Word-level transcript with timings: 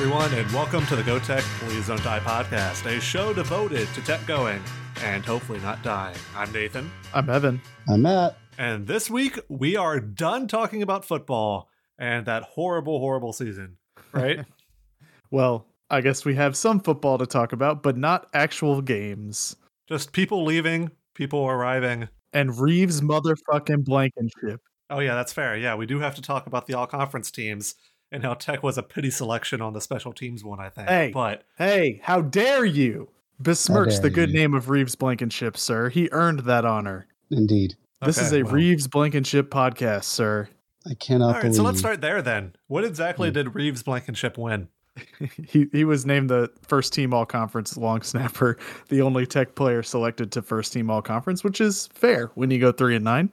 everyone, 0.00 0.32
and 0.34 0.48
welcome 0.52 0.86
to 0.86 0.94
the 0.94 1.02
Go 1.02 1.18
Tech 1.18 1.42
Please 1.58 1.88
Don't 1.88 2.00
Die 2.04 2.20
podcast, 2.20 2.86
a 2.86 3.00
show 3.00 3.32
devoted 3.32 3.88
to 3.94 4.00
tech 4.00 4.24
going 4.28 4.62
and 5.02 5.26
hopefully 5.26 5.58
not 5.58 5.82
dying. 5.82 6.16
I'm 6.36 6.52
Nathan, 6.52 6.88
I'm 7.12 7.28
Evan. 7.28 7.60
I'm 7.88 8.02
Matt. 8.02 8.38
and 8.56 8.86
this 8.86 9.10
week 9.10 9.40
we 9.48 9.74
are 9.74 9.98
done 9.98 10.46
talking 10.46 10.82
about 10.84 11.04
football 11.04 11.68
and 11.98 12.26
that 12.26 12.44
horrible, 12.44 13.00
horrible 13.00 13.32
season, 13.32 13.76
right? 14.12 14.46
Well, 15.32 15.66
I 15.90 16.00
guess 16.00 16.24
we 16.24 16.36
have 16.36 16.56
some 16.56 16.78
football 16.78 17.18
to 17.18 17.26
talk 17.26 17.52
about, 17.52 17.82
but 17.82 17.96
not 17.96 18.28
actual 18.32 18.80
games. 18.80 19.56
Just 19.88 20.12
people 20.12 20.44
leaving, 20.44 20.92
people 21.14 21.44
arriving. 21.44 22.08
And 22.32 22.56
Reeves 22.56 23.00
motherfucking 23.00 23.84
Blankenship. 23.84 24.60
Oh, 24.90 25.00
yeah, 25.00 25.16
that's 25.16 25.32
fair. 25.32 25.56
Yeah, 25.56 25.74
we 25.74 25.86
do 25.86 25.98
have 25.98 26.14
to 26.14 26.22
talk 26.22 26.46
about 26.46 26.68
the 26.68 26.74
all 26.74 26.86
conference 26.86 27.32
teams 27.32 27.74
and 28.12 28.22
how 28.22 28.34
Tech 28.34 28.62
was 28.62 28.78
a 28.78 28.82
pity 28.82 29.10
selection 29.10 29.60
on 29.60 29.72
the 29.72 29.80
special 29.80 30.12
teams 30.12 30.44
one, 30.44 30.60
I 30.60 30.68
think. 30.70 30.88
Hey. 30.88 31.10
But 31.12 31.44
Hey, 31.56 32.00
how 32.02 32.20
dare 32.22 32.64
you 32.64 33.08
besmirch 33.40 33.90
dare 33.90 34.00
the 34.00 34.10
good 34.10 34.30
you. 34.30 34.36
name 34.36 34.54
of 34.54 34.68
Reeves 34.70 34.94
Blankenship, 34.94 35.56
sir? 35.56 35.88
He 35.88 36.08
earned 36.12 36.40
that 36.40 36.64
honor. 36.64 37.06
Indeed. 37.30 37.76
This 38.02 38.18
is 38.18 38.32
a 38.32 38.42
well. 38.42 38.52
Reeves 38.54 38.86
Blankenship 38.86 39.50
podcast, 39.50 40.04
sir. 40.04 40.48
I 40.88 40.94
cannot 40.94 41.26
All 41.26 41.32
right, 41.32 41.40
believe. 41.42 41.56
so 41.56 41.62
let's 41.64 41.78
start 41.80 42.00
there 42.00 42.22
then. 42.22 42.54
What 42.68 42.84
exactly 42.84 43.28
Hmm. 43.28 43.34
did 43.34 43.54
Reeves 43.54 43.82
Blankenship 43.82 44.38
win? 44.38 44.68
he 45.46 45.66
he 45.72 45.84
was 45.84 46.04
named 46.06 46.28
the 46.30 46.50
first 46.62 46.92
team 46.92 47.12
all 47.14 47.26
conference 47.26 47.76
long 47.76 48.02
snapper, 48.02 48.56
the 48.88 49.00
only 49.02 49.26
tech 49.26 49.54
player 49.54 49.82
selected 49.82 50.32
to 50.32 50.42
first 50.42 50.72
team 50.72 50.90
all 50.90 51.02
conference, 51.02 51.44
which 51.44 51.60
is 51.60 51.88
fair 51.92 52.30
when 52.34 52.50
you 52.50 52.58
go 52.58 52.72
three 52.72 52.96
and 52.96 53.04
nine. 53.04 53.30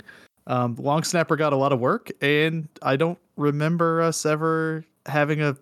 Um, 0.48 0.76
long 0.76 1.04
snapper 1.04 1.36
got 1.36 1.54
a 1.54 1.58
lot 1.58 1.72
of 1.72 1.80
work, 1.80 2.12
and 2.22 2.68
I 2.82 2.96
don't 2.96 3.20
remember 3.36 4.02
us 4.02 4.26
ever 4.26 4.86
having 5.06 5.42
a 5.42 5.58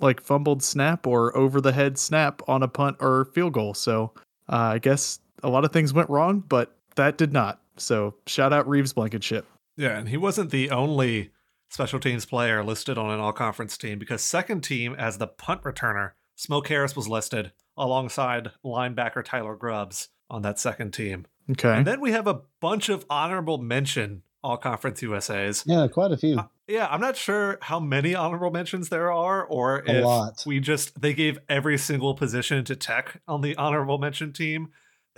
like 0.00 0.20
fumbled 0.20 0.62
snap 0.62 1.06
or 1.06 1.36
over 1.36 1.60
the 1.60 1.72
head 1.72 1.98
snap 1.98 2.42
on 2.48 2.62
a 2.62 2.68
punt 2.68 2.96
or 3.00 3.26
field 3.26 3.52
goal. 3.52 3.74
So 3.74 4.12
uh, 4.48 4.56
I 4.56 4.78
guess 4.78 5.20
a 5.42 5.48
lot 5.48 5.64
of 5.64 5.72
things 5.72 5.92
went 5.92 6.10
wrong, 6.10 6.40
but 6.40 6.76
that 6.96 7.16
did 7.18 7.32
not. 7.32 7.60
So 7.76 8.14
shout 8.26 8.52
out 8.52 8.68
Reeves 8.68 8.92
Blankenship. 8.92 9.46
Yeah, 9.76 9.98
and 9.98 10.08
he 10.08 10.16
wasn't 10.16 10.50
the 10.50 10.70
only 10.70 11.30
special 11.70 11.98
teams 11.98 12.24
player 12.24 12.62
listed 12.62 12.96
on 12.98 13.10
an 13.10 13.20
all 13.20 13.32
conference 13.32 13.76
team 13.76 13.98
because 13.98 14.22
second 14.22 14.62
team 14.62 14.94
as 14.94 15.18
the 15.18 15.26
punt 15.26 15.62
returner, 15.62 16.12
Smoke 16.36 16.68
Harris 16.68 16.94
was 16.94 17.08
listed 17.08 17.52
alongside 17.76 18.52
linebacker 18.64 19.24
Tyler 19.24 19.56
Grubbs 19.56 20.08
on 20.30 20.42
that 20.42 20.58
second 20.58 20.92
team. 20.92 21.26
Okay. 21.50 21.76
And 21.76 21.86
then 21.86 22.00
we 22.00 22.12
have 22.12 22.26
a 22.26 22.40
bunch 22.60 22.88
of 22.88 23.04
honorable 23.10 23.58
mention 23.58 24.22
all 24.44 24.58
conference 24.58 25.00
USAs. 25.00 25.64
Yeah, 25.66 25.88
quite 25.88 26.12
a 26.12 26.16
few. 26.16 26.38
Uh, 26.38 26.46
yeah, 26.68 26.86
I'm 26.90 27.00
not 27.00 27.16
sure 27.16 27.58
how 27.62 27.80
many 27.80 28.14
honorable 28.14 28.50
mentions 28.50 28.90
there 28.90 29.10
are 29.10 29.42
or 29.42 29.78
A 29.80 29.98
if 29.98 30.04
lot. 30.04 30.42
we 30.46 30.60
just 30.60 31.00
they 31.00 31.14
gave 31.14 31.38
every 31.48 31.78
single 31.78 32.14
position 32.14 32.64
to 32.66 32.76
Tech 32.76 33.20
on 33.26 33.40
the 33.40 33.56
honorable 33.56 33.98
mention 33.98 34.32
team. 34.32 34.68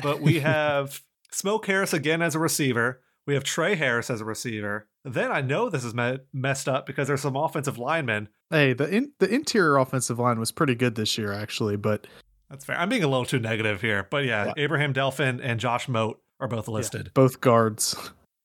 But 0.00 0.20
we 0.20 0.40
have 0.40 1.02
Smoke 1.32 1.66
Harris 1.66 1.92
again 1.92 2.22
as 2.22 2.34
a 2.34 2.38
receiver. 2.38 3.02
We 3.26 3.34
have 3.34 3.42
Trey 3.42 3.74
Harris 3.74 4.08
as 4.08 4.20
a 4.20 4.24
receiver. 4.24 4.88
Then 5.04 5.32
I 5.32 5.40
know 5.40 5.68
this 5.68 5.84
is 5.84 5.94
me- 5.94 6.18
messed 6.32 6.68
up 6.68 6.86
because 6.86 7.08
there's 7.08 7.20
some 7.20 7.36
offensive 7.36 7.78
linemen. 7.78 8.28
Hey, 8.50 8.72
the 8.72 8.88
in, 8.88 9.12
the 9.18 9.28
interior 9.28 9.76
offensive 9.76 10.20
line 10.20 10.38
was 10.38 10.52
pretty 10.52 10.76
good 10.76 10.94
this 10.94 11.18
year, 11.18 11.32
actually, 11.32 11.76
but 11.76 12.06
That's 12.50 12.64
fair. 12.64 12.78
I'm 12.78 12.88
being 12.88 13.02
a 13.04 13.08
little 13.08 13.24
too 13.24 13.38
negative 13.40 13.80
here, 13.80 14.06
but 14.10 14.24
yeah, 14.24 14.46
Yeah. 14.46 14.52
Abraham 14.56 14.92
Delphin 14.92 15.40
and 15.40 15.58
Josh 15.58 15.88
Moat 15.88 16.20
are 16.40 16.48
both 16.48 16.68
Yeah, 16.68 16.74
listed. 16.74 17.10
both 17.14 17.40
guards. 17.40 17.96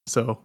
So 0.08 0.42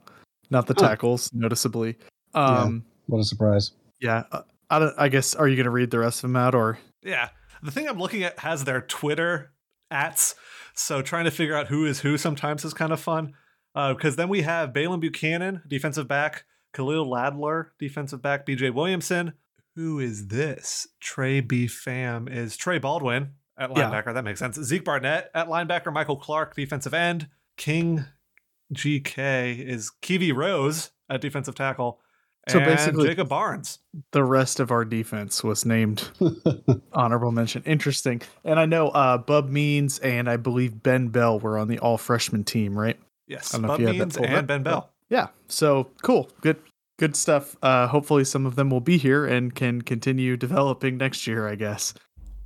not 0.52 0.68
the 0.68 0.76
Huh. 0.78 0.88
tackles, 0.90 1.32
noticeably. 1.34 1.98
Um, 2.36 2.86
What 3.08 3.20
a 3.20 3.24
surprise. 3.24 3.72
yeah. 4.00 4.24
uh, 4.32 4.44
I 4.70 4.80
don't. 4.80 4.94
I 4.98 5.08
guess. 5.10 5.34
Are 5.34 5.48
you 5.48 5.56
going 5.56 5.64
to 5.66 5.72
read 5.72 5.90
the 5.92 6.00
rest 6.00 6.20
of 6.20 6.30
them 6.30 6.36
out, 6.36 6.54
or 6.54 6.78
Yeah. 7.02 7.30
The 7.64 7.72
thing 7.72 7.88
I'm 7.88 7.98
looking 7.98 8.22
at 8.24 8.38
has 8.40 8.66
their 8.66 8.82
Twitter 8.82 9.52
ats. 9.90 10.36
So 10.76 11.02
trying 11.02 11.26
to 11.26 11.32
figure 11.32 11.56
out 11.56 11.68
who 11.68 11.86
is 11.86 12.02
who 12.02 12.18
sometimes 12.18 12.64
is 12.64 12.74
kind 12.76 12.92
of 12.94 13.00
fun. 13.00 13.34
Because 13.74 14.16
then 14.16 14.30
we 14.30 14.42
have 14.42 14.74
Balin 14.74 15.00
Buchanan, 15.00 15.62
defensive 15.68 16.08
back, 16.08 16.46
Khalil 16.74 17.06
Ladler, 17.08 17.70
defensive 17.80 18.22
back, 18.22 18.46
BJ 18.46 18.70
Williamson. 18.72 19.34
Who 19.76 20.00
is 20.00 20.28
this? 20.28 20.88
Trey 21.00 21.40
B. 21.42 21.66
Fam 21.68 22.28
is 22.28 22.58
Trey 22.58 22.78
Baldwin 22.80 23.34
at 23.58 23.70
Yeah. 23.76 23.90
linebacker. 23.92 24.14
That 24.14 24.24
makes 24.24 24.40
sense. 24.40 24.56
Zeke 24.62 24.84
Barnett 24.86 25.30
at 25.34 25.48
linebacker, 25.48 25.92
Michael 25.94 26.18
Clark, 26.18 26.56
defensive 26.56 26.94
end. 26.94 27.28
King 27.58 28.06
GK 28.74 29.54
is 29.66 29.90
Kiwi 30.02 30.32
Rose 30.32 30.92
at 31.10 31.22
defensive 31.22 31.56
tackle. 31.56 32.00
So 32.50 32.60
basically- 32.60 33.08
Jacob 33.10 33.28
Barnes. 33.28 33.80
the 34.14 34.24
rest 34.24 34.62
of 34.62 34.72
our 34.72 34.86
defense 34.86 35.44
was 35.44 35.66
named 35.66 36.10
honorable 36.94 37.32
mention? 37.32 37.62
Interesting. 37.66 38.22
And 38.46 38.58
I 38.58 38.66
know 38.66 38.88
uh, 38.90 39.18
Bub 39.18 39.50
Means 39.50 40.00
and 40.00 40.30
I 40.30 40.38
believe 40.38 40.82
Ben 40.82 41.10
Bell 41.10 41.40
were 41.40 41.58
on 41.58 41.68
the 41.68 41.80
all 41.80 41.98
freshman 41.98 42.46
team, 42.46 42.78
right? 42.78 42.98
Yes, 43.28 43.54
I 43.54 43.58
don't 43.58 43.68
know 43.68 43.74
if 43.74 43.78
Bud 43.78 43.82
you 43.82 43.88
have 43.88 43.96
that 43.98 44.04
Means 44.06 44.18
and 44.18 44.26
up, 44.38 44.48
Ben 44.48 44.64
but- 44.64 44.70
Bell. 44.70 44.90
Yeah. 45.10 45.28
So 45.48 45.90
cool. 46.04 46.30
Good. 46.42 46.58
Good 47.00 47.16
stuff. 47.16 47.56
Uh, 47.62 47.86
hopefully, 47.88 48.24
some 48.24 48.46
of 48.48 48.56
them 48.56 48.70
will 48.72 48.82
be 48.82 48.98
here 48.98 49.24
and 49.26 49.54
can 49.54 49.82
continue 49.84 50.36
developing 50.36 50.98
next 50.98 51.28
year. 51.28 51.48
I 51.48 51.56
guess. 51.56 51.94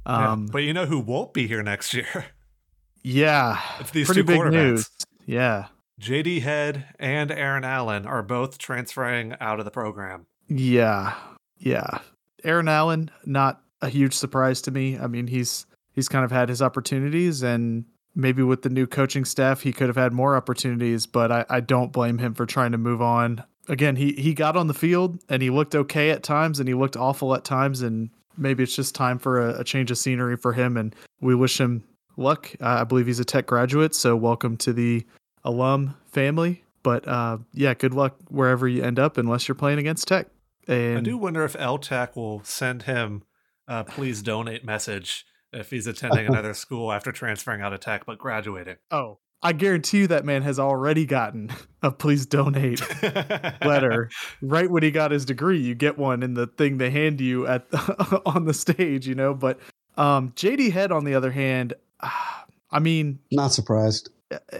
Yeah, 0.05 0.31
Um, 0.31 0.45
but 0.47 0.59
you 0.63 0.73
know 0.73 0.85
who 0.85 0.99
won't 0.99 1.33
be 1.33 1.47
here 1.47 1.61
next 1.63 1.93
year? 1.93 2.25
yeah. 3.03 3.59
It's 3.79 3.91
these 3.91 4.07
pretty 4.07 4.21
two 4.21 4.25
big 4.27 4.39
quarterbacks. 4.39 4.51
news. 4.51 4.89
Yeah. 5.25 5.65
JD 5.99 6.41
Head 6.41 6.85
and 6.99 7.31
Aaron 7.31 7.63
Allen 7.63 8.05
are 8.07 8.23
both 8.23 8.57
transferring 8.57 9.35
out 9.39 9.59
of 9.59 9.65
the 9.65 9.71
program. 9.71 10.25
Yeah. 10.47 11.13
Yeah. 11.57 11.99
Aaron 12.43 12.67
Allen, 12.67 13.11
not 13.25 13.61
a 13.81 13.89
huge 13.89 14.13
surprise 14.15 14.61
to 14.63 14.71
me. 14.71 14.97
I 14.97 15.05
mean, 15.07 15.27
he's 15.27 15.67
he's 15.93 16.09
kind 16.09 16.25
of 16.25 16.31
had 16.31 16.49
his 16.49 16.61
opportunities 16.61 17.43
and 17.43 17.85
maybe 18.15 18.41
with 18.41 18.63
the 18.63 18.69
new 18.69 18.87
coaching 18.87 19.25
staff 19.25 19.61
he 19.61 19.71
could 19.71 19.87
have 19.87 19.95
had 19.97 20.11
more 20.11 20.35
opportunities, 20.35 21.05
but 21.05 21.31
I, 21.31 21.45
I 21.49 21.59
don't 21.59 21.91
blame 21.93 22.17
him 22.17 22.33
for 22.33 22.45
trying 22.47 22.71
to 22.71 22.77
move 22.79 23.01
on. 23.01 23.43
Again, 23.69 23.95
he 23.95 24.13
he 24.13 24.33
got 24.33 24.57
on 24.57 24.65
the 24.67 24.73
field 24.73 25.19
and 25.29 25.41
he 25.43 25.51
looked 25.51 25.75
okay 25.75 26.09
at 26.09 26.23
times 26.23 26.59
and 26.59 26.67
he 26.67 26.73
looked 26.73 26.97
awful 26.97 27.35
at 27.35 27.43
times 27.43 27.81
and 27.83 28.09
maybe 28.37 28.63
it's 28.63 28.75
just 28.75 28.95
time 28.95 29.19
for 29.19 29.49
a, 29.49 29.61
a 29.61 29.63
change 29.63 29.91
of 29.91 29.97
scenery 29.97 30.37
for 30.37 30.53
him 30.53 30.77
and 30.77 30.95
we 31.19 31.35
wish 31.35 31.59
him 31.59 31.83
luck. 32.17 32.51
Uh, 32.59 32.79
I 32.81 32.83
believe 32.83 33.07
he's 33.07 33.19
a 33.19 33.25
tech 33.25 33.45
graduate, 33.45 33.95
so 33.95 34.15
welcome 34.15 34.57
to 34.57 34.73
the 34.73 35.05
alum 35.43 35.95
family. 36.11 36.63
But 36.83 37.07
uh, 37.07 37.39
yeah, 37.53 37.73
good 37.73 37.93
luck 37.93 38.15
wherever 38.29 38.67
you 38.67 38.83
end 38.83 38.99
up, 38.99 39.17
unless 39.17 39.47
you're 39.47 39.55
playing 39.55 39.79
against 39.79 40.07
Tech. 40.07 40.27
And 40.67 40.97
I 40.97 41.01
do 41.01 41.17
wonder 41.17 41.43
if 41.43 41.53
LTAC 41.53 42.15
will 42.15 42.43
send 42.43 42.83
him 42.83 43.23
a 43.67 43.83
please 43.83 44.21
donate 44.21 44.65
message 44.65 45.25
if 45.53 45.69
he's 45.69 45.87
attending 45.87 46.25
another 46.27 46.53
school 46.53 46.91
after 46.91 47.11
transferring 47.11 47.61
out 47.61 47.73
of 47.73 47.79
Tech 47.79 48.05
but 48.05 48.17
graduating. 48.17 48.77
oh, 48.89 49.19
I 49.43 49.53
guarantee 49.53 49.99
you 49.99 50.07
that 50.07 50.23
man 50.23 50.43
has 50.43 50.59
already 50.59 51.05
gotten 51.05 51.51
a 51.81 51.91
please 51.91 52.25
donate 52.25 52.81
letter 53.65 54.09
right 54.41 54.69
when 54.69 54.83
he 54.83 54.91
got 54.91 55.11
his 55.11 55.25
degree. 55.25 55.59
You 55.59 55.73
get 55.75 55.97
one 55.97 56.21
in 56.23 56.35
the 56.35 56.47
thing 56.47 56.77
they 56.77 56.91
hand 56.91 57.19
you 57.19 57.47
at 57.47 57.65
on 58.25 58.45
the 58.45 58.53
stage, 58.53 59.07
you 59.07 59.15
know. 59.15 59.33
But 59.33 59.59
um, 59.97 60.31
JD 60.33 60.71
Head, 60.71 60.91
on 60.91 61.05
the 61.05 61.15
other 61.15 61.31
hand, 61.31 61.73
I 62.71 62.79
mean, 62.79 63.19
Not 63.31 63.51
surprised. 63.51 64.09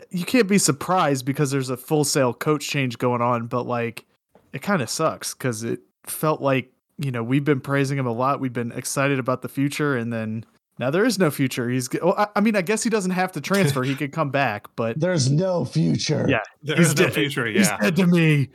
you 0.10 0.26
can't 0.26 0.48
be 0.48 0.58
surprised 0.58 1.26
because 1.26 1.52
there's 1.52 1.70
a 1.70 1.78
full 1.78 2.04
sale 2.04 2.34
coach 2.34 2.68
change 2.68 2.98
going 2.98 3.22
on, 3.22 3.48
but 3.48 3.64
like 3.64 4.06
it 4.54 4.62
kind 4.62 4.82
of 4.82 4.90
sucks 4.90 5.34
because 5.34 5.64
it 5.64 5.80
felt 6.04 6.42
like, 6.42 6.74
you 6.98 7.12
know, 7.12 7.24
we've 7.24 7.46
been 7.46 7.62
praising 7.62 7.98
him 7.98 8.06
a 8.08 8.12
lot. 8.12 8.40
We've 8.40 8.52
been 8.52 8.72
excited 8.74 9.20
about 9.20 9.42
the 9.44 9.50
future. 9.50 9.96
And 9.96 10.12
then 10.12 10.44
now 10.80 10.90
there 10.90 11.06
is 11.06 11.20
no 11.20 11.30
future. 11.32 11.70
He's, 11.70 11.88
g- 11.88 12.00
well, 12.02 12.16
I, 12.18 12.28
I 12.36 12.42
mean, 12.42 12.56
I 12.56 12.62
guess 12.62 12.84
he 12.84 12.90
doesn't 12.90 13.12
have 13.12 13.32
to 13.34 13.42
transfer. 13.42 13.84
he 13.84 13.96
could 13.96 14.12
come 14.12 14.30
back, 14.32 14.68
but 14.76 15.00
There's 15.00 15.30
no 15.32 15.66
future. 15.66 16.26
Yeah. 16.28 16.40
there's 16.64 16.96
no 16.96 17.06
dead. 17.06 17.14
future, 17.14 17.46
he's 17.46 17.68
yeah. 17.68 17.78
dead 17.78 17.96
to 17.98 18.08
me. 18.08 18.50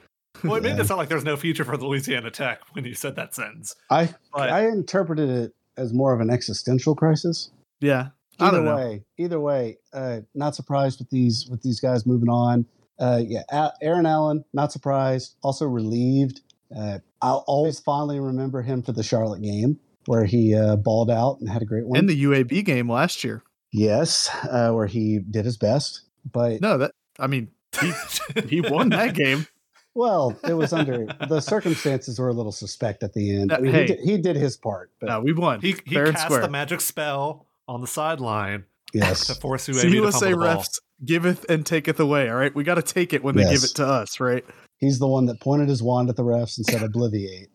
Well, 0.44 0.56
it 0.56 0.62
made 0.62 0.76
Yeah. 0.76 0.82
it 0.82 0.86
sound 0.88 0.98
like 0.98 1.08
there's 1.08 1.24
no 1.24 1.36
future 1.36 1.64
for 1.64 1.76
Louisiana 1.76 2.30
Tech 2.30 2.60
when 2.72 2.84
you 2.84 2.94
said 2.94 3.16
that 3.16 3.34
sentence. 3.34 3.74
I 3.90 4.14
But 4.34 4.50
I 4.50 4.66
interpreted 4.68 5.30
it 5.30 5.54
as 5.76 5.92
more 5.92 6.12
of 6.12 6.20
an 6.20 6.30
existential 6.30 6.94
crisis. 6.94 7.50
Yeah. 7.80 8.08
I 8.38 8.48
Either 8.48 8.56
don't 8.58 8.64
know. 8.66 8.76
way, 8.76 9.04
either 9.18 9.40
way, 9.40 9.78
uh, 9.94 10.20
not 10.34 10.54
surprised 10.54 10.98
with 10.98 11.08
these 11.08 11.46
with 11.50 11.62
these 11.62 11.80
guys 11.80 12.04
moving 12.04 12.28
on. 12.28 12.66
Uh, 12.98 13.22
yeah, 13.26 13.40
A- 13.50 13.72
Aaron 13.80 14.04
Allen, 14.04 14.44
not 14.52 14.72
surprised. 14.72 15.36
Also 15.42 15.64
relieved. 15.66 16.42
Uh, 16.76 16.98
I'll 17.22 17.44
always 17.46 17.80
fondly 17.80 18.20
remember 18.20 18.60
him 18.60 18.82
for 18.82 18.92
the 18.92 19.02
Charlotte 19.02 19.40
game 19.40 19.78
where 20.06 20.24
he 20.24 20.54
uh, 20.54 20.76
balled 20.76 21.10
out 21.10 21.38
and 21.40 21.48
had 21.48 21.62
a 21.62 21.64
great 21.66 21.86
one. 21.86 21.98
In 21.98 22.06
the 22.06 22.24
UAB 22.24 22.64
game 22.64 22.90
last 22.90 23.22
year. 23.24 23.42
yes, 23.72 24.28
uh, 24.50 24.70
where 24.72 24.86
he 24.86 25.18
did 25.18 25.44
his 25.44 25.56
best. 25.56 26.02
But 26.30 26.60
No, 26.60 26.78
that, 26.78 26.92
I 27.18 27.26
mean, 27.26 27.48
he, 27.80 27.92
he 28.48 28.60
won 28.60 28.88
that 28.90 29.14
game. 29.14 29.46
well, 29.94 30.36
it 30.48 30.54
was 30.54 30.72
under 30.72 31.06
the 31.28 31.40
circumstances 31.40 32.18
were 32.18 32.28
a 32.28 32.32
little 32.32 32.52
suspect 32.52 33.02
at 33.02 33.12
the 33.12 33.36
end. 33.36 33.52
I 33.52 33.58
mean, 33.58 33.72
hey. 33.72 33.82
he, 33.82 33.86
did, 33.86 33.98
he 34.00 34.18
did 34.18 34.36
his 34.36 34.56
part. 34.56 34.90
But 35.00 35.06
No, 35.08 35.20
we 35.20 35.32
won. 35.32 35.60
he, 35.60 35.76
he 35.84 35.94
cast 35.94 36.24
square. 36.24 36.40
the 36.40 36.50
magic 36.50 36.80
spell 36.80 37.46
on 37.68 37.80
the 37.80 37.86
sideline 37.86 38.64
Yes, 38.92 39.26
to 39.28 39.34
force 39.34 39.68
UAB 39.68 39.74
See, 39.80 39.88
to 39.90 39.94
USA 39.96 40.30
fumble 40.30 40.38
the 40.40 40.46
ball. 40.54 40.62
refs 40.62 40.80
giveth 41.04 41.44
and 41.50 41.66
taketh 41.66 42.00
away. 42.00 42.28
All 42.30 42.36
right. 42.36 42.54
We 42.54 42.64
got 42.64 42.76
to 42.76 42.82
take 42.82 43.12
it 43.12 43.22
when 43.22 43.36
they 43.36 43.44
give 43.44 43.64
it 43.64 43.74
to 43.76 43.86
us, 43.86 44.20
right? 44.20 44.44
he's 44.78 44.98
the 44.98 45.06
one 45.06 45.24
that 45.26 45.40
pointed 45.40 45.68
his 45.68 45.82
wand 45.82 46.08
at 46.10 46.16
the 46.16 46.22
refs 46.22 46.56
and 46.58 46.66
said 46.66 46.82
obliviate. 46.82 47.48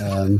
Um, 0.00 0.38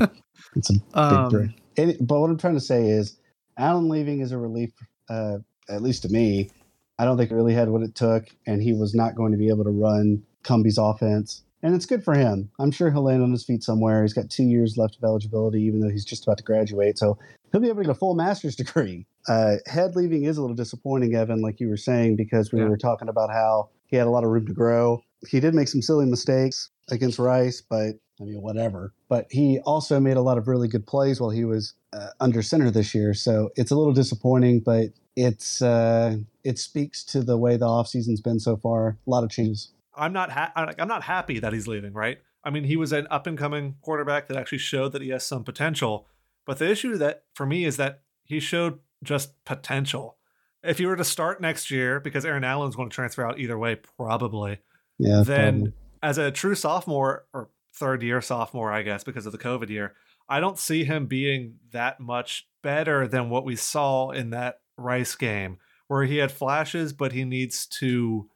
it's 0.56 0.70
a 0.70 0.74
big 0.74 0.84
Um, 0.94 1.28
break. 1.28 1.50
any, 1.76 1.96
but 2.00 2.20
what 2.20 2.30
I'm 2.30 2.38
trying 2.38 2.54
to 2.54 2.60
say 2.60 2.88
is, 2.88 3.16
Allen 3.58 3.88
leaving 3.88 4.20
is 4.20 4.32
a 4.32 4.38
relief, 4.38 4.70
uh, 5.08 5.38
at 5.68 5.82
least 5.82 6.02
to 6.02 6.08
me. 6.08 6.50
I 6.98 7.04
don't 7.04 7.16
think 7.16 7.30
it 7.30 7.34
really 7.34 7.54
had 7.54 7.68
what 7.70 7.82
it 7.82 7.94
took, 7.94 8.26
and 8.46 8.62
he 8.62 8.72
was 8.72 8.94
not 8.94 9.14
going 9.14 9.32
to 9.32 9.38
be 9.38 9.48
able 9.48 9.64
to 9.64 9.70
run 9.70 10.22
Cumbie's 10.44 10.78
offense. 10.78 11.42
And 11.62 11.74
it's 11.74 11.86
good 11.86 12.02
for 12.04 12.14
him. 12.14 12.50
I'm 12.58 12.70
sure 12.70 12.90
he'll 12.90 13.02
land 13.04 13.22
on 13.22 13.32
his 13.32 13.44
feet 13.44 13.62
somewhere. 13.62 14.02
He's 14.02 14.14
got 14.14 14.30
two 14.30 14.44
years 14.44 14.76
left 14.78 14.96
of 14.96 15.04
eligibility, 15.04 15.62
even 15.62 15.80
though 15.80 15.90
he's 15.90 16.04
just 16.06 16.24
about 16.24 16.38
to 16.38 16.44
graduate. 16.44 16.98
So 16.98 17.18
he'll 17.52 17.60
be 17.60 17.68
able 17.68 17.78
to 17.82 17.84
get 17.84 17.90
a 17.90 17.98
full 17.98 18.14
master's 18.14 18.56
degree. 18.56 19.06
Uh, 19.28 19.56
head 19.66 19.94
leaving 19.96 20.24
is 20.24 20.38
a 20.38 20.40
little 20.40 20.56
disappointing, 20.56 21.14
Evan, 21.14 21.42
like 21.42 21.60
you 21.60 21.68
were 21.68 21.76
saying, 21.76 22.16
because 22.16 22.52
we 22.52 22.60
Yeah. 22.60 22.68
were 22.68 22.78
talking 22.78 23.08
about 23.08 23.30
how 23.30 23.68
he 23.86 23.96
had 23.96 24.06
a 24.06 24.10
lot 24.10 24.24
of 24.24 24.30
room 24.30 24.46
to 24.46 24.54
grow. 24.54 25.02
He 25.28 25.40
did 25.40 25.54
make 25.54 25.68
some 25.68 25.82
silly 25.82 26.06
mistakes 26.06 26.70
against 26.90 27.18
Rice, 27.18 27.60
but 27.60 27.96
I 28.20 28.24
mean, 28.24 28.42
whatever. 28.42 28.92
But 29.08 29.26
he 29.30 29.60
also 29.60 29.98
made 29.98 30.16
a 30.16 30.22
lot 30.22 30.38
of 30.38 30.48
really 30.48 30.68
good 30.68 30.86
plays 30.86 31.20
while 31.20 31.30
he 31.30 31.44
was 31.44 31.74
uh, 31.92 32.08
under 32.20 32.42
center 32.42 32.70
this 32.70 32.94
year. 32.94 33.14
So 33.14 33.50
it's 33.56 33.70
a 33.70 33.76
little 33.76 33.92
disappointing, 33.92 34.60
but 34.60 34.90
it's 35.16 35.62
uh, 35.62 36.16
it 36.44 36.58
speaks 36.58 37.04
to 37.04 37.22
the 37.22 37.36
way 37.36 37.56
the 37.56 37.66
offseason's 37.66 38.20
been 38.20 38.40
so 38.40 38.56
far. 38.56 38.98
A 39.06 39.10
lot 39.10 39.24
of 39.24 39.30
changes. 39.30 39.72
I'm 39.94 40.12
not 40.12 40.30
ha- 40.30 40.52
I'm 40.56 40.88
not 40.88 41.02
happy 41.02 41.38
that 41.40 41.52
he's 41.52 41.66
leaving, 41.66 41.92
right? 41.92 42.18
I 42.44 42.50
mean, 42.50 42.64
he 42.64 42.76
was 42.76 42.92
an 42.92 43.06
up 43.10 43.26
and 43.26 43.36
coming 43.36 43.76
quarterback 43.82 44.28
that 44.28 44.36
actually 44.36 44.58
showed 44.58 44.92
that 44.92 45.02
he 45.02 45.10
has 45.10 45.24
some 45.24 45.44
potential. 45.44 46.06
But 46.46 46.58
the 46.58 46.70
issue 46.70 46.96
that 46.96 47.24
for 47.34 47.44
me 47.44 47.64
is 47.64 47.76
that 47.76 48.00
he 48.24 48.40
showed 48.40 48.78
just 49.02 49.44
potential. 49.44 50.16
If 50.62 50.78
you 50.78 50.88
were 50.88 50.96
to 50.96 51.04
start 51.04 51.40
next 51.40 51.70
year, 51.70 52.00
because 52.00 52.24
Aaron 52.24 52.44
Allen's 52.44 52.76
going 52.76 52.90
to 52.90 52.94
transfer 52.94 53.26
out 53.26 53.38
either 53.38 53.58
way, 53.58 53.76
probably, 53.76 54.58
Yeah. 55.00 55.22
then 55.24 55.54
probably. 55.54 55.72
as 56.02 56.18
a 56.18 56.30
true 56.30 56.54
sophomore 56.54 57.24
or 57.32 57.50
third 57.74 58.02
year 58.02 58.20
sophomore, 58.20 58.72
I 58.72 58.82
guess, 58.82 59.04
because 59.04 59.26
of 59.26 59.32
the 59.32 59.38
COVID 59.38 59.68
year, 59.68 59.94
I 60.28 60.40
don't 60.40 60.58
see 60.58 60.84
him 60.84 61.06
being 61.06 61.56
that 61.72 62.00
much 62.00 62.48
better 62.62 63.08
than 63.08 63.30
what 63.30 63.44
we 63.44 63.56
saw 63.56 64.10
in 64.10 64.30
that 64.30 64.60
Rice 64.76 65.14
game, 65.14 65.58
where 65.88 66.04
he 66.04 66.18
had 66.18 66.30
flashes, 66.32 66.92
but 66.92 67.12
he 67.12 67.24
needs 67.24 67.66
to 67.66 68.28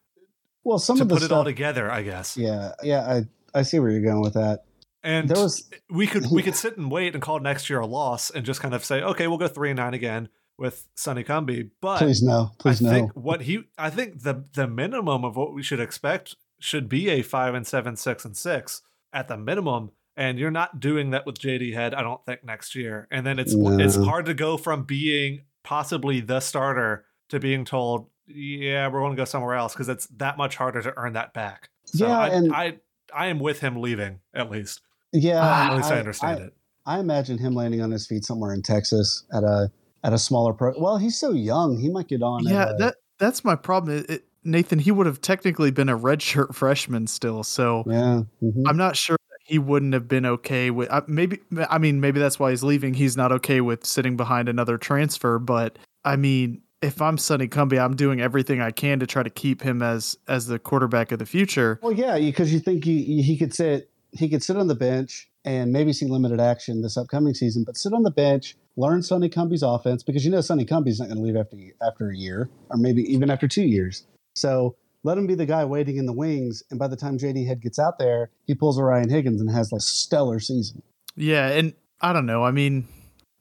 well, 0.65 0.79
some 0.79 0.97
to 0.97 1.03
of 1.03 1.09
the 1.09 1.15
put 1.15 1.23
it 1.23 1.33
all 1.33 1.45
together, 1.45 1.91
I 1.91 2.03
guess. 2.03 2.37
Yeah, 2.37 2.73
yeah. 2.83 3.01
I 3.07 3.59
I 3.59 3.63
see 3.63 3.79
where 3.79 3.91
you're 3.91 4.03
going 4.03 4.23
with 4.23 4.35
that. 4.35 4.65
And 5.03 5.29
There 5.29 5.43
was 5.43 5.69
we 5.91 6.07
could 6.07 6.27
we 6.31 6.43
could 6.45 6.57
sit 6.57 6.77
and 6.77 6.91
wait 6.91 7.15
and 7.15 7.23
call 7.23 7.39
next 7.39 7.69
year 7.69 7.79
a 7.81 7.87
loss 7.87 8.31
and 8.31 8.45
just 8.45 8.61
kind 8.61 8.75
of 8.75 8.85
say, 8.85 9.03
okay, 9.03 9.27
we'll 9.29 9.39
go 9.39 9.49
three 9.49 9.71
and 9.71 9.77
nine 9.77 9.95
again 9.95 10.29
with 10.59 10.89
Sonny 10.95 11.23
Cumbie. 11.23 11.71
But 11.81 11.99
please 11.99 12.23
no, 12.23 12.53
please 12.59 12.83
I 12.83 12.85
no. 12.87 12.91
think 12.91 13.13
what 13.13 13.43
he 13.43 13.65
I 13.79 13.91
think 13.91 14.23
the 14.23 14.45
the 14.55 14.67
minimum 14.67 15.25
of 15.25 15.37
what 15.37 15.55
we 15.55 15.63
should 15.63 15.81
expect 15.81 16.37
should 16.65 16.89
be 16.89 17.11
a 17.11 17.21
five 17.23 17.55
and 17.55 17.67
seven, 17.67 17.95
six 17.97 18.25
and 18.25 18.37
six 18.37 18.81
at 19.13 19.29
the 19.29 19.37
minimum. 19.37 19.91
And 20.17 20.39
you're 20.39 20.51
not 20.51 20.79
doing 20.81 21.11
that 21.11 21.27
with 21.27 21.39
JD 21.39 21.75
Head, 21.75 21.93
I 21.93 22.03
don't 22.03 22.25
think, 22.25 22.45
next 22.45 22.75
year. 22.75 23.07
And 23.11 23.27
then 23.27 23.39
it's 23.39 23.53
it's 23.57 23.97
hard 23.97 24.27
to 24.27 24.35
go 24.35 24.57
from 24.57 24.85
being 24.85 25.43
possibly 25.65 26.21
the 26.21 26.39
starter 26.41 27.05
to 27.31 27.41
being 27.41 27.65
told, 27.65 28.09
yeah, 28.27 28.87
we're 28.89 29.01
going 29.01 29.13
to 29.13 29.17
go 29.17 29.25
somewhere 29.25 29.55
else 29.57 29.73
because 29.75 29.89
it's 29.89 30.07
that 30.19 30.37
much 30.39 30.55
harder 30.57 30.81
to 30.83 30.93
earn 30.97 31.15
that 31.15 31.35
back. 31.35 31.69
So 31.85 32.07
Yeah, 32.07 32.19
I, 32.19 32.29
and- 32.29 32.55
I 32.55 32.79
I 33.15 33.27
am 33.27 33.39
with 33.41 33.61
him 33.61 33.81
leaving 33.81 34.21
at 34.33 34.51
least. 34.51 34.81
yeah, 35.13 35.41
ah, 35.43 35.71
At 35.71 35.77
least 35.77 35.91
I, 35.91 35.97
I- 35.97 35.99
understand 35.99 36.41
I- 36.41 36.43
it. 36.45 36.55
I 36.87 36.99
imagine 37.01 37.39
him 37.39 37.55
landing 37.55 37.81
on 37.81 37.91
his 37.91 38.07
feet 38.07 38.25
somewhere 38.25 38.53
in 38.55 38.63
Texas 38.63 39.25
at 39.33 39.43
a 39.43 39.71
at 40.05 40.13
a 40.13 40.19
smaller 40.19 40.53
pro. 40.53 40.75
Well, 40.79 40.99
he's 40.99 41.19
so 41.19 41.33
young; 41.33 41.79
he 41.79 41.89
might 41.89 42.09
get 42.09 42.23
on. 42.23 42.47
at 42.47 42.53
Yeah, 42.53 42.71
a- 42.71 42.77
that 42.79 42.95
that's 43.19 43.43
my 43.45 43.57
problem. 43.57 43.99
It, 43.99 44.11
it- 44.11 44.25
Nathan, 44.44 44.79
he 44.79 44.91
would 44.91 45.06
have 45.06 45.20
technically 45.20 45.70
been 45.70 45.88
a 45.88 45.99
redshirt 45.99 46.55
freshman 46.55 47.06
still, 47.06 47.43
so 47.43 47.85
yeah. 47.87 48.23
mhm. 48.43 48.62
I'm 48.67 48.76
not 48.76 48.96
sure 48.96 49.17
that 49.31 49.38
he 49.44 49.58
wouldn't 49.58 49.94
have 49.94 50.08
been 50.08 50.26
okay 50.26 50.70
with. 50.70 50.91
Uh, 50.91 51.02
maybe 51.06 51.41
I 51.70 51.79
mean 51.79 52.00
maybe 52.00 52.20
that's 52.20 52.38
why 52.38 52.50
he's 52.50 52.62
leaving. 52.62 52.94
He's 52.94 53.17
not 53.17 53.32
okay 53.32 53.61
with 53.61 53.85
sitting 53.85 54.17
behind 54.17 54.49
another 54.49 54.79
transfer. 54.79 55.38
But 55.38 55.79
I 56.05 56.17
mean, 56.17 56.62
if 56.82 57.00
I'm 57.00 57.19
Sonny 57.19 57.49
Cumbie, 57.49 57.82
I'm 57.82 57.96
doing 57.96 58.20
everything 58.20 58.61
I 58.61 58.70
can 58.70 59.00
to 59.00 59.06
try 59.06 59.23
to 59.23 59.31
keep 59.31 59.62
him 59.62 59.82
as 59.82 60.19
as 60.29 60.46
the 60.46 60.58
quarterback 60.58 61.12
of 61.12 61.19
the 61.19 61.26
future. 61.26 61.79
Well, 61.82 61.93
yeah, 61.93 62.19
because 62.19 62.52
you 62.52 62.61
think 62.61 62.85
he 62.85 63.23
he 63.23 63.37
could 63.37 63.55
sit 63.55 63.91
he 64.12 64.29
could 64.29 64.43
sit 64.43 64.56
on 64.56 64.69
the 64.69 64.75
bench 64.75 65.29
and 65.44 65.73
maybe 65.73 65.93
see 65.93 66.06
limited 66.06 66.41
action 66.41 66.82
this 66.82 66.96
upcoming 66.96 67.35
season, 67.35 67.64
but 67.64 67.76
sit 67.76 67.93
on 67.93 68.02
the 68.02 68.11
bench, 68.11 68.56
learn 68.76 69.02
Sonny 69.02 69.29
Cumbie's 69.29 69.62
offense 69.62 70.02
because 70.02 70.25
you 70.25 70.31
know 70.31 70.41
Sonny 70.41 70.64
Cumbie's 70.64 71.00
not 71.00 71.06
going 71.06 71.19
to 71.19 71.23
leave 71.23 71.37
after 71.37 71.56
after 71.82 72.11
a 72.11 72.17
year 72.17 72.49
or 72.70 72.76
maybe 72.76 73.02
even 73.12 73.31
after 73.31 73.49
two 73.49 73.64
years. 73.64 74.05
So 74.35 74.77
let 75.03 75.19
him 75.19 75.27
be 75.27 75.35
the 75.35 75.47
guy 75.47 75.65
waiting 75.65 75.97
in 75.97 76.07
the 76.07 76.13
wings, 76.13 76.63
and 76.71 76.79
by 76.79 76.89
the 76.89 76.97
time 76.97 77.19
JD 77.19 77.47
Head 77.47 77.61
gets 77.61 77.79
out 77.79 77.99
there, 77.99 78.31
he 78.47 78.55
pulls 78.55 78.79
a 78.79 78.83
Ryan 78.83 79.11
Higgins 79.11 79.41
and 79.41 79.51
has 79.51 79.71
like 79.71 79.83
stellar 79.83 80.41
season. 80.41 80.83
Yeah, 81.15 81.49
and 81.49 81.75
I 82.01 82.13
don't 82.13 82.27
know. 82.27 82.43
I 82.43 82.51
mean, 82.51 82.89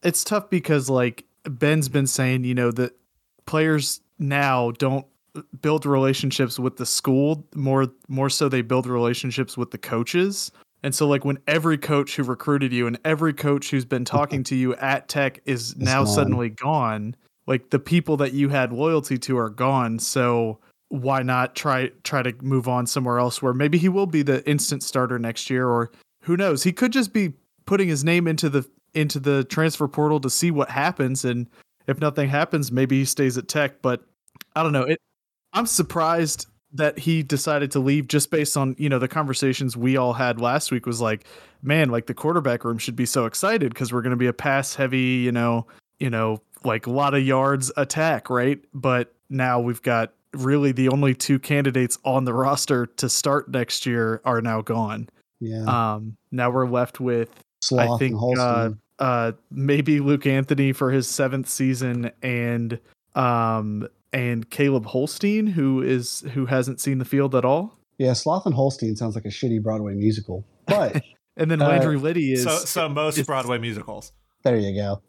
it's 0.04 0.24
tough 0.24 0.50
because 0.50 0.90
like 0.90 1.26
Ben's 1.46 1.90
been 1.90 2.08
saying, 2.08 2.44
you 2.44 2.54
know, 2.54 2.72
that 2.72 2.96
players 3.46 4.02
now 4.20 4.72
don't 4.72 5.06
build 5.62 5.86
relationships 5.86 6.60
with 6.60 6.78
the 6.78 6.86
school 6.86 7.48
more 7.56 7.88
more 8.08 8.30
so 8.30 8.48
they 8.48 8.62
build 8.62 8.86
relationships 8.86 9.58
with 9.58 9.72
the 9.72 9.78
coaches. 9.78 10.52
And 10.84 10.94
so 10.94 11.08
like 11.08 11.24
when 11.24 11.40
every 11.48 11.78
coach 11.78 12.18
who 12.18 12.24
recruited 12.24 12.74
you 12.74 12.88
and 12.88 13.00
every 13.06 13.34
coach 13.34 13.72
who's 13.72 13.86
been 13.86 14.04
talking 14.04 14.44
to 14.44 14.56
you 14.56 14.76
at 14.76 15.08
Tech 15.08 15.40
is 15.46 15.76
now 15.78 16.04
gone. 16.04 16.14
suddenly 16.14 16.50
gone, 16.50 17.16
like 17.48 17.70
the 17.70 17.80
people 17.80 18.18
that 18.18 18.34
you 18.34 18.50
had 18.50 18.74
loyalty 18.74 19.18
to 19.20 19.38
are 19.38 19.50
gone. 19.50 19.98
So 19.98 20.60
why 20.94 21.24
not 21.24 21.56
try 21.56 21.90
try 22.04 22.22
to 22.22 22.34
move 22.44 22.68
on 22.68 22.86
somewhere 22.86 23.18
else 23.18 23.42
where 23.42 23.54
maybe 23.54 23.80
he 23.80 23.90
will 23.90 24.06
be 24.06 24.22
the 24.22 24.48
instant 24.48 24.84
starter 24.84 25.18
next 25.18 25.50
year 25.50 25.68
or 25.68 25.92
who 26.22 26.38
knows? 26.38 26.62
He 26.62 26.72
could 26.72 26.94
just 26.94 27.14
be 27.14 27.34
putting 27.66 27.88
his 27.88 28.04
name 28.04 28.28
into 28.28 28.48
the 28.48 28.70
into 28.94 29.20
the 29.20 29.44
transfer 29.46 29.88
portal 29.88 30.20
to 30.20 30.30
see 30.30 30.52
what 30.52 30.70
happens. 30.70 31.26
And 31.26 31.48
if 31.88 32.00
nothing 32.00 32.30
happens 32.30 32.72
maybe 32.72 33.00
he 33.00 33.06
stays 33.06 33.38
at 33.38 33.48
tech 33.48 33.82
but 33.82 34.06
i 34.56 34.62
don't 34.62 34.72
know. 34.72 34.84
It 34.84 35.00
i'm 35.52 35.66
surprised 35.66 36.46
that 36.72 36.98
he 37.00 37.24
decided 37.24 37.72
to 37.72 37.80
leave 37.80 38.08
just 38.08 38.30
based 38.30 38.56
on 38.56 38.76
you 38.78 38.88
know 38.88 39.00
the 39.00 39.08
conversations 39.08 39.76
we 39.76 39.98
all 39.98 40.14
had 40.14 40.40
last 40.40 40.72
week 40.72 40.86
was 40.86 41.02
like 41.02 41.26
man 41.64 41.90
like 41.90 42.06
the 42.06 42.14
quarterback 42.14 42.64
room 42.64 42.78
should 42.78 42.96
be 42.96 43.06
so 43.06 43.26
excited 43.26 43.74
because 43.74 43.92
we're 43.92 44.02
going 44.02 44.12
to 44.12 44.16
be 44.18 44.28
a 44.28 44.34
pass 44.34 44.76
heavy 44.76 45.00
you 45.00 45.32
know 45.32 45.66
you 46.00 46.10
know 46.10 46.40
like 46.66 46.88
a 46.88 46.92
lot 46.92 47.14
of 47.14 47.24
yards 47.24 47.72
attack 47.78 48.30
right? 48.30 48.60
But 48.74 49.14
now 49.30 49.60
we've 49.60 49.82
got 49.82 50.14
really 50.34 50.72
the 50.72 50.90
only 50.90 51.14
two 51.14 51.40
candidates 51.40 51.98
on 52.04 52.26
the 52.26 52.34
roster 52.34 52.86
to 52.86 53.08
start 53.10 53.50
next 53.50 53.86
year 53.86 54.22
are 54.26 54.42
now 54.42 54.62
gone 54.62 55.08
Yeah, 55.40 55.64
um 55.66 56.18
now 56.32 56.50
we're 56.50 56.68
left 56.68 57.00
with 57.00 57.30
Sloth 57.62 57.90
I 57.90 57.98
think 57.98 58.16
and 58.20 58.40
uh, 58.40 58.70
uh, 59.00 59.32
maybe 59.52 60.00
Luke 60.00 60.26
Anthony 60.28 60.72
for 60.74 60.92
his 60.92 61.08
seventh 61.10 61.50
season, 61.50 62.12
and 62.22 62.80
um, 63.16 63.88
and 64.12 64.50
Caleb 64.50 64.86
Holstein, 64.86 65.48
who 65.48 65.82
is 65.82 66.22
who 66.34 66.46
hasn't 66.46 66.80
seen 66.82 66.98
the 67.00 67.06
field 67.06 67.34
at 67.36 67.44
all, 67.46 67.78
yeah, 67.98 68.14
Sloth 68.14 68.46
and 68.46 68.54
Holstein 68.54 68.96
sounds 68.96 69.16
like 69.16 69.26
a 69.26 69.30
shitty 69.30 69.62
Broadway 69.64 69.94
musical, 69.96 70.46
but 70.68 71.02
and 71.38 71.50
then 71.50 71.62
Uh, 71.62 71.70
Landry 71.70 71.98
Lyddy 71.98 72.34
is 72.34 72.44
so 72.44 72.58
so 72.58 72.90
most 72.90 73.18
is- 73.18 73.26
Broadway 73.26 73.58
musicals. 73.58 74.12
there 74.44 74.58
you 74.58 74.76
go. 74.76 75.02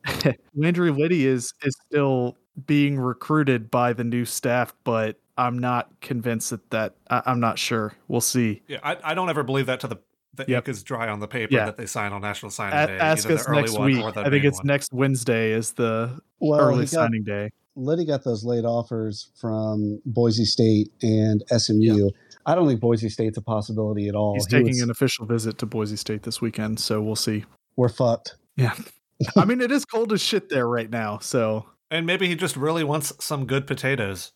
Landry 0.55 0.91
Lyddy 0.91 1.27
is 1.27 1.53
is 1.63 1.75
still 1.87 2.37
being 2.67 2.99
recruited 2.99 3.71
by 3.71 3.93
the 3.93 4.05
new 4.05 4.25
staff, 4.25 4.75
but 4.85 5.19
I'm 5.37 5.59
not 5.59 5.91
convinced 6.01 6.51
that 6.51 6.71
that 6.71 6.95
I, 7.11 7.23
I'm 7.27 7.41
not 7.41 7.59
sure. 7.59 7.95
We'll 8.09 8.21
see. 8.21 8.63
Yeah, 8.69 8.79
I, 8.83 8.97
I 9.03 9.15
don't 9.15 9.29
ever 9.29 9.43
believe 9.43 9.67
that 9.67 9.81
to 9.81 9.89
the 9.89 9.97
the 10.37 10.45
Yep. 10.49 10.57
ink 10.65 10.69
is 10.69 10.83
dry 10.83 11.09
on 11.09 11.21
the 11.21 11.29
paper 11.29 11.55
Yeah. 11.55 11.67
that 11.67 11.77
they 11.77 11.87
sign 11.87 12.13
on 12.13 12.21
National 12.21 12.51
Signing 12.51 12.77
A- 12.77 12.87
Day. 12.89 12.99
ask 12.99 13.25
either 13.27 13.35
us 13.37 13.45
the 13.45 13.51
early 13.53 13.61
next 13.63 13.79
one 13.79 13.87
week. 13.87 14.03
or 14.05 14.11
the 14.13 14.21
I 14.23 14.31
think 14.31 14.45
it's 14.45 14.59
one. 14.59 14.67
next 14.67 14.93
Wednesday 14.93 15.53
is 15.53 15.73
the 15.75 16.19
Well, 16.41 16.59
early 16.61 16.81
got, 16.81 16.89
signing 16.89 17.23
day. 17.23 17.51
Lyddy 17.77 18.05
got 18.05 18.25
those 18.25 18.45
late 18.45 18.65
offers 18.65 19.31
from 19.41 20.01
Boise 20.07 20.45
State 20.45 20.91
and 21.03 21.45
SMU. 21.57 22.11
I 22.47 22.57
don't 22.57 22.67
think 22.67 22.81
Boise 22.81 23.09
State's 23.11 23.39
a 23.39 23.43
possibility 23.43 24.09
at 24.09 24.17
all. 24.17 24.35
He's 24.35 24.47
He 24.47 24.51
taking 24.51 24.69
was- 24.71 24.81
an 24.83 24.91
official 24.91 25.25
visit 25.25 25.57
to 25.59 25.67
Boise 25.67 25.95
State 25.97 26.25
this 26.25 26.41
weekend, 26.41 26.81
so 26.81 27.01
we'll 27.01 27.15
see. 27.15 27.45
We're 27.77 27.89
fucked. 27.89 28.35
Yeah. 28.57 28.75
I 29.37 29.45
mean, 29.45 29.61
it 29.61 29.71
is 29.71 29.85
cold 29.85 30.13
as 30.13 30.21
shit 30.21 30.49
there 30.49 30.67
right 30.69 30.91
now. 30.91 31.19
So 31.19 31.65
And 31.95 32.07
maybe 32.07 32.27
he 32.27 32.35
just 32.35 32.57
really 32.57 32.83
wants 32.83 33.13
some 33.25 33.47
good 33.47 33.67
potatoes. 33.67 34.33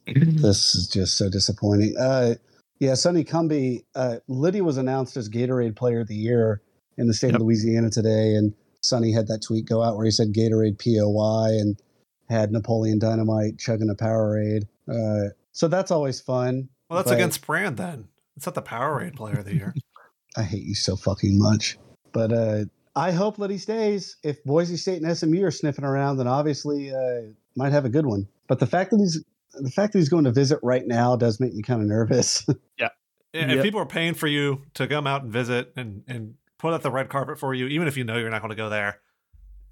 This 0.08 0.76
is 0.76 0.88
just 0.88 1.18
so 1.18 1.32
disappointing. 1.32 1.96
Uh, 2.00 2.36
yeah, 2.80 2.94
Sonny 2.94 3.24
Cumbie, 3.24 3.86
uh, 3.96 4.18
Lyddy 4.28 4.62
was 4.62 4.78
announced 4.78 5.18
as 5.18 5.30
Gatorade 5.30 5.76
Player 5.76 6.02
of 6.02 6.08
the 6.08 6.16
Year 6.16 6.62
in 6.98 7.08
the 7.08 7.14
state 7.14 7.32
Yep. 7.32 7.38
of 7.38 7.42
Louisiana 7.42 7.90
today, 7.90 8.36
and 8.36 8.54
Sonny 8.82 9.12
had 9.12 9.28
that 9.30 9.42
tweet 9.42 9.66
go 9.66 9.82
out 9.82 9.98
where 9.98 10.06
he 10.06 10.12
said 10.12 10.32
Gatorade 10.32 10.78
POY 10.78 11.58
and 11.60 11.82
had 12.30 12.52
Napoleon 12.52 13.00
Dynamite 13.00 13.58
chugging 13.58 13.90
a 13.90 13.96
Powerade. 13.96 14.66
Uh, 14.88 15.34
so 15.54 15.68
that's 15.68 15.90
always 15.90 16.22
fun. 16.22 16.70
Well, 16.88 16.98
that's 16.98 17.10
but 17.10 17.16
against 17.16 17.46
Brand 17.46 17.78
then. 17.78 18.08
It's 18.38 18.46
not 18.46 18.54
the 18.54 18.62
Powerade 18.62 19.16
Player 19.16 19.40
of 19.40 19.46
the 19.46 19.56
Year. 19.56 19.74
I 20.38 20.44
hate 20.44 20.64
you 20.64 20.76
so 20.76 20.96
fucking 20.96 21.40
much. 21.40 21.80
But 22.12 22.32
uh, 22.32 22.66
I 22.96 23.12
hope 23.12 23.38
that 23.38 23.50
he 23.50 23.58
stays. 23.58 24.18
If 24.24 24.44
Boise 24.46 24.78
State 24.78 25.02
and 25.02 25.18
SMU 25.18 25.44
are 25.46 25.52
sniffing 25.52 25.84
around, 25.86 26.18
then 26.18 26.28
obviously 26.28 26.94
uh, 26.94 27.22
might 27.56 27.72
have 27.74 27.86
a 27.86 27.90
good 27.90 28.06
one. 28.06 28.28
But 28.48 28.60
the 28.60 28.68
fact 28.68 28.92
that 28.92 28.98
he's 29.00 29.24
the 29.60 29.72
fact 29.72 29.94
that 29.94 30.00
he's 30.00 30.10
going 30.10 30.24
to 30.26 30.32
visit 30.32 30.60
right 30.64 30.86
now 30.86 31.16
does 31.16 31.40
make 31.40 31.54
me 31.54 31.62
kind 31.62 31.82
of 31.82 31.88
nervous. 31.88 32.46
Yeah, 32.80 32.90
Yep. 33.34 33.50
If 33.58 33.64
people 33.64 33.82
are 33.82 33.86
paying 33.86 34.14
for 34.14 34.28
you 34.28 34.62
to 34.76 34.88
come 34.88 35.06
out 35.08 35.24
and 35.24 35.32
visit 35.32 35.74
and 35.76 36.04
and 36.08 36.36
put 36.58 36.74
out 36.74 36.84
the 36.84 36.92
red 36.92 37.10
carpet 37.10 37.38
for 37.38 37.54
you, 37.54 37.68
even 37.68 37.88
if 37.88 37.98
you 37.98 38.06
know 38.06 38.18
you're 38.18 38.30
not 38.30 38.42
going 38.42 38.50
to 38.52 38.56
go 38.56 38.70
there. 38.70 39.02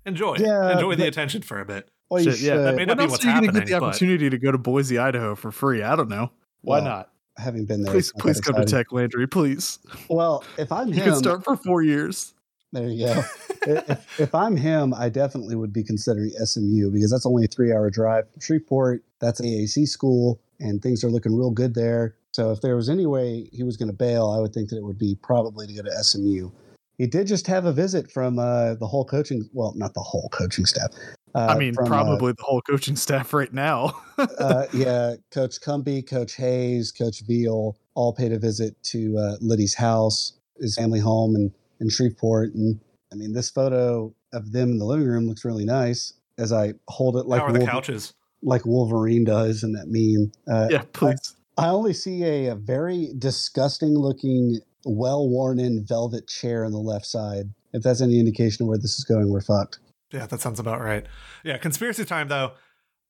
Enjoy, 0.06 0.34
it. 0.34 0.42
Yeah, 0.42 0.74
enjoy 0.74 0.96
the 0.96 1.08
attention 1.08 1.42
for 1.44 1.62
a 1.62 1.66
bit. 1.66 1.90
Well, 2.10 2.22
you 2.22 2.32
Shit, 2.32 2.42
yeah, 2.42 2.54
should. 2.56 2.66
that 2.66 2.76
may 2.76 2.84
not 2.86 2.98
when 2.98 3.08
be 3.08 3.12
what's 3.12 3.24
are 3.24 3.28
you 3.30 3.34
gonna 3.36 3.46
get 3.48 3.54
happening, 3.54 3.74
the 3.74 3.80
but- 3.80 3.86
opportunity 3.88 4.30
to 4.30 4.38
go 4.38 4.52
to 4.52 4.58
Boise, 4.58 4.98
Idaho 4.98 5.36
for 5.36 5.50
free? 5.52 5.82
I 5.82 5.96
don't 5.96 6.10
know. 6.10 6.30
Why 6.62 6.80
Well, 6.80 6.84
not? 6.86 7.10
having 7.38 7.66
been 7.66 7.84
there. 7.84 7.94
Please, 7.94 8.12
please 8.20 8.42
come 8.42 8.56
to. 8.56 8.66
Tech 8.66 8.92
Landry, 8.92 9.28
please. 9.28 9.80
Well, 10.10 10.44
if 10.58 10.70
I'm 10.72 10.90
You 10.90 10.96
him, 10.96 11.04
can 11.06 11.16
start 11.16 11.46
for 11.46 11.56
four 11.56 11.82
years. 11.82 12.34
There 12.74 12.88
you 12.88 13.06
go. 13.06 13.24
if, 13.68 14.20
if 14.20 14.36
I'm 14.36 14.58
him, 14.58 14.94
I 14.94 15.08
definitely 15.10 15.56
would 15.56 15.72
be 15.72 15.84
considering 15.84 16.32
SMU 16.32 16.90
because 16.92 17.12
that's 17.12 17.26
only 17.26 17.46
a 17.46 17.48
three-hour 17.48 17.92
drive 17.92 18.30
from 18.32 18.42
Shreveport. 18.42 19.04
That's 19.20 19.40
AAC 19.40 19.88
school, 19.88 20.42
and 20.60 20.82
things 20.82 21.04
are 21.04 21.10
looking 21.10 21.38
real 21.38 21.52
good 21.52 21.76
there. 21.76 22.16
So 22.32 22.52
if 22.52 22.62
there 22.62 22.76
was 22.76 22.90
any 22.90 23.06
way 23.06 23.48
he 23.54 23.62
was 23.62 23.78
going 23.78 23.90
to 23.90 23.96
bail, 23.96 24.32
I 24.32 24.40
would 24.40 24.54
think 24.54 24.70
that 24.70 24.78
it 24.78 24.84
would 24.84 24.98
be 24.98 25.16
probably 25.22 25.68
to 25.68 25.74
go 25.74 25.84
to 25.84 26.04
SMU. 26.04 26.50
He 26.98 27.06
did 27.06 27.28
just 27.28 27.46
have 27.48 27.66
a 27.66 27.72
visit 27.72 28.12
from 28.12 28.40
uh, 28.40 28.74
the 28.76 28.88
whole 28.88 29.06
coaching, 29.06 29.48
well, 29.54 29.74
not 29.76 29.94
the 29.94 30.02
whole 30.02 30.30
coaching 30.30 30.66
staff. 30.66 30.90
Uh, 31.36 31.48
I 31.50 31.58
mean, 31.58 31.76
from, 31.76 31.86
uh, 31.86 31.88
probably 31.88 32.34
the 32.34 32.44
whole 32.44 32.62
coaching 32.62 32.96
staff 32.96 33.34
right 33.34 33.54
now. 33.54 34.02
uh, 34.18 34.66
yeah, 34.74 35.16
Coach 35.32 35.62
Cumbie, 35.62 36.08
Coach 36.08 36.36
Hayes, 36.36 36.92
Coach 36.92 37.22
Veal 37.28 37.78
all 37.94 38.14
paid 38.14 38.32
a 38.32 38.40
visit 38.40 38.82
to 38.84 39.18
uh, 39.18 39.36
Lyddy's 39.42 39.76
house, 39.76 40.34
his 40.60 40.76
family 40.76 41.00
home 41.00 41.36
in, 41.36 41.54
in 41.80 41.90
Shreveport. 41.90 42.54
And 42.56 42.80
I 43.12 43.16
mean, 43.16 43.34
this 43.34 43.50
photo 43.50 44.14
of 44.34 44.52
them 44.52 44.72
in 44.72 44.78
the 44.80 44.86
living 44.86 45.08
room 45.08 45.28
looks 45.28 45.46
really 45.46 45.66
nice 45.66 46.14
as 46.38 46.52
I 46.52 46.74
hold 46.88 47.18
it 47.18 47.26
like, 47.28 47.42
How 47.42 47.48
are 47.48 47.52
the 47.54 47.66
couches? 47.66 48.14
like 48.42 48.66
Wolverine 48.66 49.24
does 49.24 49.64
in 49.64 49.72
that 49.74 49.86
meme. 49.88 50.32
Uh, 50.54 50.68
yeah, 50.72 50.84
please. 50.94 51.36
I 51.58 51.68
only 51.68 51.94
see 51.94 52.24
a, 52.24 52.48
a 52.52 52.56
very 52.56 53.10
disgusting 53.18 53.94
looking, 53.98 54.60
well 54.86 55.30
worn 55.30 55.60
in 55.60 55.86
velvet 55.88 56.28
chair 56.28 56.66
on 56.66 56.72
the 56.72 56.80
left 56.80 57.06
side. 57.06 57.54
If 57.74 57.84
that's 57.84 58.02
any 58.02 58.20
indication 58.20 58.64
of 58.64 58.70
where 58.70 58.78
this 58.78 58.98
is 58.98 59.06
going, 59.06 59.32
we're 59.32 59.42
fucked. 59.42 59.80
Yeah, 60.12 60.26
that 60.28 60.42
sounds 60.42 60.60
about 60.60 60.82
right. 60.82 61.06
Yeah, 61.44 61.58
conspiracy 61.58 62.06
time 62.06 62.28
though. 62.28 62.52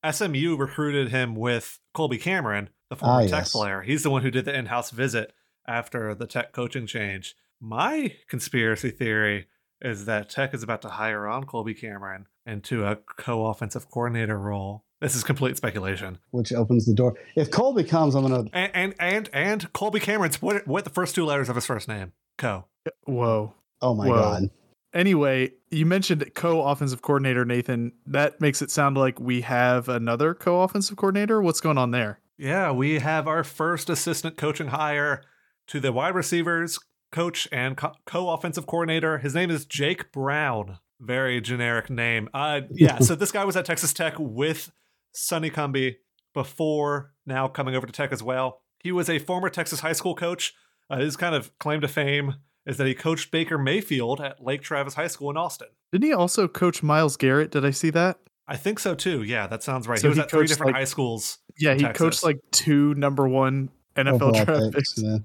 SMU 0.09 0.57
recruited 0.57 1.09
him 1.09 1.33
with 1.35 1.79
Colby 1.93 2.17
Cameron, 2.17 2.69
the 2.89 2.97
former 2.97 3.15
Ah, 3.15 3.21
Tech 3.21 3.29
yes. 3.31 3.51
player. 3.53 3.81
He's 3.81 4.03
the 4.03 4.09
one 4.09 4.21
who 4.21 4.29
did 4.31 4.43
the 4.45 4.53
in-house 4.53 4.91
visit 4.91 5.31
after 5.65 6.13
the 6.13 6.27
Tech 6.27 6.51
coaching 6.51 6.85
change. 6.85 7.35
My 7.65 8.13
conspiracy 8.27 8.91
theory 8.91 9.47
is 9.79 10.03
that 10.03 10.29
Tech 10.29 10.53
is 10.53 10.63
about 10.63 10.81
to 10.81 10.89
hire 10.89 11.25
on 11.29 11.45
Colby 11.45 11.73
Cameron 11.73 12.25
into 12.45 12.85
a 12.85 12.97
co-offensive 12.97 13.89
coordinator 13.89 14.37
role. 14.37 14.83
This 14.99 15.15
is 15.15 15.23
complete 15.23 15.55
speculation. 15.55 16.17
Which 16.31 16.51
opens 16.51 16.85
the 16.85 16.93
door. 16.93 17.13
If 17.37 17.51
Colby 17.51 17.85
comes, 17.85 18.15
I'm 18.15 18.23
gonna. 18.23 18.49
And 18.51 18.71
and 18.73 18.95
and, 18.99 19.29
and 19.31 19.71
Colby 19.71 20.01
Cameron's 20.01 20.41
what 20.41 20.67
what 20.67 20.83
the 20.83 20.89
first 20.89 21.15
two 21.15 21.23
letters 21.23 21.47
of 21.47 21.55
his 21.55 21.65
first 21.65 21.87
name? 21.87 22.11
Co. 22.37 22.65
Whoa. 23.05 23.53
Oh 23.81 23.93
my 23.95 24.09
Whoa. 24.09 24.15
god! 24.15 24.49
Anyway, 24.93 25.53
you 25.71 25.85
mentioned 25.85 26.33
co-offensive 26.35 27.01
coordinator 27.01 27.45
Nathan. 27.45 27.93
That 28.05 28.41
makes 28.41 28.61
it 28.61 28.71
sound 28.71 28.97
like 28.97 29.21
we 29.21 29.39
have 29.39 29.87
another 29.87 30.33
co-offensive 30.33 30.97
coordinator. 30.97 31.41
What's 31.41 31.61
going 31.61 31.77
on 31.77 31.91
there? 31.91 32.19
Yeah, 32.37 32.73
we 32.73 32.99
have 32.99 33.25
our 33.25 33.45
first 33.45 33.89
assistant 33.89 34.35
coaching 34.35 34.67
hire 34.67 35.23
to 35.67 35.79
the 35.79 35.93
wide 35.93 36.13
receivers 36.13 36.77
coach 37.13 37.47
and 37.51 37.77
co 38.05 38.29
offensive 38.29 38.65
coordinator. 38.67 39.19
His 39.19 39.33
name 39.33 39.49
is 39.49 39.65
Jake 39.65 40.11
Brown. 40.11 40.79
Very 40.99 41.39
generic 41.39 41.89
name. 41.89 42.27
Uh, 42.33 42.61
yeah, 42.71 42.99
so 42.99 43.15
this 43.15 43.31
guy 43.31 43.45
was 43.45 43.55
at 43.55 43.65
Texas 43.65 43.93
Tech 43.93 44.15
with 44.17 44.71
Sonny 45.13 45.49
Cumbie 45.49 45.95
before 46.33 47.13
now 47.25 47.47
coming 47.47 47.75
over 47.75 47.85
to 47.85 47.93
Tech 47.93 48.11
as 48.11 48.23
well. 48.23 48.61
He 48.79 48.91
was 48.91 49.09
a 49.09 49.19
former 49.19 49.49
Texas 49.49 49.79
high 49.81 49.93
school 49.93 50.15
coach. 50.15 50.53
Uh, 50.89 50.97
his 50.97 51.15
kind 51.15 51.35
of 51.35 51.57
claim 51.59 51.79
to 51.81 51.87
fame 51.87 52.35
is 52.65 52.77
that 52.77 52.87
he 52.87 52.93
coached 52.93 53.31
Baker 53.31 53.57
Mayfield 53.57 54.19
at 54.21 54.43
Lake 54.43 54.61
Travis 54.61 54.93
High 54.95 55.07
School 55.07 55.29
in 55.29 55.37
Austin. 55.37 55.67
Didn't 55.91 56.05
he 56.05 56.13
also 56.13 56.47
coach 56.47 56.81
Myles 56.83 57.17
Garrett? 57.17 57.51
Did 57.51 57.65
I 57.65 57.71
see 57.71 57.89
that? 57.91 58.19
I 58.47 58.57
think 58.57 58.79
so 58.79 58.95
too. 58.95 59.23
Yeah, 59.23 59.47
that 59.47 59.63
sounds 59.63 59.87
right. 59.87 59.99
So 59.99 60.03
he 60.07 60.09
was 60.09 60.17
he 60.17 60.23
at 60.23 60.29
three 60.31 60.47
different 60.47 60.73
like- 60.73 60.81
high 60.81 60.85
schools. 60.85 61.37
Yeah, 61.57 61.73
he 61.75 61.81
Texas. 61.81 61.97
coached 61.97 62.23
like 62.23 62.39
two 62.51 62.93
number 62.95 63.27
one 63.27 63.69
NFL 63.95 64.13
Overall 64.21 64.31
draft 64.45 64.73
picks, 64.73 64.93
picks. 64.93 65.03
yeah. 65.03 65.17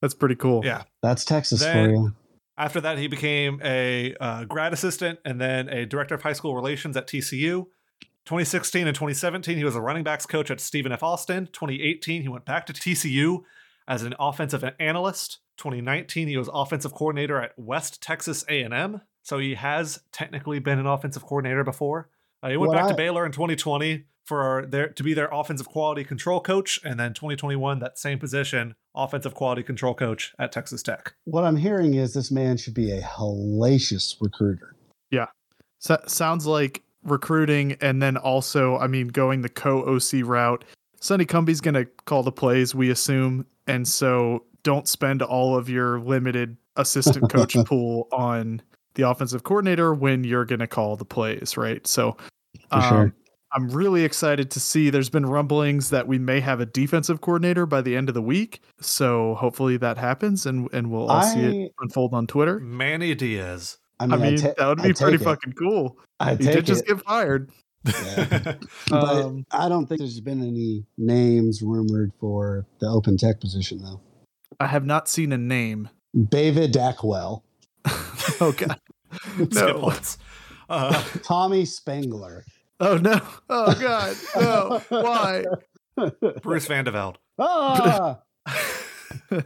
That's 0.00 0.14
pretty 0.14 0.36
cool. 0.36 0.64
Yeah. 0.64 0.82
That's 1.02 1.24
Texas 1.24 1.60
Then- 1.60 1.86
for 1.86 1.90
you. 1.90 2.14
After 2.58 2.80
that, 2.80 2.96
he 2.96 3.06
became 3.06 3.60
a 3.62 4.14
uh, 4.18 4.44
grad 4.44 4.72
assistant 4.72 5.18
and 5.26 5.38
then 5.38 5.68
a 5.68 5.84
director 5.84 6.14
of 6.14 6.22
high 6.22 6.32
school 6.32 6.54
relations 6.54 6.96
at 6.96 7.06
TCU. 7.06 7.66
2016 8.24 8.86
and 8.86 8.94
2017, 8.94 9.58
he 9.58 9.64
was 9.64 9.76
a 9.76 9.80
running 9.80 10.02
backs 10.02 10.24
coach 10.24 10.50
at 10.50 10.58
Stephen 10.58 10.90
F. 10.90 11.02
Austin. 11.02 11.48
2018, 11.52 12.22
he 12.22 12.28
went 12.28 12.46
back 12.46 12.64
to 12.66 12.72
TCU 12.72 13.42
as 13.86 14.02
an 14.02 14.14
offensive 14.18 14.64
analyst. 14.80 15.38
2019, 15.58 16.28
he 16.28 16.36
was 16.36 16.48
offensive 16.52 16.92
coordinator 16.92 17.40
at 17.40 17.52
West 17.58 18.02
Texas 18.02 18.42
A&M. 18.48 19.02
So 19.22 19.38
he 19.38 19.54
has 19.54 20.00
technically 20.10 20.58
been 20.58 20.78
an 20.78 20.86
offensive 20.86 21.24
coordinator 21.24 21.62
before. 21.62 22.08
Uh, 22.42 22.48
he 22.50 22.56
went 22.56 22.70
What 22.70 22.78
back 22.78 22.88
to 22.88 22.94
Baylor 22.94 23.26
in 23.26 23.32
2020 23.32 24.04
for 24.26 24.66
their 24.68 24.88
to 24.88 25.02
be 25.02 25.14
their 25.14 25.28
offensive 25.32 25.68
quality 25.68 26.04
control 26.04 26.40
coach, 26.40 26.80
and 26.84 27.00
then 27.00 27.14
2021 27.14 27.78
that 27.78 27.98
same 27.98 28.18
position, 28.18 28.74
offensive 28.94 29.34
quality 29.34 29.62
control 29.62 29.94
coach 29.94 30.34
at 30.38 30.52
Texas 30.52 30.82
Tech. 30.82 31.14
What 31.24 31.44
I'm 31.44 31.56
hearing 31.56 31.94
is 31.94 32.12
this 32.12 32.30
man 32.30 32.56
should 32.56 32.74
be 32.74 32.90
a 32.90 33.00
hellacious 33.00 34.16
recruiter. 34.20 34.74
Yeah, 35.10 35.26
so, 35.78 36.02
sounds 36.06 36.46
like 36.46 36.82
recruiting 37.04 37.76
and 37.80 38.02
then 38.02 38.16
also, 38.16 38.76
I 38.78 38.86
mean, 38.86 39.08
going 39.08 39.42
the 39.42 39.48
co 39.48 39.82
OC 39.84 40.26
route. 40.26 40.64
Sonny 41.00 41.24
Cumbie's 41.24 41.60
going 41.60 41.74
to 41.74 41.84
call 42.06 42.22
the 42.22 42.32
plays, 42.32 42.74
we 42.74 42.90
assume. 42.90 43.46
And 43.66 43.86
so 43.86 44.44
don't 44.62 44.88
spend 44.88 45.22
all 45.22 45.56
of 45.56 45.68
your 45.68 46.00
limited 46.00 46.56
assistant 46.76 47.30
coach 47.32 47.54
pool 47.66 48.08
on 48.10 48.62
the 48.94 49.08
offensive 49.08 49.44
coordinator 49.44 49.94
when 49.94 50.24
you're 50.24 50.44
going 50.44 50.58
to 50.58 50.66
call 50.66 50.96
the 50.96 51.04
plays, 51.04 51.56
right? 51.56 51.86
So 51.86 52.16
For 52.72 52.80
sure. 52.82 53.02
Um, 53.02 53.14
I'm 53.52 53.68
really 53.68 54.04
excited 54.04 54.50
to 54.52 54.60
see 54.60 54.90
there's 54.90 55.08
been 55.08 55.24
rumblings 55.26 55.90
that 55.90 56.06
we 56.08 56.18
may 56.18 56.40
have 56.40 56.60
a 56.60 56.66
defensive 56.66 57.20
coordinator 57.20 57.64
by 57.66 57.80
the 57.80 57.96
end 57.96 58.08
of 58.08 58.14
the 58.14 58.22
week. 58.22 58.60
So 58.80 59.34
hopefully 59.36 59.76
that 59.78 59.98
happens 59.98 60.46
and, 60.46 60.68
and 60.72 60.90
we'll 60.90 61.08
all 61.08 61.22
see 61.22 61.40
it 61.64 61.72
unfold 61.80 62.12
on 62.12 62.26
Twitter. 62.26 62.58
Manny 62.60 63.14
Diaz. 63.14 63.78
I 63.98 64.04
I 64.04 64.06
mean, 64.08 64.20
mean, 64.20 64.38
ta- 64.38 64.52
that 64.58 64.66
would 64.68 64.82
be 64.82 64.92
pretty 64.92 65.14
it. 65.16 65.22
fucking 65.22 65.52
cool. 65.54 65.96
I 66.20 66.32
He 66.34 66.44
take 66.44 66.54
did 66.56 66.66
just 66.66 66.86
get 66.86 67.00
fired. 67.02 67.50
Yeah. 67.84 68.56
but 68.90 69.24
Um, 69.24 69.46
I 69.52 69.68
don't 69.68 69.86
think 69.86 70.00
there's 70.00 70.20
been 70.20 70.42
any 70.42 70.84
names 70.98 71.62
rumored 71.62 72.12
for 72.20 72.66
the 72.80 72.88
open 72.88 73.16
tech 73.16 73.40
position 73.40 73.78
though. 73.82 74.00
I 74.60 74.66
have 74.66 74.84
not 74.84 75.08
seen 75.08 75.32
a 75.32 75.38
name. 75.38 75.88
David 76.30 76.72
Dackwell, 76.74 77.42
Oh 78.40 78.52
god. 78.56 78.80
Skip 79.36 79.52
No. 79.54 79.92
Uh, 80.68 81.02
Tommy 81.22 81.64
Spangler. 81.64 82.44
Oh 82.80 82.96
no. 82.96 83.20
Oh 83.48 83.74
god. 83.80 84.16
No. 84.36 84.82
Why? 84.88 85.44
Bruce 86.42 86.66
Van 86.66 86.84
De 86.84 86.90
Velde. 86.90 87.18
ah! 87.38 88.20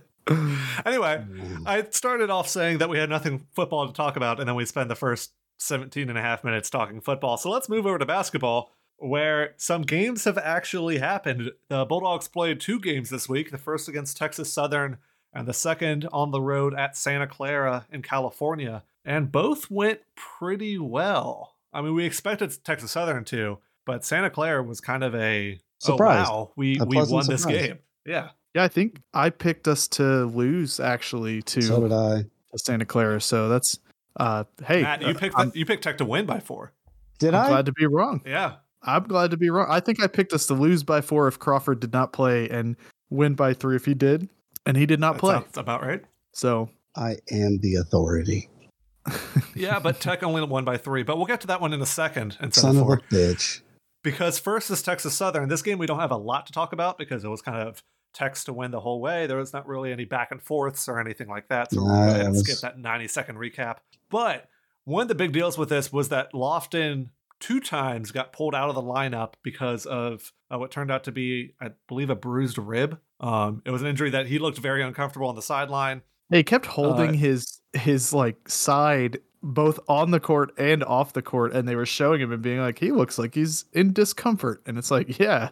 Anyway, 0.86 1.24
I 1.66 1.84
started 1.90 2.30
off 2.30 2.48
saying 2.48 2.78
that 2.78 2.88
we 2.88 2.98
had 2.98 3.10
nothing 3.10 3.46
football 3.52 3.88
to 3.88 3.92
talk 3.92 4.16
about, 4.16 4.38
and 4.38 4.48
then 4.48 4.54
we 4.54 4.64
spent 4.64 4.88
the 4.88 4.94
first 4.94 5.32
17 5.58 6.08
and 6.08 6.16
a 6.16 6.22
half 6.22 6.44
minutes 6.44 6.70
talking 6.70 7.00
football. 7.00 7.36
So 7.36 7.50
let's 7.50 7.68
move 7.68 7.84
over 7.84 7.98
to 7.98 8.06
basketball, 8.06 8.70
where 8.96 9.54
some 9.56 9.82
games 9.82 10.24
have 10.24 10.38
actually 10.38 10.98
happened. 10.98 11.50
The 11.68 11.84
Bulldogs 11.84 12.28
played 12.28 12.60
two 12.60 12.78
games 12.78 13.10
this 13.10 13.28
week 13.28 13.50
the 13.50 13.58
first 13.58 13.88
against 13.88 14.16
Texas 14.16 14.52
Southern, 14.52 14.98
and 15.32 15.48
the 15.48 15.52
second 15.52 16.06
on 16.12 16.30
the 16.30 16.40
road 16.40 16.74
at 16.74 16.96
Santa 16.96 17.26
Clara 17.26 17.86
in 17.90 18.02
California. 18.02 18.84
And 19.04 19.32
both 19.32 19.68
went 19.70 20.00
pretty 20.14 20.78
well. 20.78 21.56
I 21.72 21.80
mean, 21.82 21.94
we 21.94 22.04
expected 22.04 22.52
Texas 22.64 22.90
Southern 22.92 23.24
to, 23.26 23.58
but 23.86 24.04
Santa 24.04 24.30
Clara 24.30 24.62
was 24.62 24.80
kind 24.80 25.04
of 25.04 25.14
a 25.14 25.58
Surprise. 25.78 26.26
Oh, 26.28 26.32
wow, 26.32 26.52
we, 26.56 26.78
A 26.78 26.84
we 26.84 26.96
pleasant 26.96 27.14
won 27.14 27.26
this 27.26 27.44
game. 27.46 27.78
Yeah. 28.04 28.30
Yeah, 28.54 28.64
I 28.64 28.68
think 28.68 29.00
I 29.14 29.30
picked 29.30 29.66
us 29.68 29.88
to 29.88 30.24
lose 30.26 30.78
actually 30.80 31.40
to, 31.42 31.62
so 31.62 31.80
did 31.80 31.92
I. 31.92 32.22
to 32.52 32.58
Santa 32.58 32.84
Clara. 32.84 33.20
So 33.20 33.48
that's 33.48 33.78
uh 34.16 34.44
hey, 34.66 34.82
Matt, 34.82 35.02
you 35.02 35.08
uh, 35.08 35.14
picked 35.14 35.38
I'm, 35.38 35.52
you 35.54 35.64
picked 35.64 35.84
Tech 35.84 35.98
to 35.98 36.04
win 36.04 36.26
by 36.26 36.40
four. 36.40 36.72
Did 37.20 37.32
I'm 37.32 37.44
I? 37.46 37.48
glad 37.48 37.66
to 37.66 37.72
be 37.72 37.86
wrong. 37.86 38.20
Yeah. 38.26 38.56
I'm 38.82 39.04
glad 39.04 39.30
to 39.30 39.36
be 39.36 39.50
wrong. 39.50 39.68
I 39.70 39.78
think 39.80 40.02
I 40.02 40.06
picked 40.06 40.32
us 40.32 40.46
to 40.48 40.54
lose 40.54 40.82
by 40.82 41.00
four 41.00 41.28
if 41.28 41.38
Crawford 41.38 41.80
did 41.80 41.92
not 41.92 42.12
play 42.12 42.48
and 42.48 42.76
win 43.08 43.34
by 43.34 43.54
three 43.54 43.76
if 43.76 43.84
he 43.84 43.94
did. 43.94 44.28
And 44.66 44.76
he 44.76 44.84
did 44.86 44.98
not 45.00 45.14
That 45.14 45.20
play. 45.20 45.34
sounds 45.34 45.56
about 45.56 45.82
right. 45.82 46.02
So 46.32 46.68
I 46.96 47.16
am 47.30 47.58
the 47.62 47.76
authority. 47.76 48.48
Yeah, 49.54 49.78
but 49.78 50.00
Tech 50.00 50.22
only 50.22 50.42
won 50.44 50.64
by 50.64 50.76
three. 50.76 51.02
But 51.02 51.16
we'll 51.16 51.26
get 51.26 51.40
to 51.42 51.46
that 51.48 51.60
one 51.60 51.72
in 51.72 51.80
a 51.82 51.86
second 51.86 52.36
instead 52.40 52.60
Son 52.62 52.76
of 52.76 52.82
of 52.82 52.88
a 52.88 52.96
bitch. 53.14 53.60
Because 54.02 54.38
first 54.38 54.70
is 54.70 54.82
Texas 54.82 55.14
Southern. 55.14 55.48
This 55.48 55.62
game 55.62 55.78
we 55.78 55.86
don't 55.86 56.00
have 56.00 56.10
a 56.10 56.16
lot 56.16 56.46
to 56.46 56.52
talk 56.52 56.72
about 56.72 56.96
because 56.98 57.24
it 57.24 57.28
was 57.28 57.42
kind 57.42 57.66
of 57.68 57.82
Tech's 58.14 58.44
to 58.44 58.52
win 58.52 58.70
the 58.70 58.80
whole 58.80 59.00
way. 59.00 59.26
There 59.26 59.36
was 59.36 59.52
not 59.52 59.66
really 59.68 59.92
any 59.92 60.04
back 60.04 60.30
and 60.30 60.42
forths 60.42 60.88
or 60.88 60.98
anything 61.00 61.28
like 61.28 61.48
that. 61.48 61.70
So 61.72 61.82
we'll 61.82 61.92
Nah, 61.92 62.04
go 62.04 62.08
ahead 62.10 62.20
it 62.20 62.24
and 62.24 62.32
was- 62.32 62.44
skip 62.44 62.58
that 62.60 62.78
90 62.78 63.08
second 63.08 63.36
recap. 63.36 63.76
But 64.10 64.48
one 64.84 65.02
of 65.02 65.08
the 65.08 65.14
big 65.14 65.32
deals 65.32 65.58
with 65.58 65.68
this 65.68 65.92
was 65.92 66.08
that 66.08 66.32
Lofton 66.32 67.08
two 67.40 67.60
times 67.60 68.10
got 68.12 68.32
pulled 68.32 68.54
out 68.54 68.68
of 68.68 68.74
the 68.74 68.82
lineup 68.82 69.34
because 69.42 69.86
of 69.86 70.32
uh, 70.52 70.58
what 70.58 70.70
turned 70.70 70.90
out 70.90 71.04
to 71.04 71.12
be, 71.12 71.54
I 71.60 71.70
believe, 71.88 72.10
a 72.10 72.14
bruised 72.16 72.58
rib. 72.58 72.98
Um, 73.20 73.62
it 73.64 73.70
was 73.70 73.82
an 73.82 73.88
injury 73.88 74.10
that 74.10 74.26
he 74.26 74.38
looked 74.38 74.58
very 74.58 74.82
uncomfortable 74.82 75.28
on 75.28 75.36
the 75.36 75.42
sideline. 75.42 76.02
He 76.30 76.42
kept 76.42 76.66
holding 76.66 77.10
Uh, 77.10 77.14
his 77.14 77.60
his 77.72 78.12
like 78.12 78.48
side 78.48 79.18
both 79.42 79.80
on 79.88 80.10
the 80.10 80.20
court 80.20 80.52
and 80.58 80.84
off 80.84 81.12
the 81.12 81.22
court, 81.22 81.52
and 81.52 81.66
they 81.66 81.74
were 81.74 81.86
showing 81.86 82.20
him 82.20 82.30
and 82.32 82.42
being 82.42 82.60
like, 82.60 82.78
he 82.78 82.92
looks 82.92 83.18
like 83.18 83.34
he's 83.34 83.64
in 83.72 83.92
discomfort. 83.92 84.60
And 84.66 84.76
it's 84.76 84.90
like, 84.90 85.18
yeah, 85.18 85.48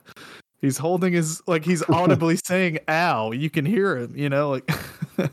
he's 0.61 0.79
holding 0.79 1.13
his 1.15 1.43
like 1.47 1.65
he's 1.65 1.83
audibly 1.89 2.37
saying 2.45 2.79
ow. 2.89 3.33
You 3.33 3.51
can 3.51 3.65
hear 3.65 3.97
him, 3.97 4.15
you 4.17 4.29
know, 4.29 4.51
like 4.51 4.71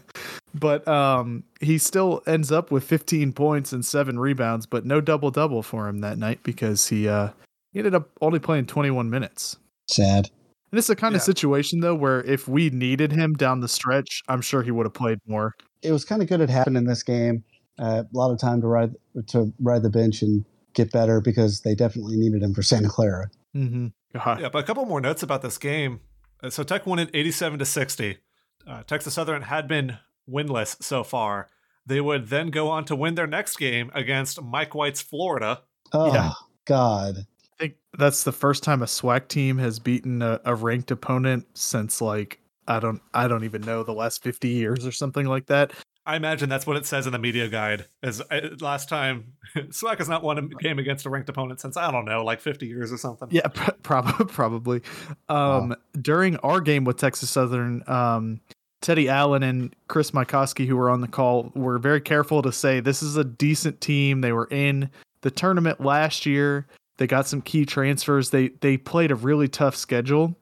but 0.54 0.88
um 0.88 1.44
he 1.60 1.78
still 1.78 2.24
ends 2.26 2.52
up 2.52 2.72
with 2.72 2.84
15 2.84 3.34
points 3.34 3.74
and 3.74 3.86
seven 3.86 4.18
rebounds, 4.20 4.66
but 4.66 4.86
no 4.86 5.02
double 5.02 5.32
double 5.32 5.62
for 5.62 5.88
him 5.88 6.00
that 6.00 6.18
night 6.18 6.40
because 6.44 6.88
he 6.88 7.08
uh 7.08 7.30
he 7.74 7.80
ended 7.80 7.96
up 7.96 8.10
only 8.22 8.40
playing 8.40 8.68
21 8.68 9.10
minutes. 9.10 9.58
Sad. 9.90 10.30
And 10.76 10.80
it's 10.80 10.88
the 10.90 10.96
kind 10.98 11.16
of 11.16 11.22
situation 11.22 11.80
though 11.80 11.96
where 11.96 12.22
if 12.26 12.50
we 12.50 12.70
needed 12.70 13.14
him 13.14 13.32
down 13.36 13.62
the 13.62 13.68
stretch, 13.70 14.22
I'm 14.28 14.42
sure 14.42 14.62
he 14.62 14.72
would 14.72 14.86
have 14.86 14.94
played 14.94 15.20
more. 15.26 15.56
It 15.82 15.94
was 15.94 16.04
kind 16.04 16.22
of 16.22 16.28
good 16.28 16.42
it 16.42 16.50
happened 16.50 16.76
in 16.76 16.84
this 16.84 17.02
game. 17.02 17.46
Uh, 17.80 18.04
a 18.04 18.18
lot 18.18 18.30
of 18.34 18.40
time 18.42 18.60
to 18.60 18.68
ride 18.68 18.94
to 19.28 19.54
ride 19.62 19.84
the 19.84 19.90
bench 19.90 20.22
and 20.22 20.44
get 20.74 20.92
better 20.92 21.22
because 21.22 21.62
they 21.62 21.76
definitely 21.76 22.18
needed 22.18 22.44
him 22.44 22.54
for 22.54 22.62
Santa 22.62 22.90
Clara. 22.90 23.30
Mm-hmm. 23.56 23.88
Yeah, 24.16 24.50
but 24.50 24.58
a 24.58 24.64
couple 24.64 24.86
more 24.86 25.00
notes 25.00 25.24
about 25.24 25.42
this 25.42 25.58
game. 25.58 26.02
Uh, 26.44 26.50
So 26.50 26.62
Tech 26.64 26.86
won 26.86 27.00
it 27.00 27.10
87 27.14 27.58
to 27.60 27.64
60. 27.66 28.18
Uh, 28.68 28.84
Texas 28.84 29.14
Southern 29.14 29.44
had 29.44 29.70
been 29.70 30.00
winless 30.30 30.84
so 30.84 31.06
far. 31.06 31.48
They 31.86 32.02
would 32.02 32.28
then 32.28 32.50
go 32.50 32.68
on 32.68 32.84
to 32.86 32.98
win 32.98 33.16
their 33.16 33.28
next 33.28 33.56
game 33.56 33.92
against 33.94 34.42
Mike 34.42 34.76
White's 34.76 35.02
Florida. 35.02 35.62
Oh 35.94 36.14
Yeah. 36.14 36.32
God. 36.66 37.28
That's 37.98 38.24
the 38.24 38.32
first 38.32 38.64
time 38.64 38.82
a 38.82 38.86
SWAC 38.86 39.28
team 39.28 39.58
has 39.58 39.80
beaten 39.80 40.22
a, 40.22 40.40
a 40.46 40.56
ranked 40.56 40.92
opponent 40.92 41.46
since 41.54 42.02
like 42.02 42.40
I 42.68 42.80
don't 42.80 43.02
I 43.14 43.28
don't 43.28 43.44
even 43.44 43.62
know 43.62 43.84
the 43.84 43.94
last 43.94 44.24
50 44.24 44.50
years 44.50 44.86
or 44.86 44.92
something 44.92 45.26
like 45.26 45.48
that. 45.48 45.72
I 46.08 46.16
imagine 46.18 46.50
that's 46.50 46.68
what 46.68 46.78
it 46.78 46.86
says 46.86 47.08
in 47.08 47.14
the 47.14 47.20
media 47.20 47.48
guide. 47.48 47.86
As 48.04 48.22
uh, 48.22 48.50
last 48.60 48.88
time 48.90 49.34
SWAC 49.56 49.98
has 49.98 50.08
not 50.08 50.24
won 50.24 50.38
a 50.38 50.42
game 50.44 50.78
against 50.78 51.06
a 51.06 51.10
ranked 51.10 51.30
opponent 51.30 51.60
since 51.60 51.78
I 51.78 51.90
don't 51.92 52.06
know, 52.06 52.24
like 52.24 52.42
50 52.42 52.68
years 52.68 52.92
or 52.92 52.98
something. 52.98 53.28
Yeah, 53.32 53.48
pr- 53.48 53.72
prob- 53.84 54.30
probably. 54.32 54.82
Um, 55.30 55.76
During 56.00 56.38
our 56.38 56.62
game 56.62 56.84
with 56.84 56.98
Texas 56.98 57.32
Southern, 57.32 57.84
um, 57.88 58.40
Teddy 58.82 59.10
Allen 59.10 59.42
and 59.42 59.76
Chris 59.88 60.12
Mykoski, 60.12 60.68
who 60.68 60.76
were 60.76 60.92
on 60.92 61.02
the 61.02 61.08
call, 61.08 61.52
were 61.56 61.80
very 61.80 62.02
careful 62.02 62.44
to 62.44 62.52
say 62.52 62.80
this 62.80 63.02
is 63.02 63.18
a 63.18 63.24
decent 63.24 63.82
team. 63.82 64.22
They 64.22 64.32
were 64.32 64.48
in 64.52 64.92
the 65.22 65.32
tournament 65.32 65.82
last 65.82 66.28
year. 66.28 66.68
They 66.98 67.08
got 67.08 67.28
some 67.28 67.42
key 67.42 67.66
transfers. 67.66 68.30
They 68.30 68.50
they 68.62 68.78
played 68.78 69.12
a 69.12 69.16
really 69.16 69.48
tough 69.48 69.76
schedule. 69.76 70.38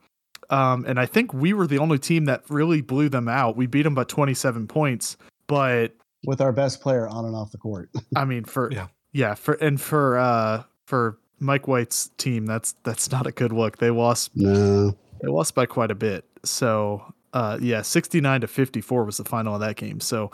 Um, 0.50 0.86
and 0.88 1.00
I 1.00 1.05
think 1.05 1.33
we 1.33 1.53
were 1.53 1.65
the 1.65 1.79
only 1.79 1.98
team 1.98 2.25
that 2.25 2.43
really 2.50 2.81
blew 2.81 3.10
them 3.10 3.27
out. 3.27 3.55
We 3.55 3.65
beat 3.65 3.83
them 3.83 3.95
by 3.95 4.03
27 4.03 4.67
points. 4.67 5.17
But 5.48 5.95
With 6.25 6.41
our 6.41 6.51
best 6.51 6.81
player 6.81 7.07
on 7.07 7.25
and 7.25 7.36
off 7.36 7.51
the 7.51 7.57
court. 7.57 7.89
I 8.15 8.25
mean, 8.25 8.43
for 8.43 8.72
Yeah. 8.72 8.88
yeah, 9.13 9.33
for 9.36 9.53
and 9.53 9.79
for 9.81 10.17
uh 10.17 10.63
for 10.86 11.17
Mike 11.39 11.67
White's 11.67 12.12
team, 12.17 12.45
that's 12.45 12.74
that's 12.83 13.12
not 13.12 13.25
a 13.25 13.31
good 13.31 13.51
look. 13.51 13.77
They 13.77 13.89
lost 13.89 14.31
no. 14.36 14.95
they 15.22 15.27
lost 15.27 15.55
by 15.55 15.65
quite 15.65 15.91
a 15.91 15.95
bit. 15.95 16.25
So 16.45 17.13
uh 17.33 17.57
yeah, 17.62 17.81
69 17.81 18.41
to 18.41 18.48
54 18.48 19.05
was 19.05 19.17
the 19.17 19.25
final 19.25 19.55
of 19.55 19.62
that 19.62 19.75
game. 19.75 20.00
So 20.00 20.29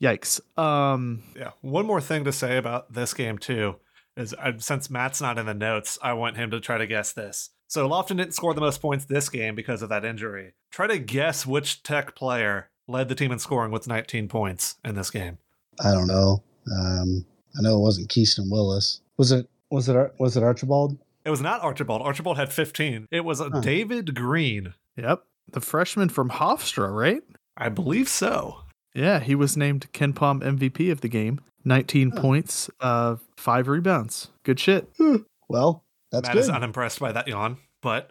yikes. 0.00 0.40
Um 0.58 1.22
Yeah. 1.36 1.50
One 1.62 1.86
more 1.86 2.00
thing 2.00 2.24
to 2.24 2.32
say 2.32 2.58
about 2.58 2.92
this 2.92 3.12
game 3.12 3.38
too 3.38 3.76
is 4.16 4.34
uh, 4.34 4.52
since 4.58 4.90
Matt's 4.90 5.20
not 5.20 5.38
in 5.38 5.46
the 5.46 5.54
notes, 5.54 5.98
I 6.02 6.12
want 6.12 6.36
him 6.36 6.50
to 6.50 6.60
try 6.60 6.78
to 6.78 6.86
guess 6.86 7.12
this. 7.12 7.50
So 7.66 7.88
Lofton 7.88 8.18
didn't 8.18 8.34
score 8.34 8.54
the 8.54 8.60
most 8.60 8.80
points 8.80 9.04
this 9.06 9.28
game 9.28 9.54
because 9.54 9.82
of 9.82 9.88
that 9.88 10.04
injury. 10.04 10.54
Try 10.70 10.86
to 10.86 10.98
guess 10.98 11.46
which 11.46 11.82
Tech 11.82 12.14
player 12.14 12.68
led 12.86 13.08
the 13.08 13.14
team 13.14 13.32
in 13.32 13.38
scoring 13.38 13.72
with 13.72 13.88
19 13.88 14.28
points 14.28 14.76
in 14.84 14.94
this 14.94 15.10
game. 15.10 15.38
I 15.82 15.90
don't 15.92 16.06
know. 16.06 16.42
Um, 16.70 17.24
I 17.58 17.62
know 17.62 17.76
it 17.76 17.80
wasn't 17.80 18.08
Keaston 18.08 18.50
Willis. 18.50 19.00
Was 19.16 19.32
it? 19.32 19.48
Was 19.70 19.88
it? 19.88 19.96
Was 20.18 20.36
it 20.36 20.42
Archibald? 20.42 20.98
It 21.24 21.30
was 21.30 21.40
not 21.40 21.62
Archibald. 21.62 22.02
Archibald 22.02 22.36
had 22.36 22.52
15. 22.52 23.08
It 23.10 23.24
was 23.24 23.40
uh, 23.40 23.48
Huh. 23.52 23.60
David 23.60 24.14
Green. 24.14 24.74
yep, 24.96 25.24
the 25.50 25.60
freshman 25.60 26.10
from 26.10 26.28
Hofstra, 26.30 26.94
right? 26.94 27.22
I 27.56 27.70
believe 27.70 28.08
so. 28.08 28.60
Yeah, 28.94 29.20
he 29.20 29.34
was 29.34 29.56
named 29.56 29.90
KenPom 29.92 30.42
MVP 30.42 30.92
of 30.92 31.00
the 31.00 31.08
game. 31.08 31.40
19 31.64 32.10
Huh. 32.10 32.20
points, 32.20 32.70
uh 32.80 33.16
5 33.36 33.68
rebounds. 33.68 34.28
Good 34.42 34.58
shit. 34.60 34.88
Well, 35.48 35.84
that's 36.10 36.28
Matt 36.28 36.34
good. 36.34 36.40
is 36.40 36.48
unimpressed 36.48 37.00
by 37.00 37.12
that 37.12 37.28
yawn, 37.28 37.58
but 37.82 38.10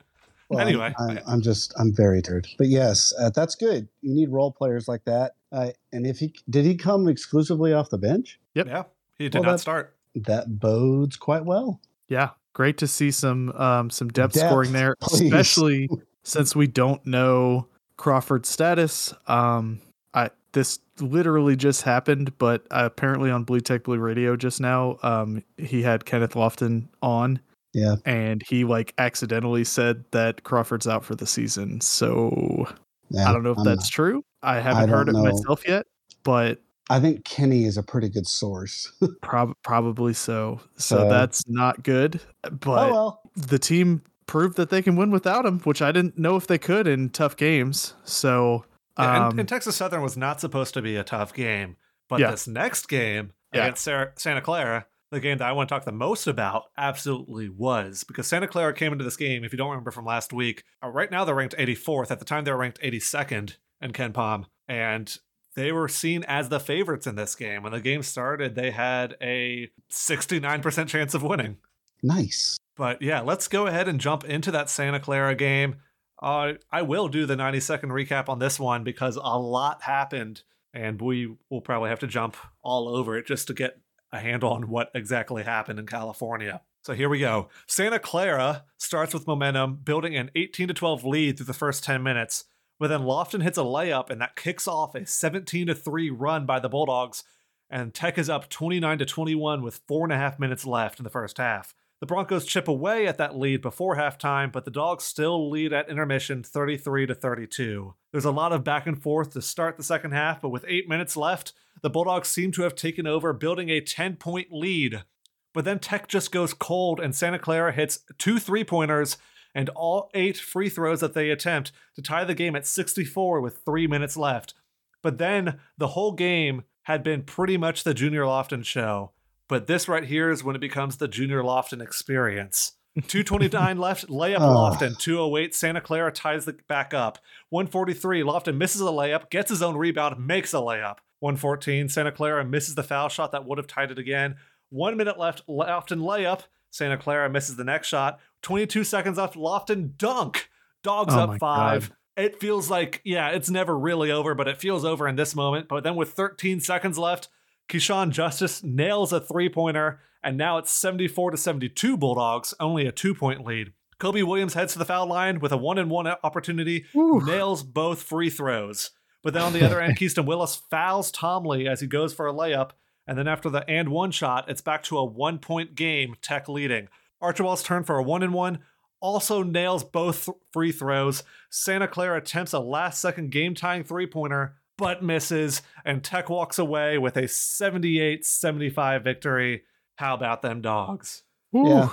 Well, 0.49 0.59
I'm- 0.59 0.67
anyway, 0.67 0.93
I'm, 0.99 1.19
I'm 1.27 1.41
just 1.41 1.73
I'm 1.79 1.93
very 1.93 2.21
tired. 2.21 2.47
But 2.57 2.67
yes, 2.67 3.13
uh, 3.19 3.29
that's 3.31 3.55
good. 3.55 3.88
You 4.01 4.13
need 4.13 4.29
role 4.29 4.51
players 4.51 4.88
like 4.88 5.03
that. 5.05 5.33
Uh, 5.51 5.71
and 5.91 6.05
if 6.05 6.19
he 6.19 6.33
did 6.49 6.65
he 6.65 6.75
come 6.75 7.07
exclusively 7.07 7.73
off 7.73 7.89
the 7.89 7.97
bench, 7.97 8.39
Yep. 8.55 8.67
yeah, 8.67 8.83
he 9.17 9.25
did 9.29 9.36
Well, 9.36 9.43
not 9.43 9.51
that- 9.53 9.59
start. 9.59 9.95
that 10.15 10.59
bodes 10.59 11.15
quite 11.15 11.45
well. 11.45 11.79
Yeah, 12.09 12.31
great 12.53 12.77
to 12.79 12.88
see 12.88 13.09
some 13.12 13.51
um 13.53 13.89
some 13.89 14.09
depth, 14.09 14.33
Depth, 14.36 14.47
scoring 14.47 14.73
there, 14.73 14.95
please. 15.01 15.21
especially 15.31 15.89
since 16.23 16.55
we 16.55 16.67
don't 16.67 17.03
know 17.05 17.67
Crawford's 17.97 18.49
status. 18.49 19.13
Um, 19.27 19.79
I 20.13 20.29
this 20.51 20.79
literally 20.99 21.56
just 21.56 21.82
happened, 21.82 22.38
but 22.38 22.65
apparently 22.71 23.32
on 23.32 23.43
Blue 23.43 23.60
Tech 23.60 23.84
Blue 23.84 23.97
Radio 23.99 24.36
just 24.36 24.60
now, 24.62 24.97
um, 25.03 25.43
he 25.58 25.82
had 25.82 26.06
Kenneth 26.06 26.34
Lofton 26.34 26.88
on, 27.01 27.39
Yeah. 27.73 27.95
and 28.06 28.41
he 28.47 28.63
like 28.63 28.93
accidentally 28.97 29.63
said 29.63 30.03
that 30.12 30.43
Crawford's 30.43 30.88
out 30.88 31.03
for 31.03 31.15
the 31.15 31.25
season. 31.27 31.82
So 31.82 32.67
yeah 33.10 33.29
I 33.29 33.34
don't 33.34 33.43
know 33.43 33.51
if 33.51 33.58
I'm 33.60 33.63
that's 33.65 33.89
true. 33.89 34.23
I 34.41 34.60
haven't 34.60 34.89
heard 34.89 35.10
it 35.10 35.13
know. 35.13 35.23
myself 35.23 35.62
yet, 35.67 35.86
but 36.23 36.60
I 36.89 36.99
think 36.99 37.23
Kenny 37.23 37.63
is 37.65 37.77
a 37.77 37.84
pretty 37.84 38.10
good 38.10 38.27
source. 38.27 38.91
prob- 39.21 39.56
probably 39.63 40.13
so. 40.13 40.60
So 40.77 40.97
So- 40.97 41.10
that's 41.10 41.47
not 41.47 41.84
good. 41.84 42.19
But 42.51 42.89
oh 42.89 42.91
well. 42.91 43.21
the 43.36 43.58
team 43.60 44.01
proved 44.27 44.56
that 44.58 44.69
they 44.69 44.82
can 44.82 44.95
win 44.95 45.12
without 45.12 45.45
him, 45.45 45.60
which 45.60 45.82
I 45.82 45.91
didn't 45.91 46.17
know 46.17 46.36
if 46.36 46.47
they 46.47 46.58
could 46.58 46.88
in 46.88 47.10
tough 47.10 47.36
games. 47.38 47.93
So, 48.03 48.63
Yeah, 48.97 49.25
um, 49.25 49.32
and, 49.32 49.39
and 49.41 49.49
Texas 49.49 49.75
Southern 49.75 50.01
was 50.01 50.15
not 50.17 50.39
supposed 50.39 50.73
to 50.75 50.82
be 50.82 50.95
a 50.95 51.03
tough 51.03 51.34
game, 51.34 51.77
but 52.10 52.19
Yeah. 52.19 52.32
this 52.32 52.47
next 52.47 52.88
game 52.88 53.34
Yeah. 53.53 53.63
against 53.65 53.84
Sarah, 53.84 54.12
Santa 54.15 54.41
Clara, 54.41 54.86
the 55.12 55.19
game 55.19 55.38
that 55.39 55.47
I 55.47 55.51
want 55.51 55.69
to 55.69 55.75
talk 55.75 55.86
the 55.86 55.91
most 55.91 56.27
about, 56.27 56.65
absolutely 56.77 57.49
was 57.49 58.03
because 58.03 58.27
Santa 58.27 58.47
Clara 58.47 58.73
came 58.73 58.91
into 58.91 59.03
this 59.03 59.17
game. 59.17 59.43
If 59.43 59.51
you 59.53 59.58
don't 59.58 59.69
remember 59.69 59.91
from 59.91 60.06
last 60.06 60.34
week, 60.34 60.63
uh, 60.84 60.89
right 60.89 61.10
now 61.12 61.23
they're 61.25 61.36
ranked 61.36 61.56
84th. 61.58 62.10
At 62.12 62.19
the 62.19 62.25
time, 62.25 62.43
they 62.43 62.51
were 62.51 62.58
ranked 62.58 62.79
82nd 62.82 63.58
in 63.82 63.93
KenPom, 63.93 64.45
and 64.67 65.15
they 65.56 65.71
were 65.71 65.88
seen 65.88 66.23
as 66.23 66.49
the 66.49 66.60
favorites 66.60 67.06
in 67.06 67.15
this 67.15 67.36
game. 67.36 67.62
When 67.62 67.73
the 67.73 67.79
game 67.82 68.01
started, 68.01 68.56
they 68.56 68.71
had 68.71 69.15
a 69.21 69.69
69% 69.91 70.88
chance 70.88 71.13
of 71.13 71.21
winning. 71.23 71.58
Nice. 72.01 72.58
But 72.75 73.01
yeah, 73.01 73.21
let's 73.21 73.47
go 73.47 73.67
ahead 73.67 73.88
and 73.88 73.99
jump 73.99 74.23
into 74.23 74.49
that 74.51 74.69
Santa 74.69 74.99
Clara 74.99 75.36
game. 75.36 75.75
Uh, 76.23 76.53
I 76.71 76.83
will 76.83 77.09
do 77.09 77.25
the 77.25 77.36
90 77.36 77.59
second 77.59 77.89
recap 77.89 78.29
on 78.29 78.39
this 78.39 78.57
one 78.57 78.86
because 78.86 79.17
a 79.17 79.38
lot 79.38 79.81
happened, 79.81 80.43
and 80.73 81.01
we 81.01 81.36
will 81.49 81.59
probably 81.59 81.89
have 81.89 81.99
to 81.99 82.07
jump 82.07 82.38
all 82.63 82.88
over 82.88 83.17
it 83.17 83.27
just 83.27 83.47
to 83.47 83.53
get 83.53 83.81
a 84.13 84.19
handle 84.19 84.51
on 84.51 84.69
what 84.69 84.89
exactly 84.95 85.43
happened 85.43 85.79
in 85.79 85.86
California. 85.86 86.62
So 86.81 86.93
here 86.93 87.09
we 87.09 87.19
go. 87.19 87.49
Santa 87.67 87.99
Clara 87.99 88.63
starts 88.77 89.13
with 89.13 89.27
momentum, 89.27 89.79
building 89.83 90.15
an 90.15 90.31
18 90.33 90.69
to 90.69 90.73
12 90.73 91.03
lead 91.03 91.38
through 91.38 91.45
the 91.45 91.53
first 91.53 91.83
10 91.83 92.01
minutes, 92.01 92.45
but 92.79 92.88
then 92.88 93.01
Lofton 93.01 93.43
hits 93.43 93.57
a 93.57 93.62
layup, 93.62 94.09
and 94.09 94.21
that 94.21 94.38
kicks 94.38 94.65
off 94.65 94.95
a 94.95 95.05
17 95.05 95.67
to 95.67 95.75
3 95.75 96.09
run 96.09 96.45
by 96.45 96.59
the 96.59 96.69
Bulldogs. 96.69 97.25
And 97.69 97.93
Tech 97.93 98.17
is 98.17 98.29
up 98.29 98.49
29 98.49 98.99
to 98.99 99.05
21 99.05 99.62
with 99.62 99.81
four 99.88 100.05
and 100.05 100.13
a 100.13 100.17
half 100.17 100.39
minutes 100.39 100.65
left 100.65 100.99
in 100.99 101.03
the 101.03 101.09
first 101.09 101.38
half. 101.38 101.73
The 102.04 102.08
Broncos 102.08 102.44
chip 102.44 102.68
away 102.68 103.08
at 103.08 103.18
that 103.20 103.39
lead 103.39 103.62
before 103.62 103.96
halftime, 103.96 104.52
but 104.52 104.66
the 104.66 104.72
Dogs 104.72 105.06
still 105.06 105.50
lead 105.50 105.72
at 105.72 105.88
intermission 105.88 106.44
33 106.44 107.06
to 107.06 107.16
32. 107.16 107.94
There's 108.12 108.26
a 108.26 108.32
lot 108.32 108.52
of 108.52 108.66
back 108.66 108.86
and 108.86 109.02
forth 109.02 109.30
to 109.30 109.42
start 109.42 109.78
the 109.78 109.86
second 109.86 110.12
half, 110.12 110.42
but 110.42 110.50
with 110.50 110.66
8 110.68 110.89
minutes 110.89 111.16
left, 111.16 111.54
the 111.82 111.89
Bulldogs 111.89 112.28
seem 112.28 112.52
to 112.52 112.63
have 112.63 112.76
taken 112.76 113.08
over, 113.08 113.32
building 113.32 113.70
a 113.70 113.80
10-point 113.80 114.48
lead. 114.52 115.06
But 115.54 115.63
then 115.63 115.80
Tech 115.80 116.10
just 116.10 116.34
goes 116.34 116.54
cold 116.54 117.00
and 117.00 117.16
Santa 117.16 117.39
Clara 117.39 117.72
hits 117.72 118.02
two 118.18 118.38
three-pointers 118.38 119.16
and 119.56 119.70
all 119.70 120.10
8 120.13 120.38
free 120.38 120.68
throws 120.68 121.00
that 121.00 121.13
they 121.13 121.30
attempt 121.30 121.72
to 121.96 122.02
tie 122.02 122.26
the 122.26 122.36
game 122.36 122.58
at 122.58 122.68
64 122.68 123.39
with 123.39 123.62
3 123.66 123.88
minutes 123.88 124.18
left. 124.18 124.56
But 125.02 125.20
then 125.20 125.58
the 125.78 125.88
whole 125.88 126.12
game 126.12 126.63
had 126.82 127.02
been 127.02 127.22
pretty 127.22 127.56
much 127.56 127.86
the 127.86 127.94
Junior 127.94 128.24
Lofton 128.24 128.66
show. 128.66 129.13
But 129.49 129.67
this 129.67 129.88
right 129.88 130.03
here 130.06 130.29
is 130.29 130.43
when 130.43 130.56
it 130.56 130.60
becomes 130.62 130.97
the 130.97 131.08
Junior 131.08 131.41
Lofton 131.43 131.82
experience. 131.82 132.73
229 132.95 133.77
left, 133.77 134.08
layup 134.08 134.38
Oh. 134.39 134.71
Lofton. 134.71 134.97
208, 134.97 135.56
Santa 135.56 135.82
Clara 135.82 136.12
ties 136.12 136.45
the 136.45 136.56
back 136.67 136.93
up. 136.93 137.17
143, 137.49 138.21
Lofton 138.21 138.58
misses 138.58 138.82
a 138.82 138.86
layup, 138.86 139.29
gets 139.29 139.49
his 139.49 139.62
own 139.63 139.75
rebound, 139.75 140.25
makes 140.25 140.53
a 140.53 140.58
layup. 140.58 140.97
114, 141.19 141.89
Santa 141.89 142.12
Clara 142.12 142.45
misses 142.45 142.75
the 142.75 142.84
foul 142.84 143.10
shot 143.10 143.32
that 143.32 143.45
would 143.45 143.58
have 143.58 143.67
tied 143.67 143.91
it 143.91 143.97
again. 143.99 144.36
One 144.69 144.97
minute 144.97 145.17
left, 145.17 145.45
Lofton 145.47 145.99
layup. 146.01 146.41
Santa 146.71 146.97
Clara 146.97 147.29
misses 147.29 147.56
the 147.56 147.63
next 147.63 147.88
shot. 147.88 148.19
22 148.41 148.84
seconds 148.84 149.17
left, 149.17 149.36
Lofton 149.36 149.97
dunk. 149.97 150.49
Dogs 150.84 151.13
Oh 151.15 151.19
up 151.19 151.39
five. 151.39 151.89
God. 151.89 151.97
it 152.25 152.39
feels 152.41 152.69
like, 152.69 152.99
yeah, 153.06 153.29
it's 153.29 153.49
never 153.49 153.77
really 153.77 154.12
over, 154.12 154.36
but 154.36 154.47
it 154.47 154.60
feels 154.60 154.84
over 154.84 155.08
in 155.08 155.15
this 155.15 155.36
moment. 155.36 155.67
But 155.67 155.84
then 155.84 155.95
with 155.95 156.12
13 156.13 156.60
seconds 156.60 156.97
left, 156.99 157.29
Keshawn 157.69 158.12
Justice 158.12 158.63
nails 158.63 159.13
a 159.13 159.19
three 159.19 159.49
pointer, 159.49 159.99
and 160.23 160.38
now 160.38 160.58
it's 160.58 160.71
74 160.71 161.32
to 161.32 161.38
72 161.38 161.97
Bulldogs, 161.97 162.54
only 162.60 162.86
a 162.86 162.91
two 162.91 163.13
point 163.13 163.45
lead. 163.45 163.73
Cobe 163.99 164.23
Williams 164.26 164.54
heads 164.54 164.73
to 164.73 164.80
the 164.80 164.86
foul 164.86 165.08
line 165.08 165.39
with 165.39 165.52
a 165.52 165.58
one 165.58 165.78
and 165.78 165.89
one 165.89 166.08
opportunity, 166.08 166.86
Ooh. 166.95 167.21
nails 167.26 167.63
both 167.63 168.04
free 168.04 168.30
throws. 168.30 168.91
But 169.21 169.34
then 169.34 169.43
on 169.43 169.54
the 169.54 169.65
other 169.65 169.82
end, 169.82 169.95
Keaston 169.97 170.26
Willis 170.26 170.62
fouls 170.69 171.12
Tomley 171.12 171.67
as 171.67 171.80
he 171.80 171.88
goes 171.88 172.13
for 172.13 172.28
a 172.28 172.34
layup. 172.34 172.71
And 173.08 173.17
then 173.17 173.28
after 173.28 173.49
the 173.49 173.69
and 173.69 173.89
one 173.89 174.12
shot, 174.12 174.49
it's 174.49 174.62
back 174.62 174.84
to 174.84 174.97
a 174.97 175.06
one 175.06 175.39
point 175.39 175.76
game, 175.76 176.15
Tech 176.21 176.47
leading. 176.49 176.88
Archibald's 177.21 177.63
turn 177.63 177.84
for 177.84 177.97
a 177.97 178.04
one 178.04 178.23
and 178.23 178.34
one 178.34 178.60
also 178.99 179.43
nails 179.43 179.84
both 179.84 180.26
th- 180.26 180.38
free 180.52 180.71
throws. 180.71 181.23
Santa 181.49 181.88
Clara 181.88 182.17
attempts 182.17 182.54
a 182.54 182.60
last 182.60 183.02
second 183.02 183.32
game 183.32 183.54
tying 183.54 183.84
three 183.84 184.08
pointer, 184.08 184.56
but 184.77 185.03
misses. 185.03 185.62
And 185.86 186.03
Tech 186.03 186.29
walks 186.29 186.59
away 186.59 186.97
with 186.97 187.17
a 187.17 187.27
78 187.27 188.25
75 188.25 189.03
victory. 189.03 189.63
How 189.95 190.13
about 190.15 190.41
them 190.41 190.62
dogs? 190.62 191.23
Ooh, 191.55 191.67
Yeah. 191.67 191.89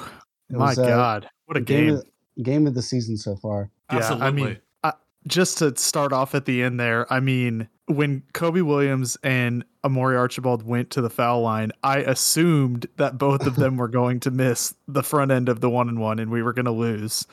My 0.51 0.71
was, 0.71 0.79
uh, 0.79 0.87
God, 0.87 1.29
what 1.47 1.57
a 1.57 1.61
game 1.61 1.87
game! 1.87 1.95
of, 1.95 2.05
game 2.43 2.67
of 2.67 2.75
the 2.75 2.83
season 2.83 3.17
so 3.17 3.37
far. 3.37 3.71
Yeah, 3.91 3.99
I 3.99 4.01
Absolutely. 4.01 4.43
mean, 4.43 4.61
just 5.27 5.59
to 5.59 5.77
start 5.77 6.13
off 6.13 6.35
at 6.35 6.45
the 6.45 6.63
end 6.63 6.81
there, 6.81 7.11
I 7.13 7.21
mean, 7.21 7.69
when 7.87 8.23
Cobe 8.33 8.63
Williams 8.63 9.17
and 9.23 9.65
Amorie 9.85 10.17
Archibald 10.17 10.63
went 10.63 10.91
to 10.91 11.01
the 11.01 11.11
foul 11.11 11.43
line, 11.43 11.73
I 11.83 11.99
assumed 11.99 12.87
that 12.97 13.19
both 13.19 13.47
of 13.47 13.57
them 13.57 13.77
were 13.77 13.89
going 13.89 14.21
to 14.21 14.31
miss 14.31 14.75
the 14.89 15.03
front 15.03 15.31
end 15.31 15.49
of 15.49 15.61
the 15.61 15.71
one 15.71 15.89
and 15.89 16.01
one 16.01 16.19
and 16.19 16.31
we 16.31 16.43
were 16.43 16.53
going 16.53 16.65
to 16.67 16.71
lose 16.73 17.27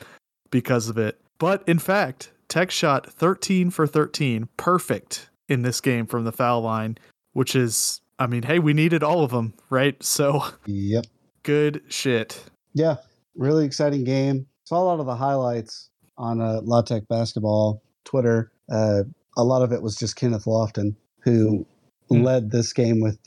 because 0.50 0.88
of 0.88 0.98
it. 0.98 1.20
But 1.38 1.62
in 1.66 1.78
fact, 1.78 2.32
Tech 2.48 2.70
shot 2.70 3.10
13 3.10 3.70
for 3.70 3.86
13, 3.86 4.48
perfect 4.56 5.30
in 5.48 5.62
this 5.62 5.80
game 5.80 6.06
from 6.06 6.24
the 6.24 6.32
foul 6.32 6.60
line, 6.62 6.98
which 7.32 7.56
is, 7.56 8.00
I 8.18 8.26
mean, 8.26 8.42
hey, 8.42 8.58
we 8.58 8.72
needed 8.74 9.02
all 9.02 9.24
of 9.24 9.30
them, 9.30 9.54
right? 9.70 9.96
So 10.02 10.44
Yep. 10.66 11.06
good 11.42 11.82
shit. 11.88 12.42
Yeah, 12.74 12.96
really 13.34 13.64
exciting 13.64 14.04
game. 14.04 14.46
Saw 14.64 14.82
a 14.82 14.84
lot 14.84 15.00
of 15.00 15.06
the 15.06 15.16
highlights 15.16 15.88
on 16.18 16.40
uh, 16.40 16.60
La 16.62 16.82
Tech 16.82 17.08
basketball 17.08 17.82
Twitter. 18.04 18.52
Uh, 18.70 19.04
a 19.36 19.44
lot 19.44 19.62
of 19.62 19.72
it 19.72 19.80
was 19.82 19.96
just 19.96 20.16
Kenneth 20.16 20.44
Lofton, 20.44 20.94
who 21.20 21.66
Hmm. 22.10 22.22
led 22.22 22.50
this 22.50 22.72
game 22.72 23.00
with 23.00 23.18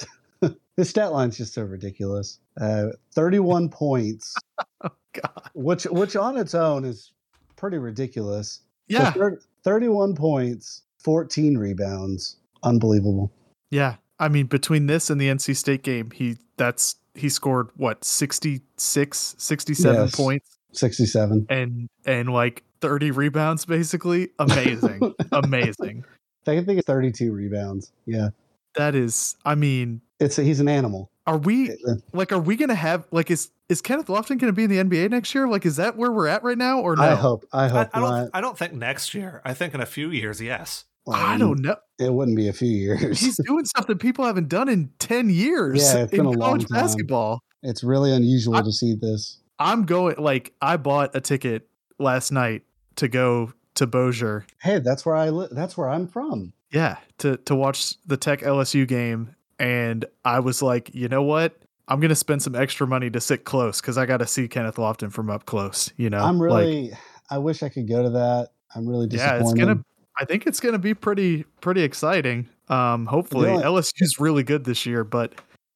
his 0.77 0.89
stat 0.89 1.12
line's 1.13 1.38
just 1.38 1.53
so 1.53 1.62
ridiculous. 1.63 2.39
Uh, 2.60 2.88
31 3.13 3.69
points, 3.71 4.36
God. 4.81 5.49
which 5.53 5.84
which 5.86 6.15
on 6.15 6.36
its 6.38 6.55
own 6.55 6.84
is 6.86 7.12
pretty 7.55 7.77
ridiculous. 7.77 8.62
So 8.89 8.97
Yeah. 8.97 9.12
thir- 9.12 9.39
31 9.63 10.15
points, 10.15 10.81
14 11.04 11.58
rebounds. 11.58 12.38
Unbelievable. 12.64 13.32
Yeah. 13.70 13.96
I 14.20 14.28
mean, 14.28 14.46
between 14.46 14.86
this 14.88 15.10
and 15.10 15.20
the 15.20 15.28
NC 15.28 15.56
State 15.56 15.82
game, 15.84 16.12
he 16.12 16.38
that's 16.58 16.96
he 17.16 17.28
scored 17.30 17.70
what 17.76 18.04
66, 18.06 19.36
67 19.38 19.96
Yes. 19.96 20.16
points 20.16 20.58
67. 20.74 21.48
and 21.50 21.90
and 22.06 22.30
like 22.32 22.64
30 22.82 23.12
rebounds 23.12 23.66
basically. 23.66 24.30
Amazing. 24.40 25.14
Amazing. 25.32 26.04
I 26.48 26.64
think 26.64 26.80
it's 26.80 26.88
32 26.88 27.32
rebounds. 27.32 27.92
Yeah. 28.06 28.30
That 28.76 28.96
is 28.96 29.36
I 29.46 29.56
mean, 29.56 30.02
It's 30.20 30.38
a, 30.40 30.44
he's 30.44 30.60
an 30.60 30.68
animal. 30.70 31.10
are 31.28 31.38
we 31.38 31.72
Uh, 31.72 31.96
like 32.14 32.32
are 32.32 32.40
we 32.40 32.56
going 32.56 32.70
to 32.70 32.76
have 32.76 33.08
like 33.12 33.32
is 33.32 33.50
is 33.70 33.82
Kenneth 33.82 34.08
Lofton 34.08 34.38
going 34.40 34.54
to 34.54 34.54
be 34.54 34.64
in 34.64 34.70
the 34.70 34.78
NBA 34.78 35.10
next 35.10 35.34
year? 35.34 35.48
Like 35.48 35.66
is 35.66 35.76
that 35.78 35.98
where 35.98 36.12
we're 36.12 36.28
at 36.28 36.44
right 36.44 36.58
now 36.58 36.80
or 36.82 36.96
no? 36.96 37.04
I 37.04 37.16
hope 37.16 37.46
I 37.52 37.66
I, 37.66 37.68
hope 37.68 37.90
I 37.94 38.00
not. 38.00 38.10
don't. 38.22 38.30
I 38.36 38.42
don't 38.42 38.58
think 38.58 38.74
next 38.74 39.14
year. 39.14 39.42
I 39.44 39.54
think 39.54 39.74
in 39.74 39.82
a 39.82 39.86
few 39.86 40.10
years, 40.12 40.42
yes. 40.42 40.86
I 41.10 41.38
don't 41.38 41.60
know. 41.62 41.76
It 42.00 42.14
wouldn't 42.14 42.38
be 42.38 42.48
a 42.48 42.54
few 42.54 42.70
years. 42.70 43.20
He's 43.20 43.38
doing 43.46 43.66
stuff 43.66 43.88
that 43.88 44.00
people 44.00 44.26
haven't 44.26 44.50
done 44.50 44.70
in 44.70 44.92
10 45.00 45.30
years 45.30 45.82
Yeah, 45.94 46.04
it's 46.04 46.14
in 46.14 46.18
been 46.18 46.26
a 46.26 46.32
long 46.32 46.60
time. 46.60 46.68
basketball. 46.82 47.42
it's 47.64 47.84
really 47.84 48.12
unusual 48.12 48.56
I- 48.56 48.62
to 48.62 48.72
see 48.72 48.96
this. 48.96 49.38
I'm 49.60 49.86
going 49.86 50.16
like 50.18 50.54
I 50.62 50.78
bought 50.78 51.16
a 51.16 51.22
ticket 51.22 51.68
last 52.00 52.32
night 52.32 52.64
to 52.96 53.08
go 53.08 53.54
to 53.76 53.86
Bossier. 53.86 54.46
Hey, 54.62 54.80
that's 54.80 55.06
where 55.06 55.16
I 55.16 55.30
live. 55.30 55.50
That's 55.52 55.78
where 55.78 55.88
I'm 55.88 56.08
from. 56.08 56.54
Yeah, 56.72 56.98
to 57.20 57.38
to 57.38 57.54
watch 57.56 57.94
the 58.08 58.18
Tech 58.18 58.40
LSU 58.42 58.88
game 58.88 59.36
and 59.60 60.06
I 60.26 60.40
was 60.40 60.64
like, 60.64 60.90
"You 60.96 61.08
know 61.10 61.22
what? 61.22 61.60
I'm 61.88 62.00
going 62.00 62.10
to 62.10 62.16
spend 62.16 62.42
some 62.42 62.56
extra 62.56 62.88
money 62.88 63.12
to 63.12 63.22
sit 63.22 63.44
close 63.44 63.80
cuz 63.82 63.98
I 64.00 64.08
got 64.08 64.18
to 64.18 64.26
see 64.28 64.48
Kenneth 64.48 64.78
Lofton 64.78 65.12
from 65.12 65.30
up 65.30 65.46
close, 65.46 65.92
you 65.96 66.10
know." 66.10 66.24
I'm 66.24 66.40
Like, 66.40 66.64
really. 66.66 66.94
I 67.30 67.38
wish 67.38 67.62
I 67.62 67.70
could 67.70 67.88
go 67.88 68.02
to 68.02 68.10
that. 68.12 68.50
I'm 68.74 68.88
really 68.88 69.06
disappointed. 69.08 69.36
Yeah, 69.38 69.42
it's 69.44 69.54
going 69.54 69.78
to 69.78 69.84
I 70.19 70.26
think 70.26 70.45
it's 70.47 70.60
going 70.60 70.74
to 70.74 70.80
be 70.80 70.93
pretty 70.93 71.43
pretty 71.62 71.82
exciting. 71.84 72.50
Um 72.69 73.06
hopefully 73.06 73.50
only- 73.50 73.63
LSU's 73.63 74.19
really 74.19 74.43
good 74.43 74.63
this 74.65 74.86
year, 74.86 75.04
but 75.04 75.34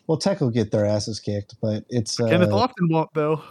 Well, 0.07 0.17
Tech 0.17 0.39
will 0.41 0.49
get 0.51 0.71
their 0.71 0.85
asses 0.85 1.19
kicked, 1.19 1.55
but 1.61 1.83
it's 1.89 2.19
uh, 2.19 2.27
Kenneth 2.29 2.49
Lofton 2.49 2.89
won't 2.89 3.09
though. 3.13 3.41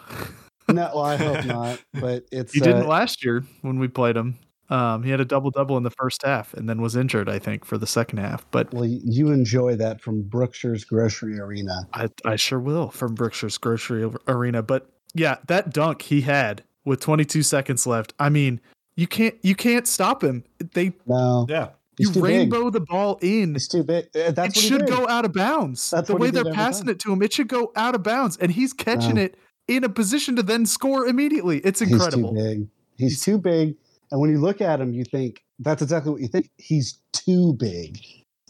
no. 0.69 0.91
Well, 0.95 1.01
I 1.05 1.17
hope 1.17 1.45
not. 1.47 1.81
But 1.95 2.25
it's 2.33 2.53
he 2.53 2.61
didn't 2.61 2.85
uh, 2.85 2.89
last 2.89 3.25
year 3.25 3.45
when 3.63 3.79
we 3.79 3.89
played 3.89 4.17
him. 4.17 4.39
Um, 4.71 5.03
he 5.03 5.11
had 5.11 5.21
a 5.21 5.27
double 5.27 5.51
double 5.51 5.77
in 5.77 5.83
the 5.83 5.91
first 5.91 6.23
half 6.25 6.55
and 6.55 6.67
then 6.69 6.81
was 6.81 6.97
injured, 6.97 7.29
I 7.29 7.39
think, 7.39 7.67
for 7.67 7.77
the 7.77 7.87
second 7.87 8.17
half. 8.19 8.47
But 8.51 8.73
well, 8.73 8.87
you 8.87 9.31
enjoy 9.31 9.77
that 9.77 10.01
from 10.01 10.23
Brookshire's 10.23 10.85
Grocery 10.85 11.39
Arena. 11.39 11.87
I, 11.93 12.09
I 12.25 12.37
sure 12.37 12.59
will 12.59 12.91
from 12.91 13.15
Brookshire's 13.15 13.59
Grocery 13.59 14.11
Arena. 14.27 14.63
But 14.63 14.89
yeah, 15.15 15.37
that 15.49 15.71
dunk 15.75 16.01
he 16.03 16.23
had 16.23 16.63
with 16.87 17.01
22 17.01 17.43
seconds 17.43 17.87
left. 17.87 18.15
I 18.19 18.31
mean, 18.31 18.59
you 18.97 19.07
can't 19.07 19.35
you 19.43 19.55
can't 19.55 19.87
stop 19.87 20.23
him. 20.23 20.45
They 20.73 20.93
No, 21.07 21.47
Yeah. 21.49 21.71
you 21.99 22.09
too 22.09 22.15
big. 22.15 22.23
rainbow 22.23 22.71
the 22.71 22.81
ball 22.81 23.19
in. 23.23 23.55
He's 23.55 23.69
too 23.69 23.83
big. 23.83 24.07
Uh, 24.15 24.31
That's 24.33 24.57
it 24.57 24.57
what 24.57 24.57
should 24.57 24.87
did. 24.87 24.89
go 24.89 25.09
out 25.09 25.25
of 25.25 25.33
bounds. 25.33 25.91
That's 25.91 26.09
the 26.09 26.17
way 26.17 26.31
they're 26.31 26.45
passing 26.53 26.87
time. 26.87 26.93
it 26.95 26.99
to 27.01 27.13
him, 27.13 27.23
it 27.23 27.33
should 27.33 27.49
go 27.49 27.73
out 27.77 27.95
of 27.95 28.03
bounds, 28.03 28.37
and 28.37 28.51
he's 28.53 28.73
catching 28.73 29.15
No. 29.17 29.23
it 29.23 29.37
in 29.69 29.83
a 29.85 29.89
position 29.89 30.37
to 30.37 30.43
then 30.43 30.67
score 30.67 31.07
immediately. 31.07 31.59
It's 31.59 31.81
incredible. 31.81 32.31
He's 32.35 32.35
incredible. 32.35 32.35
too 32.35 32.59
big. 32.61 32.69
He's, 32.97 33.11
He's- 33.13 33.25
too 33.25 33.39
big. 33.39 33.77
And 34.13 34.21
when 34.21 34.31
you 34.31 34.39
look 34.39 34.61
at 34.61 34.81
him, 34.81 34.93
you 34.93 35.05
think 35.05 35.43
that's 35.59 35.83
exactly 35.83 36.13
what 36.13 36.21
you 36.21 36.29
think. 36.29 36.51
He's 36.59 37.01
too 37.13 37.55
big. 37.55 37.99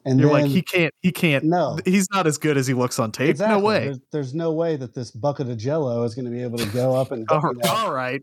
And 0.05 0.21
You're 0.21 0.31
then, 0.35 0.43
like 0.43 0.51
he 0.51 0.61
can't 0.61 0.93
he 1.01 1.11
can't. 1.13 1.45
no, 1.45 1.79
He's 1.87 2.07
not 2.13 2.27
as 2.27 2.37
good 2.37 2.59
as 2.59 2.67
he 2.67 2.75
looks 2.75 2.99
on 2.99 3.11
tape. 3.13 3.31
exactly. 3.31 3.59
No 3.59 3.65
way. 3.65 3.85
There's, 3.85 3.99
there's 4.13 4.35
no 4.35 4.53
way 4.53 4.77
that 4.77 4.93
this 4.95 5.11
bucket 5.11 5.49
of 5.49 5.57
Jello 5.57 6.03
is 6.05 6.15
going 6.15 6.27
to 6.27 6.31
be 6.31 6.43
able 6.43 6.59
to 6.59 6.67
go 6.67 6.95
up 6.95 7.11
and. 7.13 7.27
All 7.31 7.41
you 7.55 7.59
know, 7.63 7.71
all 7.71 7.91
right, 7.91 8.21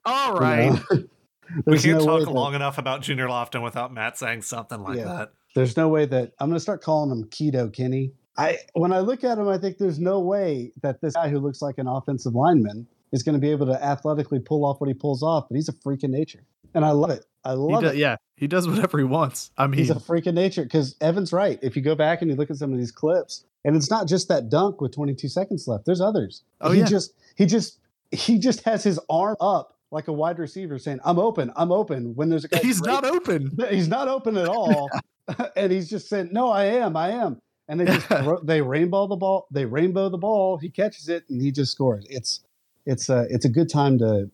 you 0.68 0.98
know. 0.98 1.04
We 1.66 1.78
can't 1.80 2.00
no 2.00 2.06
way 2.06 2.20
talk 2.20 2.28
that- 2.28 2.32
long 2.34 2.54
enough 2.56 2.78
about 2.78 3.02
Junior 3.02 3.28
Lofton 3.28 3.64
without 3.64 3.94
Matt 3.94 4.18
saying 4.18 4.42
something 4.44 4.82
like 4.82 4.98
Yeah. 4.98 5.04
that. 5.06 5.32
There's 5.56 5.76
no 5.76 5.90
way 5.90 6.06
that 6.06 6.32
I'm 6.40 6.48
going 6.50 6.56
to 6.56 6.62
start 6.62 6.82
calling 6.82 7.12
him 7.12 7.26
Keto 7.26 7.72
Kenny. 7.74 8.14
I 8.38 8.58
when 8.74 8.94
I 8.94 9.00
look 9.00 9.24
at 9.26 9.38
him, 9.38 9.48
I 9.50 9.58
think 9.58 9.78
there's 9.78 10.00
no 10.00 10.20
way 10.22 10.72
that 10.82 11.02
this 11.02 11.14
guy 11.14 11.28
who 11.30 11.40
looks 11.40 11.62
like 11.62 11.78
an 11.78 11.88
offensive 11.88 12.34
lineman 12.34 12.88
is 13.12 13.24
going 13.24 13.34
to 13.34 13.40
be 13.40 13.52
able 13.52 13.66
to 13.66 13.84
athletically 13.84 14.40
pull 14.40 14.64
off 14.64 14.80
what 14.80 14.88
he 14.88 14.94
pulls 14.94 15.22
off. 15.22 15.48
But 15.50 15.56
he's 15.58 15.68
a 15.68 15.74
freak 15.84 16.04
of 16.04 16.10
nature, 16.12 16.46
and 16.74 16.86
I 16.86 16.92
love 16.92 17.10
it. 17.10 17.26
I 17.44 17.52
love 17.54 17.82
do- 17.82 17.88
it. 17.90 17.98
yeah, 17.98 18.16
he 18.38 18.48
does 18.48 18.68
whatever 18.70 18.98
he 19.00 19.04
wants. 19.04 19.52
I 19.58 19.68
mean, 19.68 19.80
He's 19.80 19.90
a 19.90 20.00
freak 20.00 20.28
of 20.28 20.34
nature 20.36 20.64
because 20.64 20.96
Evan's 21.02 21.34
right. 21.34 21.60
If 21.62 21.76
you 21.76 21.82
go 21.82 21.96
back 21.96 22.22
and 22.22 22.32
you 22.32 22.38
look 22.38 22.50
at 22.50 22.56
some 22.56 22.72
of 22.72 22.80
these 22.80 22.92
clips, 22.92 23.44
and 23.66 23.76
it's 23.76 23.90
not 23.92 24.08
just 24.08 24.30
that 24.30 24.48
dunk 24.50 24.80
with 24.80 24.94
22 24.96 25.28
seconds 25.28 25.68
left. 25.68 25.86
There's 25.86 26.00
others. 26.02 26.44
Oh, 26.62 26.72
he 26.72 26.80
yeah. 26.80 26.86
just 26.86 27.14
he 27.36 27.46
just 27.46 27.80
he 28.12 28.40
just 28.40 28.64
has 28.64 28.82
his 28.84 28.98
arm 29.10 29.36
up 29.42 29.78
like 29.92 30.08
a 30.08 30.14
wide 30.14 30.40
receiver 30.40 30.80
saying, 30.80 31.00
"I'm 31.04 31.20
open. 31.20 31.52
I'm 31.56 31.72
open." 31.72 32.16
When 32.16 32.30
there's 32.30 32.46
a 32.46 32.48
guy 32.48 32.60
he's 32.60 32.82
not 32.82 33.06
open. 33.06 33.52
he's 33.70 33.88
not 33.88 34.08
open 34.08 34.38
at 34.38 34.48
all, 34.48 34.90
and 35.56 35.72
he's 35.72 35.90
just 35.90 36.10
saying, 36.10 36.30
"No, 36.32 36.50
I 36.50 36.66
am. 36.66 36.96
I 36.98 37.12
am." 37.12 37.40
And 37.68 37.80
they 37.80 37.86
just 37.86 38.08
they 38.44 38.62
rainbow 38.62 39.08
the 39.08 39.16
ball. 39.16 39.48
They 39.52 39.66
rainbow 39.66 40.10
the 40.10 40.18
ball. 40.18 40.58
He 40.58 40.70
catches 40.70 41.08
it 41.08 41.24
and 41.30 41.42
he 41.42 41.52
just 41.52 41.72
scores. 41.72 42.06
It's 42.10 42.42
it's 42.86 43.10
a 43.10 43.28
it's 43.30 43.46
a 43.46 43.50
good 43.50 43.70
time 43.70 43.98
to 44.00 44.30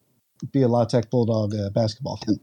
be 0.51 0.61
a 0.61 0.67
La 0.67 0.85
Tech 0.85 1.09
Bulldog 1.09 1.53
uh, 1.53 1.69
basketball 1.69 2.17
fan. 2.17 2.39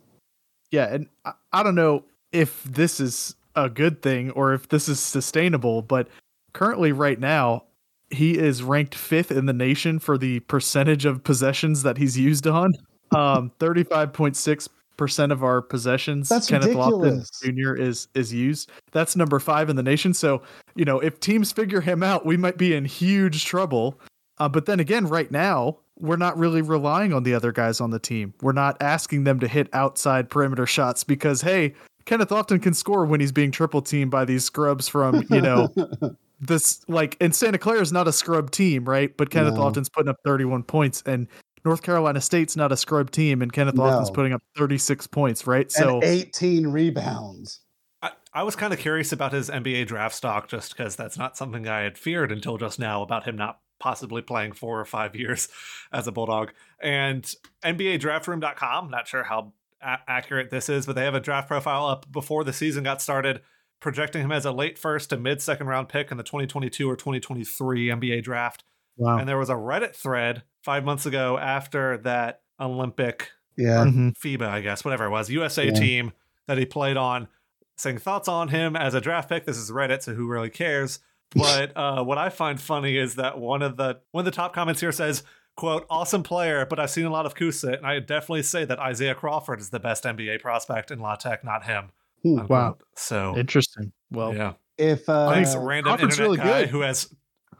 Yeah, 0.70 0.92
and 0.92 1.08
I, 1.24 1.32
I 1.52 1.62
don't 1.62 1.74
know 1.74 2.04
if 2.32 2.62
this 2.64 3.00
is 3.00 3.34
a 3.56 3.68
good 3.68 4.02
thing 4.02 4.30
or 4.32 4.52
if 4.52 4.68
this 4.68 4.88
is 4.88 5.00
sustainable, 5.00 5.82
but 5.82 6.08
currently, 6.52 6.92
right 6.92 7.18
now, 7.18 7.64
he 8.10 8.38
is 8.38 8.62
ranked 8.62 8.94
fifth 8.94 9.30
in 9.30 9.46
the 9.46 9.52
nation 9.52 9.98
for 9.98 10.18
the 10.18 10.40
percentage 10.40 11.04
of 11.04 11.24
possessions 11.24 11.82
that 11.82 11.98
he's 11.98 12.18
used 12.18 12.46
on. 12.46 12.72
Um, 13.12 13.50
thirty-five 13.58 14.12
point 14.12 14.36
six 14.36 14.68
percent 14.96 15.32
of 15.32 15.42
our 15.42 15.60
possessions. 15.60 16.28
That's 16.28 16.48
Kenneth 16.48 16.68
ridiculous. 16.68 17.30
Lofton 17.30 17.56
Jr. 17.56 17.74
is 17.74 18.08
is 18.14 18.32
used. 18.32 18.70
That's 18.92 19.16
number 19.16 19.38
five 19.38 19.68
in 19.68 19.76
the 19.76 19.82
nation. 19.82 20.14
So 20.14 20.42
you 20.74 20.84
know, 20.84 21.00
if 21.00 21.20
teams 21.20 21.52
figure 21.52 21.80
him 21.80 22.02
out, 22.02 22.24
we 22.26 22.36
might 22.36 22.56
be 22.56 22.74
in 22.74 22.84
huge 22.84 23.44
trouble. 23.44 23.98
Uh, 24.38 24.48
but 24.48 24.66
then 24.66 24.80
again, 24.80 25.06
right 25.06 25.30
now, 25.30 25.78
we're 25.98 26.16
not 26.16 26.36
really 26.36 26.62
relying 26.62 27.12
on 27.12 27.22
the 27.22 27.34
other 27.34 27.52
guys 27.52 27.80
on 27.80 27.90
the 27.90 27.98
team. 28.00 28.34
We're 28.40 28.52
not 28.52 28.76
asking 28.82 29.24
them 29.24 29.38
to 29.40 29.48
hit 29.48 29.68
outside 29.72 30.28
perimeter 30.28 30.66
shots 30.66 31.04
because, 31.04 31.40
hey, 31.40 31.74
Kenneth 32.04 32.30
Lofton 32.30 32.60
can 32.60 32.74
score 32.74 33.06
when 33.06 33.20
he's 33.20 33.30
being 33.32 33.52
triple 33.52 33.80
teamed 33.80 34.10
by 34.10 34.24
these 34.24 34.44
scrubs 34.44 34.88
from, 34.88 35.24
you 35.30 35.40
know, 35.40 35.72
this 36.40 36.86
like 36.88 37.16
and 37.20 37.34
Santa 37.34 37.58
Clara 37.58 37.80
is 37.80 37.92
not 37.92 38.08
a 38.08 38.12
scrub 38.12 38.50
team, 38.50 38.84
right? 38.84 39.16
But 39.16 39.30
Kenneth 39.30 39.54
No. 39.54 39.60
Lofton's 39.60 39.88
putting 39.88 40.10
up 40.10 40.16
31 40.24 40.64
points 40.64 41.02
and 41.06 41.28
North 41.64 41.82
Carolina 41.82 42.20
State's 42.20 42.56
not 42.56 42.72
a 42.72 42.76
scrub 42.76 43.10
team, 43.10 43.40
and 43.42 43.52
Kenneth 43.52 43.74
Lofton's 43.76 44.08
No. 44.10 44.14
putting 44.14 44.32
up 44.32 44.42
36 44.56 45.06
points, 45.06 45.46
right? 45.46 45.70
So 45.72 45.94
and 45.94 46.04
18 46.04 46.66
rebounds. 46.68 47.60
I, 48.02 48.10
I 48.34 48.42
was 48.42 48.54
kind 48.54 48.72
of 48.72 48.78
curious 48.78 49.12
about 49.12 49.32
his 49.32 49.48
NBA 49.48 49.86
draft 49.86 50.14
stock 50.14 50.48
just 50.48 50.76
because 50.76 50.94
that's 50.96 51.16
not 51.16 51.36
something 51.36 51.66
I 51.66 51.80
had 51.80 51.96
feared 51.96 52.30
until 52.30 52.58
just 52.58 52.78
now 52.78 53.00
about 53.02 53.24
him 53.24 53.36
not 53.36 53.60
possibly 53.80 54.20
playing 54.22 54.52
four 54.52 54.78
or 54.78 54.84
five 54.84 55.16
years 55.16 55.48
as 55.92 56.06
a 56.06 56.12
Bulldog. 56.12 56.52
And 56.82 57.24
NBADraftRoom.com, 57.64 58.90
not 58.90 59.08
sure 59.08 59.24
how 59.24 59.52
a- 59.82 59.98
accurate 60.06 60.50
this 60.50 60.68
is, 60.68 60.86
but 60.86 60.94
they 60.94 61.04
have 61.04 61.14
a 61.14 61.20
draft 61.20 61.48
profile 61.48 61.86
up 61.86 62.10
before 62.10 62.44
the 62.44 62.52
season 62.52 62.84
got 62.84 63.00
started, 63.00 63.40
projecting 63.80 64.22
him 64.22 64.32
as 64.32 64.44
a 64.44 64.52
late 64.52 64.78
first 64.78 65.10
to 65.10 65.16
mid 65.16 65.40
second 65.40 65.66
round 65.66 65.88
pick 65.88 66.10
in 66.10 66.16
the 66.16 66.22
2022 66.22 66.88
or 66.88 66.96
2023 66.96 67.88
NBA 67.88 68.22
draft. 68.22 68.64
Wow. 68.96 69.18
And 69.18 69.28
there 69.28 69.38
was 69.38 69.50
a 69.50 69.54
Reddit 69.54 69.94
thread 69.94 70.42
five 70.62 70.84
months 70.84 71.06
ago 71.06 71.38
after 71.38 71.98
that 71.98 72.40
Olympic 72.60 73.30
Yeah. 73.56 73.84
Mhm. 73.84 74.16
FIBA, 74.18 74.46
I 74.48 74.60
guess, 74.60 74.84
whatever 74.84 75.04
it 75.06 75.10
was, 75.10 75.30
USA 75.30 75.66
Yeah. 75.66 75.72
team 75.74 76.12
that 76.46 76.58
he 76.58 76.64
played 76.66 76.96
on, 76.96 77.28
saying 77.76 77.98
thoughts 77.98 78.28
on 78.28 78.48
him 78.48 78.76
as 78.76 78.94
a 78.94 79.00
draft 79.00 79.28
pick. 79.28 79.44
This 79.46 79.56
is 79.56 79.70
Reddit, 79.70 80.02
so 80.02 80.14
who 80.14 80.26
really 80.28 80.50
cares? 80.50 80.98
But 81.36 81.72
uh, 81.76 82.04
what 82.04 82.16
I 82.18 82.28
find 82.28 82.60
funny 82.60 82.96
is 82.96 83.16
that 83.16 83.38
one 83.38 83.60
of 83.62 83.76
the 83.76 84.00
one 84.12 84.22
of 84.22 84.24
the 84.26 84.30
top 84.36 84.52
comments 84.54 84.80
here 84.80 84.92
says, 84.92 85.24
"quote 85.56 85.84
Awesome 85.90 86.22
player, 86.22 86.64
but 86.64 86.78
I've 86.78 86.90
seen 86.90 87.06
a 87.06 87.10
lot 87.10 87.26
of 87.26 87.34
Kusa, 87.34 87.76
and 87.76 87.84
I 87.86 87.98
definitely 87.98 88.44
say 88.44 88.64
that 88.64 88.78
Isaiah 88.78 89.14
Crawford 89.16 89.58
is 89.58 89.70
the 89.70 89.80
best 89.80 90.04
NBA 90.04 90.38
prospect 90.40 90.92
in 90.92 91.00
La 91.00 91.16
Tech, 91.16 91.42
not 91.42 91.64
him." 91.64 91.90
Unquote. 92.24 92.50
Wow. 92.50 92.76
So 92.94 93.36
Interesting. 93.36 93.92
Well, 94.12 94.32
yeah, 94.34 94.52
If 94.78 95.08
uh, 95.08 95.30
thanks, 95.32 95.56
random 95.56 95.96
Crawford's 95.96 96.18
internet 96.18 96.20
really 96.20 96.36
guy 96.36 96.60
good. 96.62 96.68
who 96.70 96.80
has 96.82 97.12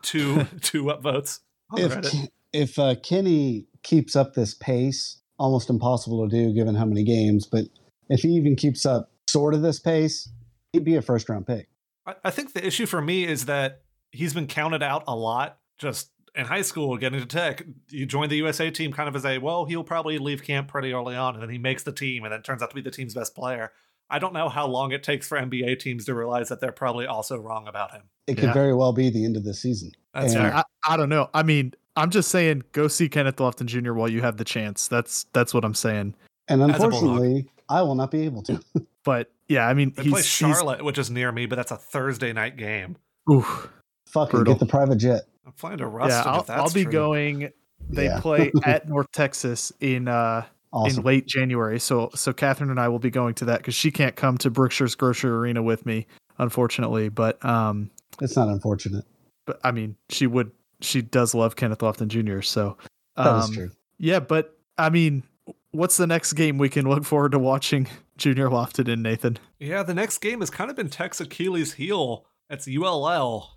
two 0.05 0.45
two 0.61 0.85
upvotes 0.85 1.41
if 1.77 2.29
if 2.53 2.79
uh, 2.79 2.95
Kenny 3.03 3.67
keeps 3.83 4.15
up 4.15 4.35
this 4.35 4.55
pace, 4.55 5.21
almost 5.39 5.71
impossible 5.71 6.29
to 6.29 6.35
do 6.35 6.55
given 6.55 6.75
how 6.75 6.85
many 6.85 7.03
games, 7.03 7.47
but 7.47 7.65
if 8.09 8.21
he 8.21 8.29
even 8.31 8.57
keeps 8.57 8.87
up 8.87 9.11
sort 9.27 9.55
of 9.55 9.63
this 9.63 9.81
pace, 9.81 10.29
he'd 10.73 10.85
be 10.85 10.97
a 10.97 11.03
first 11.03 11.29
round 11.29 11.47
pick. 11.47 11.69
I, 12.07 12.15
I 12.25 12.31
think 12.31 12.53
the 12.53 12.65
issue 12.65 12.87
for 12.87 13.01
me 13.01 13.25
is 13.25 13.47
that 13.47 13.83
he's 14.13 14.35
been 14.35 14.47
counted 14.47 14.83
out 14.83 15.05
a 15.09 15.17
lot 15.17 15.59
just 15.79 16.11
in 16.37 16.47
high 16.47 16.63
school 16.63 16.97
getting 16.97 17.21
to 17.21 17.27
tech. 17.27 17.65
You 17.91 18.07
join 18.07 18.29
the 18.29 18.37
usa 18.37 18.71
team 18.71 18.93
kind 18.93 19.09
of 19.09 19.17
as 19.17 19.25
a 19.25 19.39
well 19.39 19.65
he'll 19.65 19.85
probably 19.85 20.19
leave 20.19 20.43
camp 20.43 20.69
pretty 20.69 20.93
early 20.93 21.17
on 21.17 21.35
and 21.35 21.43
then 21.43 21.51
he 21.51 21.59
makes 21.59 21.83
the 21.83 21.93
team 21.93 22.25
and 22.25 22.33
then 22.33 22.43
turns 22.43 22.63
out 22.63 22.71
to 22.71 22.75
be 22.75 22.83
the 22.83 22.91
team's 22.91 23.15
best 23.15 23.35
player 23.35 23.73
i 24.15 24.19
don't 24.19 24.33
know 24.33 24.49
how 24.49 24.67
long 24.67 24.93
it 24.93 25.03
takes 25.03 25.27
for 25.27 25.37
nba 25.39 25.79
teams 25.79 26.05
to 26.07 26.15
realize 26.15 26.49
that 26.49 26.61
they're 26.61 26.73
probably 26.73 27.07
also 27.07 27.39
wrong 27.39 27.67
about 27.69 27.91
him 27.93 28.03
It 28.27 28.35
could 28.35 28.45
Yeah. 28.45 28.53
very 28.55 28.75
well 28.75 28.93
be 28.93 29.11
the 29.11 29.25
end 29.25 29.37
of 29.37 29.45
the 29.45 29.55
season. 29.55 29.93
that's 30.15 30.33
Yeah. 30.35 30.43
fair 30.51 30.57
I, 30.57 30.95
I 30.95 30.97
don't 30.97 31.09
know. 31.09 31.29
I 31.35 31.43
mean, 31.43 31.75
I'm 31.97 32.11
just 32.11 32.31
saying, 32.31 32.63
go 32.73 32.89
see 32.89 33.09
Kenneth 33.09 33.37
Lofton 33.37 33.67
Jr. 33.67 33.93
while 33.93 34.09
you 34.09 34.21
have 34.23 34.37
the 34.39 34.45
chance. 34.45 34.89
That's 34.89 35.25
that's 35.33 35.53
what 35.55 35.65
I'm 35.65 35.75
saying. 35.75 36.15
And 36.49 36.63
As 36.63 36.69
a 36.77 36.79
Bulldog. 36.79 36.93
unfortunately, 36.95 37.49
I 37.69 37.83
will 37.83 37.95
not 37.95 38.11
be 38.11 38.23
able 38.25 38.43
to. 38.45 38.61
But 39.05 39.31
yeah, 39.49 39.69
I 39.69 39.75
mean, 39.75 39.93
they 39.97 40.05
he's, 40.05 40.13
play 40.13 40.21
he's- 40.23 40.27
charlotte 40.27 40.83
which 40.85 40.97
is 40.99 41.11
near 41.11 41.31
me 41.33 41.45
but 41.47 41.57
that's 41.57 41.71
a 41.71 41.77
thursday 41.77 42.33
night 42.33 42.57
game 42.57 42.97
oof. 43.31 43.69
Fucking 44.09 44.31
Brutal. 44.39 44.55
get 44.55 44.61
the 44.61 44.67
private 44.67 44.97
jet. 44.97 45.23
i'm 45.47 45.53
flying 45.53 45.79
to 45.79 45.87
ruston 45.87 46.23
yeah, 46.25 46.31
I'll, 46.33 46.43
that's 46.43 46.51
I'll 46.51 46.71
be 46.71 46.85
true. 46.85 46.93
going. 46.93 47.51
They 47.91 48.07
Yeah. 48.07 48.21
play 48.21 48.51
at 48.65 48.89
North 48.89 49.11
Texas 49.13 49.73
in 49.81 50.09
uh 50.09 50.45
Awesome. 50.75 50.99
in 51.01 51.05
late 51.05 51.27
January. 51.27 51.79
So 51.79 52.11
so 52.15 52.33
Catherine 52.33 52.71
and 52.71 52.81
I 52.81 52.89
will 52.89 52.99
be 52.99 53.11
going 53.11 53.35
to 53.37 53.45
that 53.47 53.59
because 53.59 53.75
she 53.75 53.91
can't 53.91 54.17
come 54.17 54.37
to 54.39 54.51
Brookshire's 54.51 54.95
Grocery 54.95 55.31
Arena 55.31 55.63
with 55.63 55.87
me, 55.87 56.07
unfortunately. 56.39 57.09
But 57.09 57.43
um, 57.45 57.91
It's 58.21 58.37
not 58.37 58.49
unfortunate. 58.49 59.05
but 59.47 59.61
I 59.63 59.71
mean, 59.71 59.97
she 60.11 60.27
would. 60.27 60.51
She 60.81 61.01
does 61.01 61.35
love 61.35 61.57
Kenneth 61.57 61.79
Lofton 61.79 62.09
Jr. 62.09 62.43
So 62.43 62.77
That 63.17 63.39
is 63.39 63.45
um, 63.47 63.55
true. 63.55 63.71
Yeah, 63.99 64.21
but 64.21 64.59
I 64.77 64.91
mean, 64.91 65.23
what's 65.71 65.97
the 65.97 66.07
next 66.07 66.33
game 66.33 66.59
we 66.59 66.69
can 66.69 66.89
look 66.89 67.05
forward 67.05 67.33
to 67.33 67.39
watching 67.39 67.89
Junior 68.17 68.49
Lofton 68.49 68.89
in 68.89 69.03
Nathan? 69.03 69.39
yeah 69.59 69.83
the 69.83 69.95
next 69.95 70.19
game 70.19 70.41
has 70.41 70.51
kind 70.51 70.71
of 70.71 70.77
been 70.77 70.91
Tex 70.91 71.21
achilles 71.21 71.75
heel 71.75 72.27
it's 72.51 72.69
ull 72.69 73.55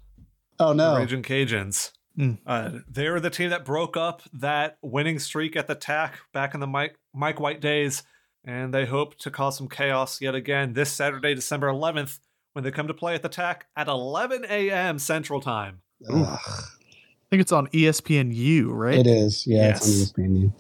Oh 0.60 0.74
no. 0.74 0.98
Raging 0.98 1.24
Cajuns. 1.24 1.92
Mm. 2.18 2.38
Uh, 2.48 2.80
they 2.90 3.10
were 3.10 3.20
the 3.20 3.30
team 3.30 3.50
that 3.52 3.64
broke 3.66 3.96
up 3.96 4.22
that 4.34 4.78
winning 4.82 5.20
streak 5.20 5.56
at 5.56 5.68
the 5.68 5.76
TAC 5.76 6.16
back 6.34 6.54
in 6.54 6.60
the 6.60 6.68
Mike 6.68 6.98
Mike 7.14 7.40
White 7.40 7.62
days, 7.62 8.04
and 8.44 8.74
they 8.74 8.86
hope 8.86 9.18
to 9.20 9.30
cause 9.32 9.58
some 9.58 9.68
chaos 9.70 10.20
yet 10.22 10.34
again 10.36 10.74
this 10.74 10.92
Saturday, 10.92 11.36
December 11.36 11.68
11th, 11.68 12.20
when 12.54 12.64
they 12.64 12.72
come 12.72 12.88
to 12.88 12.94
play 12.94 13.14
at 13.14 13.22
the 13.22 13.30
TAC 13.30 13.68
at 13.76 13.88
11 13.88 14.46
a.m. 14.50 14.98
Central 15.00 15.42
Time. 15.42 15.82
Ugh. 16.10 16.40
I 16.40 17.30
think 17.30 17.42
it's 17.42 17.52
on 17.52 17.68
ESPNU, 17.68 18.68
right? 18.70 19.00
It 19.00 19.08
is. 19.08 19.46
Yeah, 19.46 19.68
Yes. 19.68 19.88
it's 19.88 20.14
on 20.18 20.26
E 20.26 20.28
ESPN. 20.30 20.54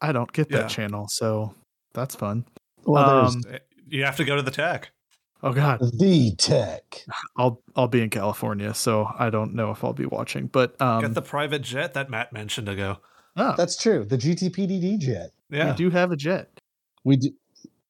I 0.00 0.12
don't 0.12 0.32
get 0.32 0.48
that 0.50 0.62
Yeah. 0.62 0.68
channel, 0.68 1.06
so 1.08 1.54
that's 1.92 2.14
fun. 2.14 2.44
Well, 2.84 3.26
Um, 3.26 3.42
You 3.86 4.04
have 4.04 4.16
to 4.16 4.24
go 4.24 4.34
to 4.34 4.42
the 4.42 4.50
TAC. 4.50 4.90
Oh 5.44 5.52
God, 5.52 5.78
the 5.80 6.34
tech. 6.36 7.04
I'll 7.36 7.60
I'll 7.76 7.86
be 7.86 8.00
in 8.00 8.08
California, 8.08 8.72
so 8.72 9.06
I 9.18 9.28
don't 9.28 9.54
know 9.54 9.70
if 9.72 9.84
I'll 9.84 9.92
be 9.92 10.06
watching. 10.06 10.46
But 10.46 10.80
um, 10.80 11.02
Get 11.02 11.12
the 11.12 11.20
private 11.20 11.60
jet 11.60 11.92
that 11.92 12.08
Matt 12.08 12.32
mentioned 12.32 12.66
ago. 12.66 12.96
oh, 13.36 13.54
That's 13.54 13.76
true. 13.76 14.06
The 14.06 14.16
GTPDD 14.16 14.98
jet. 14.98 15.32
Yeah, 15.50 15.72
we 15.72 15.76
do 15.76 15.90
have 15.90 16.12
a 16.12 16.16
jet. 16.16 16.48
We 17.04 17.16
do. 17.16 17.30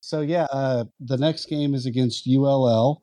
So 0.00 0.20
yeah, 0.20 0.48
uh, 0.50 0.86
the 0.98 1.16
next 1.16 1.46
game 1.46 1.74
is 1.74 1.86
against 1.86 2.26
ULL. 2.26 3.00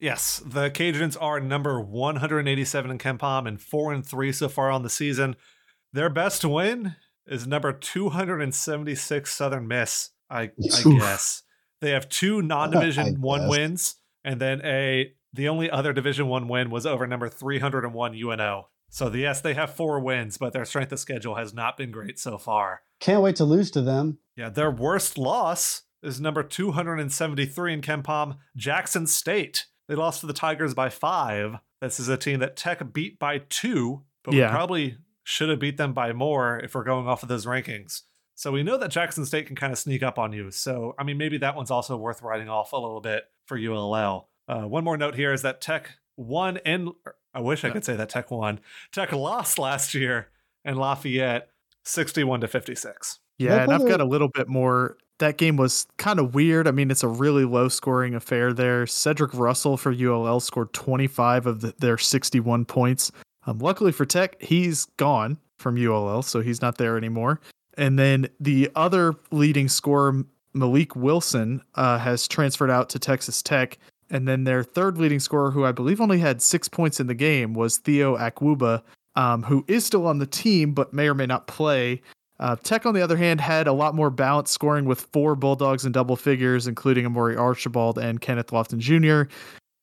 Yes, 0.00 0.42
the 0.44 0.70
Cajuns 0.70 1.16
are 1.18 1.40
number 1.40 1.80
187 1.80 2.90
in 2.90 2.98
KenPom 2.98 3.48
and 3.48 3.58
four 3.58 3.90
and 3.90 4.04
three 4.06 4.32
so 4.32 4.50
far 4.50 4.70
on 4.70 4.82
the 4.82 4.90
season. 4.90 5.34
Their 5.94 6.10
best 6.10 6.44
win 6.44 6.96
is 7.26 7.46
number 7.46 7.72
276 7.72 9.34
Southern 9.34 9.66
Miss. 9.66 10.10
I, 10.28 10.42
I 10.42 10.50
guess 10.98 11.43
they 11.84 11.90
have 11.90 12.08
two 12.08 12.42
non-division 12.42 13.20
one 13.20 13.48
wins, 13.48 13.96
and 14.24 14.40
then 14.40 14.60
a 14.64 15.12
the 15.32 15.48
only 15.48 15.68
other 15.70 15.92
Division 15.92 16.28
one 16.28 16.46
win 16.48 16.70
was 16.70 16.86
over 16.86 17.06
number 17.06 17.28
301 17.28 18.14
UNO. 18.14 18.68
So 18.88 19.08
the, 19.08 19.18
yes, 19.18 19.40
they 19.40 19.54
have 19.54 19.74
four 19.74 19.98
wins, 19.98 20.38
but 20.38 20.52
their 20.52 20.64
strength 20.64 20.92
of 20.92 21.00
schedule 21.00 21.34
has 21.34 21.52
not 21.52 21.76
been 21.76 21.90
great 21.90 22.20
so 22.20 22.38
far. 22.38 22.82
Can't 23.00 23.20
wait 23.22 23.34
to 23.36 23.44
lose 23.44 23.72
to 23.72 23.82
them. 23.82 24.18
Yeah, 24.36 24.48
their 24.50 24.70
worst 24.70 25.18
loss 25.18 25.82
is 26.04 26.20
number 26.20 26.44
273 26.44 27.72
in 27.72 27.80
KenPom, 27.80 28.36
Jackson 28.56 29.06
State. 29.08 29.66
They 29.88 29.96
lost 29.96 30.20
to 30.20 30.26
the 30.26 30.32
Tigers 30.32 30.74
by 30.74 30.88
five. 30.88 31.56
This 31.80 31.98
is 31.98 32.08
a 32.08 32.16
team 32.16 32.38
that 32.40 32.56
Tech 32.56 32.92
beat 32.92 33.18
by 33.18 33.38
two, 33.48 34.02
but 34.22 34.34
Yeah. 34.34 34.46
we 34.46 34.54
probably 34.54 34.98
should 35.24 35.48
have 35.48 35.58
beat 35.58 35.76
them 35.76 35.92
by 35.92 36.12
more 36.12 36.60
if 36.60 36.74
we're 36.74 36.84
going 36.84 37.06
off 37.08 37.22
of 37.24 37.28
those 37.28 37.46
rankings. 37.46 38.02
So 38.34 38.50
we 38.50 38.62
know 38.62 38.76
that 38.78 38.90
Jackson 38.90 39.24
State 39.24 39.46
can 39.46 39.56
kind 39.56 39.72
of 39.72 39.78
sneak 39.78 40.02
up 40.02 40.18
on 40.18 40.32
you. 40.32 40.50
So, 40.50 40.94
I 40.98 41.04
mean, 41.04 41.18
maybe 41.18 41.38
that 41.38 41.54
one's 41.54 41.70
also 41.70 41.96
worth 41.96 42.22
writing 42.22 42.48
off 42.48 42.72
a 42.72 42.76
little 42.76 43.00
bit 43.00 43.24
for 43.46 43.56
ULL. 43.56 44.28
Uh, 44.48 44.62
one 44.62 44.84
more 44.84 44.96
note 44.96 45.14
here 45.14 45.32
is 45.32 45.42
that 45.42 45.60
Tech 45.60 45.90
won 46.16 46.58
in, 46.58 46.92
I 47.32 47.40
wish 47.40 47.64
I 47.64 47.70
could 47.70 47.84
say 47.84 47.96
that 47.96 48.08
Tech 48.08 48.30
won. 48.30 48.60
Tech 48.92 49.12
lost 49.12 49.58
last 49.58 49.94
year 49.94 50.28
in 50.64 50.76
Lafayette 50.76 51.48
61 51.84 52.40
to 52.40 52.48
56. 52.48 53.20
Yeah, 53.38 53.62
and 53.62 53.72
I've 53.72 53.86
got 53.86 54.00
a 54.00 54.04
little 54.04 54.28
bit 54.28 54.48
more. 54.48 54.96
That 55.18 55.38
game 55.38 55.56
was 55.56 55.86
kind 55.96 56.18
of 56.18 56.34
weird. 56.34 56.66
I 56.66 56.70
mean, 56.70 56.90
it's 56.90 57.02
a 57.02 57.08
really 57.08 57.44
low 57.44 57.68
scoring 57.68 58.14
affair 58.14 58.52
there. 58.52 58.86
Cedric 58.86 59.32
Russell 59.34 59.76
for 59.76 59.92
ULL 59.92 60.40
scored 60.40 60.72
25 60.72 61.46
of 61.46 61.60
the, 61.60 61.74
their 61.78 61.98
61 61.98 62.64
points. 62.64 63.12
Um, 63.46 63.58
luckily 63.58 63.92
for 63.92 64.04
Tech, 64.04 64.40
he's 64.40 64.86
gone 64.96 65.38
from 65.58 65.76
ULL, 65.76 66.22
so 66.22 66.40
he's 66.40 66.60
not 66.60 66.78
there 66.78 66.96
anymore. 66.96 67.40
And 67.76 67.98
then 67.98 68.28
the 68.40 68.70
other 68.74 69.14
leading 69.30 69.68
scorer, 69.68 70.24
Mylik 70.54 70.96
Wilson, 70.96 71.62
uh, 71.74 71.98
has 71.98 72.28
transferred 72.28 72.70
out 72.70 72.88
to 72.90 72.98
Texas 72.98 73.42
Tech. 73.42 73.78
And 74.10 74.28
then 74.28 74.44
their 74.44 74.62
third 74.62 74.98
leading 74.98 75.20
scorer, 75.20 75.50
who 75.50 75.64
I 75.64 75.72
believe 75.72 76.00
only 76.00 76.18
had 76.18 76.42
six 76.42 76.68
points 76.68 77.00
in 77.00 77.06
the 77.06 77.14
game, 77.14 77.54
was 77.54 77.78
Theo 77.78 78.16
Akwuba, 78.16 78.82
um, 79.16 79.42
who 79.42 79.64
is 79.66 79.84
still 79.84 80.06
on 80.06 80.18
the 80.18 80.26
team 80.26 80.72
but 80.72 80.92
may 80.92 81.08
or 81.08 81.14
may 81.14 81.26
not 81.26 81.46
play. 81.46 82.02
Uh, 82.40 82.56
Tech, 82.56 82.84
on 82.84 82.94
the 82.94 83.02
other 83.02 83.16
hand, 83.16 83.40
had 83.40 83.66
a 83.66 83.72
lot 83.72 83.94
more 83.94 84.10
balanced 84.10 84.52
scoring 84.52 84.84
with 84.84 85.00
four 85.12 85.36
Bulldogs 85.36 85.84
in 85.84 85.92
double 85.92 86.16
figures, 86.16 86.66
including 86.66 87.04
Amorie 87.06 87.38
Archibald 87.38 87.96
and 87.96 88.20
Kenneth 88.20 88.48
Lofton 88.48 88.78
Jr. 88.78 89.32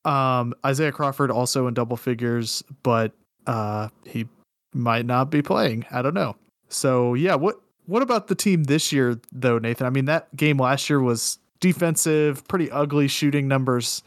Um, 0.10 0.54
Isaiah 0.65 0.91
Crawford 0.91 1.32
also 1.32 1.67
in 1.67 1.73
double 1.73 1.95
figures, 1.95 2.63
but 2.84 3.13
uh, 3.47 3.89
he 4.06 4.27
might 4.73 5.06
not 5.06 5.30
be 5.30 5.41
playing. 5.41 5.86
I 5.91 6.01
don't 6.01 6.13
know. 6.13 6.36
So 6.69 7.13
yeah, 7.13 7.36
what 7.36 7.60
what 7.91 8.01
about 8.01 8.27
the 8.27 8.36
team 8.36 8.63
this 8.63 8.93
year 8.93 9.19
though, 9.34 9.60
Nathan? 9.60 9.86
I 9.86 9.89
mean, 9.89 10.06
that 10.06 10.34
game 10.36 10.58
last 10.58 10.89
year 10.89 11.01
was 11.01 11.39
defensive, 11.60 12.47
pretty 12.47 12.71
ugly 12.71 13.10
shooting 13.10 13.49
numbers 13.49 14.01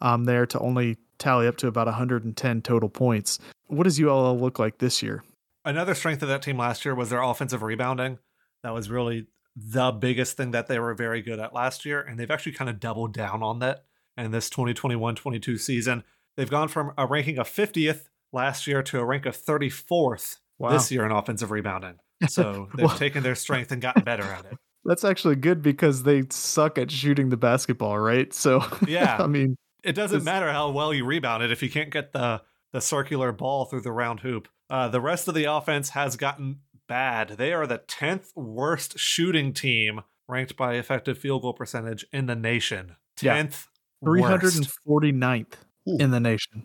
um, 0.00 0.24
there 0.24 0.44
to 0.46 0.58
only 0.58 0.96
tally 1.18 1.46
up 1.46 1.56
to 1.58 1.68
about 1.68 1.86
110 1.86 2.62
total 2.62 2.88
points. 2.88 3.38
What 3.68 3.84
does 3.84 4.00
ULL 4.00 4.38
look 4.38 4.58
like 4.58 4.78
this 4.78 5.04
year? 5.04 5.22
Another 5.64 5.94
strength 5.94 6.20
of 6.22 6.28
that 6.28 6.42
team 6.42 6.58
last 6.58 6.84
year 6.84 6.96
was 6.96 7.10
their 7.10 7.22
offensive 7.22 7.62
rebounding. 7.62 8.18
That 8.64 8.74
was 8.74 8.90
really 8.90 9.28
the 9.54 9.92
biggest 9.92 10.36
thing 10.36 10.50
that 10.50 10.66
they 10.66 10.80
were 10.80 10.94
very 10.94 11.22
good 11.22 11.38
at 11.38 11.54
last 11.54 11.84
year. 11.84 12.00
And 12.00 12.18
they've 12.18 12.30
actually 12.30 12.52
kind 12.52 12.68
of 12.68 12.80
doubled 12.80 13.12
down 13.12 13.42
on 13.44 13.60
that 13.60 13.84
in 14.16 14.32
this 14.32 14.50
2021 14.50 15.14
22 15.14 15.58
season. 15.58 16.02
They've 16.36 16.50
gone 16.50 16.68
from 16.68 16.92
a 16.98 17.06
ranking 17.06 17.38
of 17.38 17.48
50th 17.48 18.08
last 18.32 18.66
year 18.66 18.82
to 18.82 18.98
a 18.98 19.04
rank 19.04 19.26
of 19.26 19.36
34th 19.36 20.38
Wow. 20.58 20.70
this 20.70 20.90
year 20.90 21.06
in 21.06 21.12
offensive 21.12 21.52
rebounding. 21.52 22.00
So 22.28 22.68
they've 22.76 22.86
Well- 22.86 22.96
taken 22.98 23.22
their 23.22 23.34
strength 23.34 23.70
and 23.72 23.80
gotten 23.82 24.02
better 24.04 24.24
at 24.24 24.44
it. 24.46 24.56
That's 24.84 25.04
actually 25.04 25.36
good 25.36 25.60
because 25.60 26.04
they 26.04 26.22
suck 26.30 26.78
at 26.78 26.90
shooting 26.90 27.28
the 27.28 27.36
basketball, 27.36 27.98
right? 27.98 28.32
So 28.32 28.64
Yeah. 28.86 29.18
I 29.20 29.26
mean, 29.26 29.56
It 29.84 29.92
doesn't 29.92 30.24
matter 30.24 30.50
how 30.50 30.70
well 30.70 30.94
you 30.94 31.04
rebound 31.04 31.42
it 31.42 31.50
if 31.52 31.62
you 31.62 31.68
can't 31.70 31.90
get 31.90 32.12
the 32.12 32.42
the 32.72 32.80
circular 32.80 33.32
ball 33.32 33.64
through 33.64 33.80
the 33.82 33.92
round 33.92 34.20
hoop. 34.20 34.48
Uh, 34.70 34.88
the 34.88 35.00
rest 35.00 35.26
of 35.28 35.34
the 35.34 35.44
offense 35.44 35.90
has 35.90 36.16
gotten 36.16 36.60
bad. 36.86 37.30
They 37.30 37.52
are 37.54 37.66
the 37.66 37.78
tenth 37.78 38.30
worst 38.36 38.98
shooting 38.98 39.52
team 39.54 40.02
ranked 40.28 40.56
by 40.56 40.74
effective 40.74 41.16
field 41.18 41.42
goal 41.42 41.54
percentage 41.54 42.06
in 42.12 42.26
the 42.26 42.36
nation. 42.36 42.96
Yeah. 43.20 43.34
Tenth 43.34 43.68
three 44.04 44.20
worst. 44.20 44.30
hundred 44.30 44.56
and 44.56 44.68
forty 44.86 45.12
ninth 45.12 45.64
Ooh. 45.88 45.96
in 45.98 46.10
the 46.12 46.20
nation. 46.20 46.64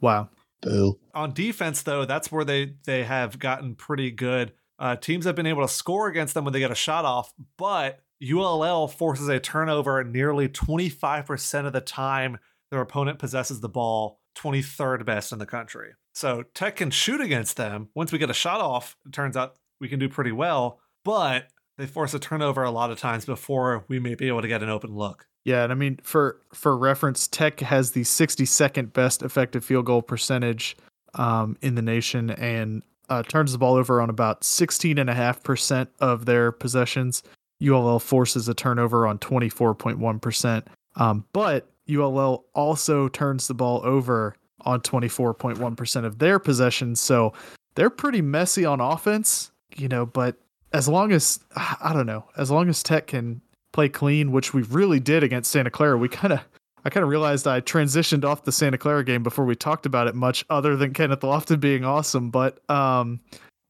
Wow. 0.00 0.30
Boo. 0.62 0.98
on 1.14 1.32
defense 1.32 1.80
though 1.82 2.04
that's 2.04 2.30
where 2.30 2.44
they 2.44 2.74
they 2.84 3.04
have 3.04 3.38
gotten 3.38 3.74
pretty 3.74 4.10
good 4.10 4.52
uh, 4.80 4.96
teams 4.96 5.24
have 5.24 5.36
been 5.36 5.46
able 5.46 5.62
to 5.62 5.72
score 5.72 6.08
against 6.08 6.34
them 6.34 6.44
when 6.44 6.52
they 6.52 6.58
get 6.58 6.70
a 6.70 6.76
shot 6.76 7.04
off 7.04 7.32
but 7.56 8.00
ull 8.32 8.88
forces 8.88 9.28
a 9.28 9.38
turnover 9.38 10.02
nearly 10.02 10.48
25% 10.48 11.66
of 11.66 11.72
the 11.72 11.80
time 11.80 12.38
their 12.70 12.80
opponent 12.80 13.18
possesses 13.18 13.60
the 13.60 13.68
ball 13.68 14.20
23rd 14.36 15.04
best 15.04 15.32
in 15.32 15.38
the 15.38 15.46
country. 15.46 15.92
So 16.14 16.44
tech 16.54 16.76
can 16.76 16.90
shoot 16.90 17.20
against 17.20 17.56
them. 17.56 17.88
Once 17.94 18.12
we 18.12 18.18
get 18.18 18.30
a 18.30 18.34
shot 18.34 18.60
off 18.60 18.96
it 19.06 19.12
turns 19.12 19.36
out 19.36 19.56
we 19.80 19.88
can 19.88 19.98
do 19.98 20.08
pretty 20.08 20.32
well 20.32 20.80
but 21.04 21.48
they 21.78 21.86
force 21.86 22.12
a 22.12 22.18
turnover 22.18 22.62
a 22.62 22.70
lot 22.70 22.90
of 22.90 22.98
times 22.98 23.24
before 23.24 23.84
we 23.88 23.98
may 23.98 24.14
be 24.14 24.28
able 24.28 24.42
to 24.42 24.48
get 24.48 24.62
an 24.62 24.68
open 24.68 24.94
look. 24.94 25.26
Yeah, 25.44 25.64
and 25.64 25.72
I 25.72 25.74
mean 25.74 25.98
for 26.02 26.40
for 26.52 26.76
reference, 26.76 27.26
Tech 27.26 27.60
has 27.60 27.92
the 27.92 28.02
62nd 28.02 28.92
best 28.92 29.22
effective 29.22 29.64
field 29.64 29.86
goal 29.86 30.02
percentage 30.02 30.76
um, 31.14 31.56
in 31.62 31.74
the 31.74 31.82
nation 31.82 32.30
and 32.30 32.82
uh, 33.10 33.22
turns 33.24 33.52
the 33.52 33.58
ball 33.58 33.74
over 33.74 34.00
on 34.00 34.08
about 34.08 34.42
16.5% 34.42 35.88
of 36.00 36.24
their 36.24 36.52
possessions. 36.52 37.22
ULL 37.62 37.98
forces 37.98 38.48
a 38.48 38.54
turnover 38.54 39.06
on 39.06 39.18
24.1%. 39.18 40.62
Um, 40.96 41.26
but 41.32 41.68
ULL 41.92 42.44
also 42.54 43.08
turns 43.08 43.48
the 43.48 43.54
ball 43.54 43.82
over 43.84 44.34
on 44.62 44.80
24.1% 44.80 46.04
of 46.04 46.18
their 46.18 46.38
possessions. 46.38 47.00
So 47.00 47.32
they're 47.74 47.90
pretty 47.90 48.22
messy 48.22 48.64
on 48.64 48.80
offense, 48.80 49.50
you 49.76 49.88
know, 49.88 50.06
but 50.06 50.36
as 50.72 50.88
long 50.88 51.12
as, 51.12 51.40
I 51.56 51.92
don't 51.92 52.06
know, 52.06 52.24
as 52.36 52.50
long 52.50 52.68
as 52.68 52.82
Tech 52.82 53.08
can 53.08 53.40
play 53.72 53.88
clean, 53.88 54.32
which 54.32 54.52
we 54.54 54.62
really 54.62 55.00
did 55.00 55.22
against 55.22 55.50
Santa 55.50 55.70
Clara. 55.70 55.96
We 55.96 56.08
kind 56.08 56.32
of, 56.32 56.40
I 56.84 56.90
kind 56.90 57.04
of 57.04 57.10
realized 57.10 57.46
I 57.46 57.60
transitioned 57.60 58.24
off 58.24 58.44
the 58.44 58.52
Santa 58.52 58.78
Clara 58.78 59.04
game 59.04 59.22
before 59.22 59.44
we 59.44 59.54
talked 59.54 59.86
about 59.86 60.06
it 60.06 60.14
much, 60.14 60.44
other 60.50 60.76
than 60.76 60.92
Kenneth 60.92 61.20
Lofton 61.20 61.60
being 61.60 61.84
awesome. 61.84 62.30
But 62.30 62.58
um, 62.70 63.20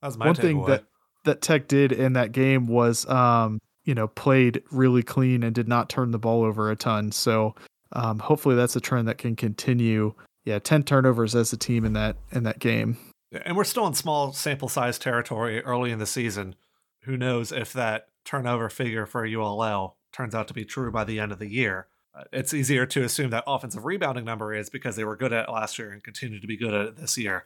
one 0.00 0.34
thing 0.34 0.58
takeaway. 0.58 0.66
that 0.68 0.84
that 1.24 1.42
Tech 1.42 1.68
did 1.68 1.92
in 1.92 2.14
that 2.14 2.32
game 2.32 2.66
was, 2.66 3.08
um, 3.08 3.58
you 3.84 3.94
know, 3.94 4.08
played 4.08 4.62
really 4.70 5.02
clean 5.02 5.42
and 5.42 5.54
did 5.54 5.68
not 5.68 5.88
turn 5.88 6.12
the 6.12 6.18
ball 6.18 6.42
over 6.42 6.70
a 6.70 6.76
ton. 6.76 7.12
So 7.12 7.54
um, 7.92 8.18
hopefully 8.18 8.54
that's 8.54 8.76
a 8.76 8.80
trend 8.80 9.08
that 9.08 9.18
can 9.18 9.36
continue. 9.36 10.14
Yeah, 10.44 10.58
ten 10.58 10.82
turnovers 10.82 11.34
as 11.34 11.52
a 11.52 11.56
team 11.56 11.84
in 11.84 11.92
that 11.94 12.16
in 12.32 12.44
that 12.44 12.58
game. 12.58 12.96
And 13.44 13.56
we're 13.56 13.64
still 13.64 13.86
in 13.86 13.94
small 13.94 14.32
sample 14.32 14.68
size 14.68 14.98
territory 14.98 15.60
early 15.62 15.90
in 15.90 15.98
the 15.98 16.06
season. 16.06 16.56
Who 17.04 17.16
knows 17.16 17.52
if 17.52 17.72
that 17.72 18.08
turnover 18.24 18.68
figure 18.68 19.06
for 19.06 19.26
ULL 19.26 19.96
turns 20.12 20.34
out 20.34 20.48
to 20.48 20.54
be 20.54 20.64
true 20.64 20.90
by 20.90 21.04
the 21.04 21.20
end 21.20 21.32
of 21.32 21.38
the 21.38 21.48
year? 21.48 21.86
It's 22.32 22.52
easier 22.52 22.86
to 22.86 23.04
assume 23.04 23.30
that 23.30 23.44
offensive 23.46 23.84
rebounding 23.84 24.24
number 24.24 24.52
is 24.52 24.68
because 24.70 24.96
they 24.96 25.04
were 25.04 25.16
good 25.16 25.32
at 25.32 25.48
it 25.48 25.52
last 25.52 25.78
year 25.78 25.90
and 25.92 26.02
continue 26.02 26.40
to 26.40 26.46
be 26.46 26.56
good 26.56 26.74
at 26.74 26.86
it 26.86 26.96
this 26.96 27.16
year. 27.16 27.44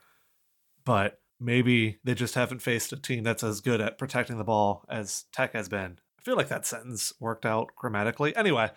But 0.84 1.20
maybe 1.40 1.98
they 2.04 2.14
just 2.14 2.34
haven't 2.34 2.60
faced 2.62 2.92
a 2.92 2.96
team 2.96 3.24
that's 3.24 3.42
as 3.44 3.60
good 3.60 3.80
at 3.80 3.98
protecting 3.98 4.38
the 4.38 4.44
ball 4.44 4.84
as 4.88 5.24
Tech 5.32 5.52
has 5.54 5.68
been. 5.68 5.98
I 6.18 6.22
feel 6.22 6.36
like 6.36 6.48
that 6.48 6.66
sentence 6.66 7.12
worked 7.20 7.44
out 7.44 7.68
grammatically. 7.76 8.34
Anyway, 8.34 8.70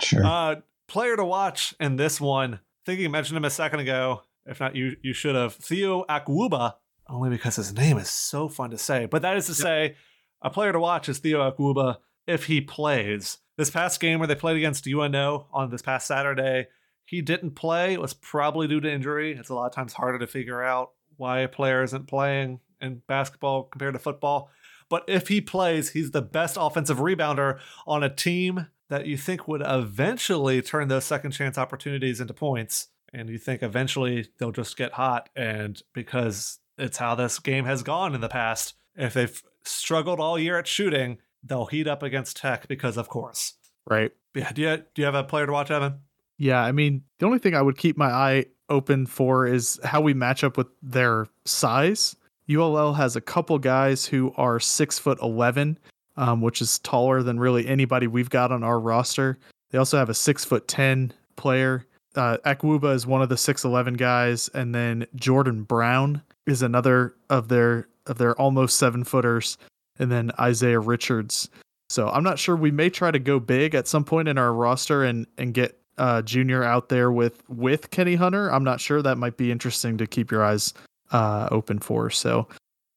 Sure. 0.00 0.24
uh, 0.24 0.56
player 0.86 1.16
to 1.16 1.24
watch 1.24 1.74
in 1.80 1.96
this 1.96 2.20
one. 2.20 2.54
I 2.54 2.58
think 2.86 3.00
you 3.00 3.10
mentioned 3.10 3.36
him 3.36 3.44
a 3.44 3.50
second 3.50 3.80
ago. 3.80 4.22
If 4.46 4.60
not, 4.60 4.74
you 4.76 4.96
you 5.02 5.12
should 5.12 5.34
have 5.36 5.54
Theo 5.54 6.04
Akwuba, 6.08 6.74
only 7.08 7.30
because 7.30 7.56
his 7.56 7.72
name 7.72 7.98
is 7.98 8.10
so 8.10 8.48
fun 8.48 8.70
to 8.70 8.78
say. 8.78 9.06
But 9.06 9.22
that 9.22 9.36
is 9.36 9.46
to 9.46 9.54
say, 9.54 9.96
a 10.40 10.50
player 10.50 10.72
to 10.72 10.80
watch 10.80 11.08
is 11.08 11.18
Theo 11.18 11.48
Akwuba 11.50 11.98
if 12.26 12.46
he 12.46 12.60
plays. 12.60 13.38
This 13.56 13.70
past 13.70 14.00
game 14.00 14.18
where 14.18 14.28
they 14.28 14.34
played 14.34 14.56
against 14.56 14.86
UNO 14.86 15.46
on 15.52 15.70
this 15.70 15.82
past 15.82 16.06
Saturday, 16.06 16.68
he 17.04 17.20
didn't 17.20 17.52
play. 17.52 17.92
It 17.92 18.00
was 18.00 18.14
probably 18.14 18.66
due 18.66 18.80
to 18.80 18.90
injury. 18.90 19.32
It's 19.32 19.50
a 19.50 19.54
lot 19.54 19.66
of 19.66 19.74
times 19.74 19.92
harder 19.92 20.18
to 20.18 20.26
figure 20.26 20.62
out 20.62 20.92
why 21.16 21.40
a 21.40 21.48
player 21.48 21.82
isn't 21.82 22.08
playing 22.08 22.60
in 22.80 23.02
basketball 23.06 23.64
compared 23.64 23.94
to 23.94 23.98
football. 23.98 24.50
But 24.88 25.04
if 25.08 25.28
he 25.28 25.40
plays, 25.40 25.90
he's 25.90 26.10
the 26.10 26.22
best 26.22 26.56
offensive 26.58 26.98
rebounder 26.98 27.60
on 27.86 28.02
a 28.02 28.14
team 28.14 28.66
that 28.88 29.06
you 29.06 29.16
think 29.16 29.48
would 29.48 29.62
eventually 29.64 30.60
turn 30.60 30.88
those 30.88 31.04
second 31.04 31.30
chance 31.30 31.56
opportunities 31.56 32.20
into 32.20 32.34
points. 32.34 32.88
And 33.12 33.28
you 33.28 33.38
think 33.38 33.62
eventually 33.62 34.28
they'll 34.38 34.52
just 34.52 34.76
get 34.76 34.92
hot. 34.92 35.28
And 35.36 35.80
because 35.94 36.58
it's 36.76 36.98
how 36.98 37.14
this 37.14 37.38
game 37.38 37.64
has 37.64 37.82
gone 37.82 38.14
in 38.14 38.20
the 38.20 38.28
past, 38.28 38.74
if 38.96 39.14
they've 39.14 39.42
struggled 39.64 40.20
all 40.20 40.38
year 40.38 40.58
at 40.58 40.66
shooting, 40.66 41.18
they'll 41.42 41.66
heat 41.66 41.86
up 41.86 42.02
against 42.02 42.36
Tech 42.36 42.68
because, 42.68 42.96
of 42.96 43.08
course. 43.08 43.54
Right. 43.88 44.12
Yeah, 44.34 44.52
do 44.52 44.62
you, 44.62 44.76
do 44.94 45.02
you 45.02 45.04
have 45.04 45.14
a 45.14 45.24
player 45.24 45.46
to 45.46 45.52
watch, 45.52 45.70
Evan? 45.70 45.98
Yeah, 46.38 46.62
I 46.62 46.72
mean, 46.72 47.02
the 47.18 47.26
only 47.26 47.38
thing 47.38 47.54
I 47.54 47.62
would 47.62 47.76
keep 47.76 47.96
my 47.96 48.10
eye 48.10 48.46
open 48.68 49.06
for 49.06 49.46
is 49.46 49.78
how 49.84 50.00
we 50.00 50.14
match 50.14 50.42
up 50.42 50.56
with 50.56 50.68
their 50.82 51.26
size. 51.44 52.16
ULL 52.50 52.94
has 52.94 53.14
a 53.16 53.20
couple 53.20 53.58
guys 53.58 54.06
who 54.06 54.32
are 54.36 54.58
six 54.58 54.98
foot 54.98 55.20
eleven, 55.22 55.78
um, 56.16 56.40
which 56.40 56.60
is 56.60 56.78
taller 56.80 57.22
than 57.22 57.38
really 57.38 57.66
anybody 57.66 58.06
we've 58.06 58.30
got 58.30 58.50
on 58.50 58.64
our 58.64 58.80
roster. 58.80 59.38
They 59.70 59.78
also 59.78 59.98
have 59.98 60.08
a 60.08 60.14
six 60.14 60.44
foot 60.44 60.66
ten 60.68 61.12
player. 61.36 61.86
Uh, 62.14 62.38
Akwuba 62.44 62.94
is 62.94 63.06
one 63.06 63.22
of 63.22 63.28
the 63.28 63.36
six 63.36 63.64
eleven 63.64 63.94
guys, 63.94 64.50
and 64.54 64.74
then 64.74 65.06
Jordan 65.14 65.62
Brown 65.62 66.22
is 66.46 66.62
another 66.62 67.14
of 67.30 67.48
their 67.48 67.88
of 68.06 68.18
their 68.18 68.34
almost 68.40 68.78
seven 68.78 69.04
footers, 69.04 69.56
and 69.98 70.10
then 70.10 70.32
Isaiah 70.38 70.80
Richards. 70.80 71.48
So 71.88 72.08
I'm 72.08 72.24
not 72.24 72.38
sure. 72.38 72.56
We 72.56 72.70
may 72.70 72.88
try 72.88 73.10
to 73.10 73.18
go 73.18 73.38
big 73.38 73.74
at 73.74 73.86
some 73.86 74.04
point 74.04 74.28
in 74.28 74.38
our 74.38 74.52
roster 74.52 75.04
and 75.04 75.26
and 75.36 75.52
get 75.52 75.78
uh, 75.98 76.22
Junior 76.22 76.64
out 76.64 76.88
there 76.88 77.12
with 77.12 77.42
with 77.48 77.90
Kenny 77.90 78.14
Hunter. 78.14 78.50
I'm 78.50 78.64
not 78.64 78.80
sure. 78.80 79.02
That 79.02 79.18
might 79.18 79.36
be 79.36 79.52
interesting 79.52 79.98
to 79.98 80.06
keep 80.06 80.30
your 80.30 80.42
eyes 80.42 80.72
uh, 81.10 81.48
open 81.50 81.78
for. 81.78 82.10
So, 82.10 82.48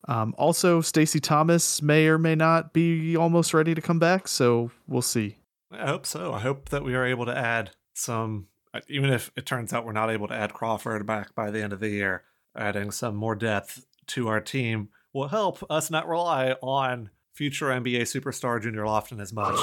um, 0.08 0.34
also 0.38 0.82
Stacy 0.82 1.20
Thomas 1.20 1.82
may 1.82 2.08
or 2.08 2.18
may 2.18 2.36
not 2.36 2.74
be 2.74 3.18
almost 3.18 3.54
ready 3.54 3.76
to 3.76 3.82
come 3.82 4.00
back. 4.00 4.28
So 4.28 4.72
we'll 4.88 5.02
see. 5.02 5.38
I 5.72 5.88
hope 5.88 6.06
so. 6.06 6.34
I 6.34 6.40
hope 6.40 6.70
that 6.70 6.84
we 6.84 6.96
are 6.96 7.06
able 7.06 7.26
to 7.26 7.38
add 7.38 7.72
some, 7.94 8.48
uh, 8.74 8.82
even 8.88 9.10
if 9.10 9.32
it 9.36 9.46
turns 9.46 9.74
out 9.74 9.86
we're 9.86 9.92
not 9.92 10.10
able 10.10 10.28
to 10.28 10.34
add 10.34 10.54
Crawford 10.54 11.06
back 11.06 11.36
by 11.36 11.52
the 11.52 11.62
end 11.62 11.74
of 11.74 11.80
the 11.80 11.90
year, 11.90 12.24
adding 12.56 12.92
some 12.92 13.16
more 13.16 13.36
depth 13.36 13.86
to 14.08 14.28
our 14.28 14.40
team 14.40 14.90
will 15.16 15.30
help 15.30 15.64
us 15.70 15.90
not 15.90 16.10
rely 16.10 16.52
on 16.62 17.10
future 17.34 17.68
NBA 17.68 18.02
superstar 18.02 18.62
Junior 18.62 18.84
Lofton 18.84 19.22
as 19.22 19.32
much. 19.32 19.58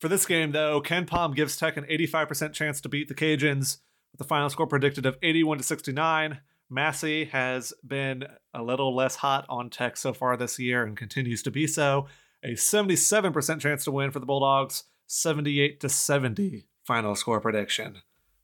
For 0.00 0.08
this 0.08 0.24
game, 0.24 0.52
though, 0.52 0.80
KenPom 0.80 1.36
gives 1.36 1.58
Tech 1.58 1.76
an 1.76 1.84
85% 1.84 2.54
chance 2.54 2.80
to 2.80 2.88
beat 2.88 3.08
the 3.08 3.14
Cajuns, 3.14 3.78
with 4.10 4.18
the 4.18 4.24
final 4.24 4.48
score 4.48 4.66
predicted 4.66 5.04
of 5.04 5.18
81 5.22 5.58
to 5.58 5.62
69. 5.64 6.40
Massey 6.70 7.26
has 7.26 7.74
been 7.86 8.24
a 8.54 8.62
little 8.62 8.96
less 8.96 9.16
hot 9.16 9.44
on 9.50 9.68
Tech 9.68 9.98
so 9.98 10.14
far 10.14 10.38
this 10.38 10.58
year 10.58 10.84
and 10.84 10.96
continues 10.96 11.42
to 11.42 11.50
be 11.50 11.66
so. 11.66 12.06
A 12.42 12.52
77% 12.52 13.60
chance 13.60 13.84
to 13.84 13.92
win 13.92 14.10
for 14.10 14.20
the 14.20 14.26
Bulldogs, 14.26 14.84
78 15.06 15.80
to 15.80 15.90
70 15.90 16.64
final 16.84 17.14
score 17.14 17.40
prediction. 17.40 17.98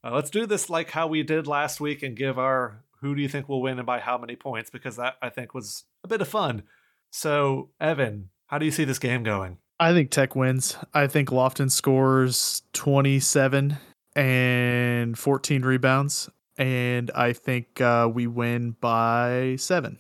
Uh, 0.05 0.13
let's 0.13 0.31
do 0.31 0.45
this 0.45 0.69
like 0.69 0.91
how 0.91 1.07
we 1.07 1.23
did 1.23 1.47
last 1.47 1.81
week 1.81 2.03
and 2.03 2.15
give 2.15 2.39
our 2.39 2.85
who 3.01 3.15
do 3.15 3.23
you 3.23 3.29
think 3.29 3.49
will 3.49 3.63
win 3.63 3.79
and 3.79 3.87
by 3.87 4.01
how 4.01 4.19
many 4.19 4.37
points 4.37 4.71
because 4.71 4.97
that 4.97 5.15
I 5.23 5.29
think 5.29 5.55
was 5.55 5.85
a 6.05 6.09
bit 6.09 6.21
of 6.21 6.29
fun. 6.29 6.63
So, 7.11 7.71
Evan, 7.81 8.31
how 8.47 8.59
do 8.59 8.65
you 8.65 8.71
see 8.71 8.85
this 8.85 8.99
game 8.99 9.23
going? 9.23 9.59
I 9.81 9.93
think 9.93 10.11
Tech 10.11 10.35
wins. 10.35 10.77
I 10.93 11.07
think 11.07 11.29
Lofton 11.31 11.71
scores 11.71 12.63
27 12.73 13.77
and 14.17 15.17
14 15.17 15.63
rebounds, 15.63 16.29
and 16.57 17.11
I 17.15 17.33
think 17.33 17.81
uh, 17.81 18.11
we 18.13 18.27
win 18.27 18.73
by 18.81 19.57
seven. 19.59 19.99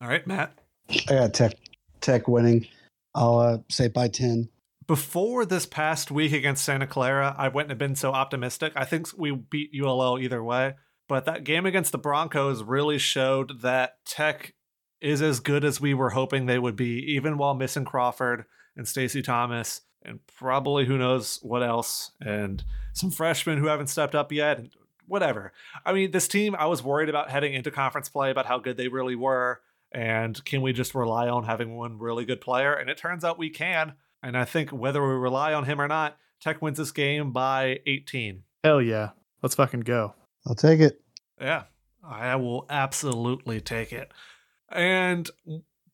All 0.00 0.08
right, 0.08 0.26
Matt. 0.26 0.56
I 1.08 1.14
got 1.14 1.34
Tech 1.34 1.54
Tech 2.00 2.28
winning. 2.28 2.66
I'll 3.14 3.38
uh, 3.38 3.58
say 3.68 3.88
by 3.88 4.08
ten. 4.08 4.48
Before 4.86 5.44
this 5.44 5.66
past 5.66 6.10
week 6.10 6.32
against 6.32 6.64
Santa 6.64 6.86
Clara, 6.86 7.34
I 7.36 7.48
wouldn't 7.48 7.70
have 7.70 7.78
been 7.78 7.96
so 7.96 8.12
optimistic. 8.12 8.72
I 8.76 8.84
think 8.84 9.08
we 9.18 9.32
beat 9.32 9.70
ULL 9.78 10.18
either 10.18 10.42
way. 10.42 10.76
But 11.08 11.24
that 11.24 11.44
game 11.44 11.66
against 11.66 11.92
the 11.92 11.98
Broncos 11.98 12.62
really 12.62 12.98
showed 12.98 13.62
that 13.62 14.04
Tech 14.04 14.54
is 15.00 15.22
as 15.22 15.40
good 15.40 15.64
as 15.64 15.80
we 15.80 15.94
were 15.94 16.10
hoping 16.10 16.46
they 16.46 16.58
would 16.58 16.76
be, 16.76 16.98
even 17.14 17.38
while 17.38 17.54
missing 17.54 17.84
Crawford 17.84 18.44
and 18.76 18.86
Stacy 18.86 19.22
Thomas 19.22 19.80
and 20.02 20.20
probably 20.38 20.84
who 20.84 20.98
knows 20.98 21.38
what 21.42 21.62
else 21.62 22.12
and 22.20 22.62
some 22.92 23.10
freshmen 23.10 23.58
who 23.58 23.66
haven't 23.66 23.88
stepped 23.88 24.14
up 24.14 24.30
yet 24.30 24.58
and 24.58 24.70
whatever. 25.06 25.52
I 25.84 25.92
mean, 25.92 26.10
this 26.10 26.28
team 26.28 26.54
I 26.56 26.66
was 26.66 26.82
worried 26.82 27.08
about 27.08 27.30
heading 27.30 27.54
into 27.54 27.70
conference 27.70 28.08
play 28.08 28.30
about 28.30 28.46
how 28.46 28.58
good 28.58 28.76
they 28.76 28.88
really 28.88 29.16
were 29.16 29.60
And 29.92 30.42
can 30.44 30.62
we 30.62 30.72
just 30.72 30.94
rely 30.94 31.28
on 31.28 31.44
having 31.44 31.76
one 31.76 31.98
really 31.98 32.24
good 32.24 32.40
player? 32.40 32.74
And 32.74 32.90
it 32.90 32.98
turns 32.98 33.24
out 33.24 33.38
we 33.38 33.50
can. 33.50 33.94
And 34.22 34.36
I 34.36 34.44
think 34.44 34.70
whether 34.70 35.02
we 35.02 35.14
rely 35.14 35.54
on 35.54 35.64
him 35.64 35.80
or 35.80 35.88
not, 35.88 36.18
Tech 36.40 36.60
wins 36.60 36.78
this 36.78 36.90
game 36.90 37.32
by 37.32 37.80
18. 37.86 38.42
Hell 38.62 38.82
yeah. 38.82 39.10
Let's 39.42 39.54
fucking 39.54 39.80
go. 39.80 40.14
I'll 40.48 40.54
take 40.54 40.80
it. 40.80 41.00
Yeah, 41.40 41.64
I 42.02 42.36
will 42.36 42.66
absolutely 42.70 43.60
take 43.60 43.92
it. 43.92 44.10
And 44.70 45.30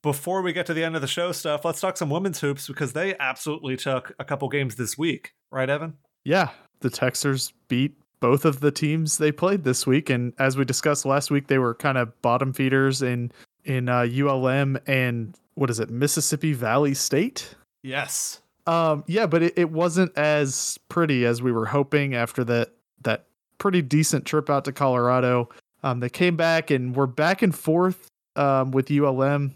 before 0.03 0.43
we 0.43 0.53
get 0.53 0.67
to 0.67 0.75
the 0.75 0.85
end 0.85 0.95
of 0.95 1.03
the 1.03 1.09
show 1.09 1.33
stuff, 1.33 1.65
let's 1.65 1.81
talk 1.81 1.97
some 1.97 2.11
women's 2.11 2.41
hoops 2.41 2.69
because 2.69 2.93
they 2.93 3.17
absolutely 3.19 3.77
took 3.77 4.15
a 4.19 4.25
couple 4.25 4.49
games 4.49 4.77
this 4.77 4.97
week, 4.97 5.35
right, 5.51 5.69
Evan? 5.69 5.95
Yeah, 6.25 6.51
the 6.81 6.91
Techsters 6.91 7.53
beat 7.69 7.95
both 8.21 8.45
of 8.45 8.61
the 8.61 8.71
teams 8.71 9.19
they 9.19 9.33
played 9.33 9.65
this 9.65 9.87
week, 9.87 10.09
and 10.09 10.33
as 10.39 10.57
we 10.57 10.65
discussed 10.65 11.05
last 11.05 11.31
week, 11.31 11.49
they 11.49 11.59
were 11.59 11.75
kind 11.75 11.99
of 11.99 12.23
bottom 12.23 12.53
feeders 12.53 13.03
in 13.03 13.33
in 13.65 13.89
uh, 13.89 14.07
ULM 14.07 14.79
and 14.87 15.35
what 15.55 15.71
is 15.71 15.81
it, 15.81 15.91
Mississippi 15.91 16.53
Valley 16.53 16.95
State? 16.95 17.55
Yes. 17.83 18.41
Um, 18.67 19.05
yeah, 19.07 19.27
but 19.27 19.43
it, 19.43 19.55
it 19.57 19.71
wasn't 19.71 20.17
as 20.17 20.79
pretty 20.89 21.25
as 21.25 21.43
we 21.43 21.53
were 21.53 21.67
hoping 21.67 22.15
after 22.15 22.45
that 22.45 22.71
that 22.71 22.73
pretty 23.65 23.81
decent 23.81 24.27
trip 24.27 24.51
out 24.51 24.63
to 24.63 24.73
Colorado. 24.73 25.49
Um, 25.83 26.01
they 26.01 26.11
came 26.11 26.37
back 26.37 26.71
and 26.71 26.95
were 26.95 27.07
back 27.07 27.41
and 27.41 27.55
forth 27.55 28.09
um, 28.37 28.73
with 28.73 28.91
ULM. 28.91 29.55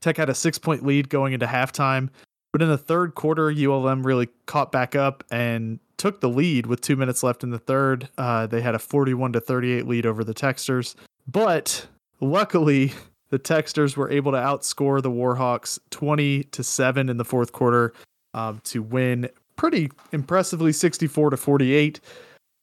Tech 0.00 0.16
had 0.16 0.30
a 0.30 0.34
six 0.34 0.56
point 0.56 0.86
lead 0.86 1.10
going 1.10 1.34
into 1.34 1.44
halftime, 1.44 2.08
but 2.52 2.62
in 2.62 2.70
the 2.70 2.78
third 2.78 3.14
quarter, 3.14 3.50
ULM 3.50 4.02
really 4.02 4.30
caught 4.46 4.72
back 4.72 4.96
up 4.96 5.24
and 5.30 5.78
took 5.98 6.22
the 6.22 6.30
lead 6.30 6.64
with 6.64 6.80
two 6.80 6.96
minutes 6.96 7.22
left 7.22 7.42
in 7.42 7.50
the 7.50 7.58
third. 7.58 8.08
Uh, 8.16 8.46
they 8.46 8.62
had 8.62 8.74
a 8.74 8.78
41 8.78 9.34
to 9.34 9.40
38 9.40 9.86
lead 9.86 10.06
over 10.06 10.24
the 10.24 10.32
Techsters, 10.32 10.94
but 11.30 11.86
luckily, 12.22 12.94
the 13.28 13.38
Techsters 13.38 13.94
were 13.94 14.10
able 14.10 14.32
to 14.32 14.38
outscore 14.38 15.02
the 15.02 15.10
Warhawks 15.10 15.78
20 15.90 16.44
to 16.44 16.64
7 16.64 17.10
in 17.10 17.18
the 17.18 17.26
fourth 17.26 17.52
quarter 17.52 17.92
um, 18.32 18.62
to 18.64 18.80
win 18.80 19.28
pretty 19.56 19.90
impressively 20.12 20.72
64 20.72 21.28
to 21.28 21.36
48. 21.36 22.00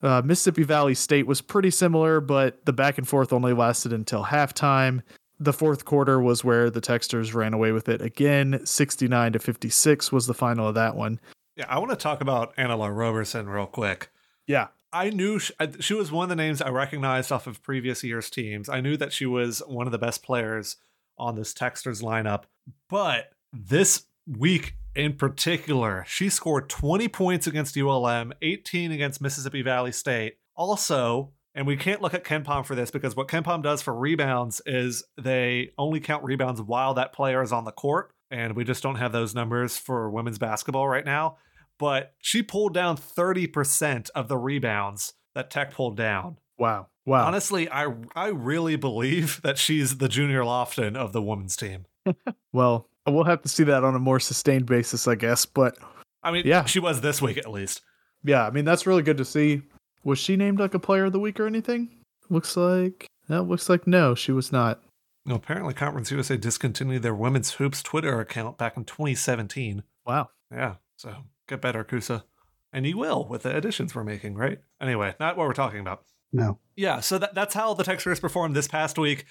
Uh, 0.05 0.21
Mississippi 0.23 0.61
Valley 0.61 0.93
State 0.93 1.25
was 1.25 1.41
pretty 1.41 1.71
similar, 1.71 2.21
but 2.21 2.63
the 2.65 2.73
back 2.73 2.99
and 2.99 3.07
forth 3.07 3.33
only 3.33 3.53
lasted 3.53 3.91
until 3.91 4.25
halftime. 4.25 5.01
The 5.39 5.51
fourth 5.51 5.83
quarter 5.83 6.21
was 6.21 6.43
where 6.43 6.69
the 6.69 6.79
Techsters 6.79 7.33
ran 7.33 7.55
away 7.55 7.71
with 7.71 7.89
it 7.89 8.01
again. 8.01 8.61
69 8.63 9.33
to 9.33 9.39
56 9.39 10.11
was 10.11 10.27
the 10.27 10.35
final 10.35 10.67
of 10.67 10.75
that 10.75 10.95
one. 10.95 11.19
Yeah, 11.55 11.65
I 11.67 11.79
want 11.79 11.89
to 11.89 11.97
talk 11.97 12.21
about 12.21 12.53
Anna 12.55 12.77
Roberson 12.77 13.49
real 13.49 13.65
quick. 13.65 14.11
Yeah. 14.45 14.67
I 14.93 15.09
knew 15.09 15.39
she, 15.39 15.53
she 15.79 15.93
was 15.95 16.11
one 16.11 16.23
of 16.23 16.29
the 16.29 16.35
names 16.35 16.61
I 16.61 16.69
recognized 16.69 17.31
off 17.31 17.47
of 17.47 17.63
previous 17.63 18.03
year's 18.03 18.29
teams. 18.29 18.69
I 18.69 18.81
knew 18.81 18.95
that 18.97 19.11
she 19.11 19.25
was 19.25 19.59
one 19.67 19.87
of 19.87 19.91
the 19.91 19.97
best 19.97 20.23
players 20.23 20.77
on 21.17 21.35
this 21.35 21.53
Techsters 21.53 22.03
lineup. 22.03 22.43
But 22.89 23.31
this 23.51 24.03
week 24.27 24.75
in 24.95 25.13
particular, 25.13 26.03
she 26.07 26.29
scored 26.29 26.69
20 26.69 27.07
points 27.09 27.47
against 27.47 27.77
ULM, 27.77 28.33
18 28.41 28.91
against 28.91 29.21
Mississippi 29.21 29.61
Valley 29.61 29.91
State. 29.91 30.37
Also, 30.55 31.33
and 31.53 31.67
we 31.67 31.77
can't 31.77 32.01
look 32.01 32.13
at 32.13 32.23
KenPom 32.23 32.65
for 32.65 32.75
this 32.75 32.91
because 32.91 33.15
what 33.15 33.27
KenPom 33.27 33.63
does 33.63 33.81
for 33.81 33.93
rebounds 33.93 34.61
is 34.65 35.03
they 35.21 35.71
only 35.77 35.99
count 35.99 36.23
rebounds 36.23 36.61
while 36.61 36.93
that 36.95 37.13
player 37.13 37.41
is 37.41 37.51
on 37.51 37.65
the 37.65 37.71
court. 37.71 38.11
And 38.31 38.55
we 38.55 38.63
just 38.63 38.83
don't 38.83 38.95
have 38.95 39.11
those 39.11 39.35
numbers 39.35 39.77
for 39.77 40.09
women's 40.09 40.37
basketball 40.37 40.87
right 40.87 41.05
now. 41.05 41.37
But 41.77 42.13
she 42.19 42.41
pulled 42.41 42.73
down 42.73 42.97
30% 42.97 44.09
of 44.15 44.27
the 44.27 44.37
rebounds 44.37 45.13
that 45.33 45.49
Tech 45.49 45.73
pulled 45.73 45.97
down. 45.97 46.37
Wow. 46.57 46.87
Wow. 47.05 47.27
Honestly, 47.27 47.69
I 47.69 47.93
I 48.15 48.27
really 48.27 48.77
believe 48.77 49.41
that 49.43 49.57
she's 49.57 49.97
the 49.97 50.07
junior 50.07 50.41
Lofton 50.41 50.95
of 50.95 51.13
the 51.13 51.21
women's 51.21 51.55
team. 51.55 51.85
well, 52.53 52.89
we'll 53.13 53.23
have 53.25 53.41
to 53.43 53.49
see 53.49 53.63
that 53.65 53.83
on 53.83 53.95
a 53.95 53.99
more 53.99 54.19
sustained 54.19 54.65
basis, 54.65 55.07
I 55.07 55.15
guess. 55.15 55.45
But 55.45 55.77
I 56.23 56.31
mean, 56.31 56.43
yeah, 56.45 56.65
she 56.65 56.79
was 56.79 57.01
this 57.01 57.21
week 57.21 57.37
at 57.37 57.51
least. 57.51 57.81
Yeah, 58.23 58.45
I 58.45 58.51
mean 58.51 58.65
that's 58.65 58.87
really 58.87 59.03
good 59.03 59.17
to 59.17 59.25
see. 59.25 59.61
Was 60.03 60.19
she 60.19 60.35
named 60.35 60.59
like 60.59 60.73
a 60.73 60.79
player 60.79 61.05
of 61.05 61.13
the 61.13 61.19
week 61.19 61.39
or 61.39 61.47
anything? 61.47 61.89
Looks 62.29 62.57
like 62.57 63.07
that 63.27 63.43
looks 63.43 63.69
like 63.69 63.87
no, 63.87 64.15
she 64.15 64.31
was 64.31 64.51
not. 64.51 64.81
No, 65.25 65.35
apparently 65.35 65.73
Conference 65.73 66.11
USA 66.11 66.37
discontinued 66.37 67.01
their 67.01 67.15
women's 67.15 67.53
hoops 67.53 67.81
Twitter 67.81 68.19
account 68.19 68.57
back 68.57 68.77
in 68.77 68.85
2017. 68.85 69.83
Wow. 70.05 70.29
Yeah, 70.51 70.75
so 70.97 71.15
get 71.47 71.61
better, 71.61 71.83
Kusa. 71.83 72.23
And 72.71 72.85
you 72.85 72.97
will 72.97 73.27
with 73.27 73.43
the 73.43 73.55
additions 73.55 73.95
we're 73.95 74.03
making, 74.03 74.35
right? 74.35 74.59
Anyway, 74.79 75.15
not 75.19 75.37
what 75.37 75.47
we're 75.47 75.53
talking 75.53 75.79
about. 75.79 76.03
No. 76.31 76.59
Yeah, 76.75 76.99
so 76.99 77.17
that, 77.17 77.33
that's 77.33 77.53
how 77.53 77.73
the 77.73 77.83
Techsters 77.83 78.19
performed 78.19 78.55
this 78.55 78.67
past 78.67 78.99
week. 78.99 79.25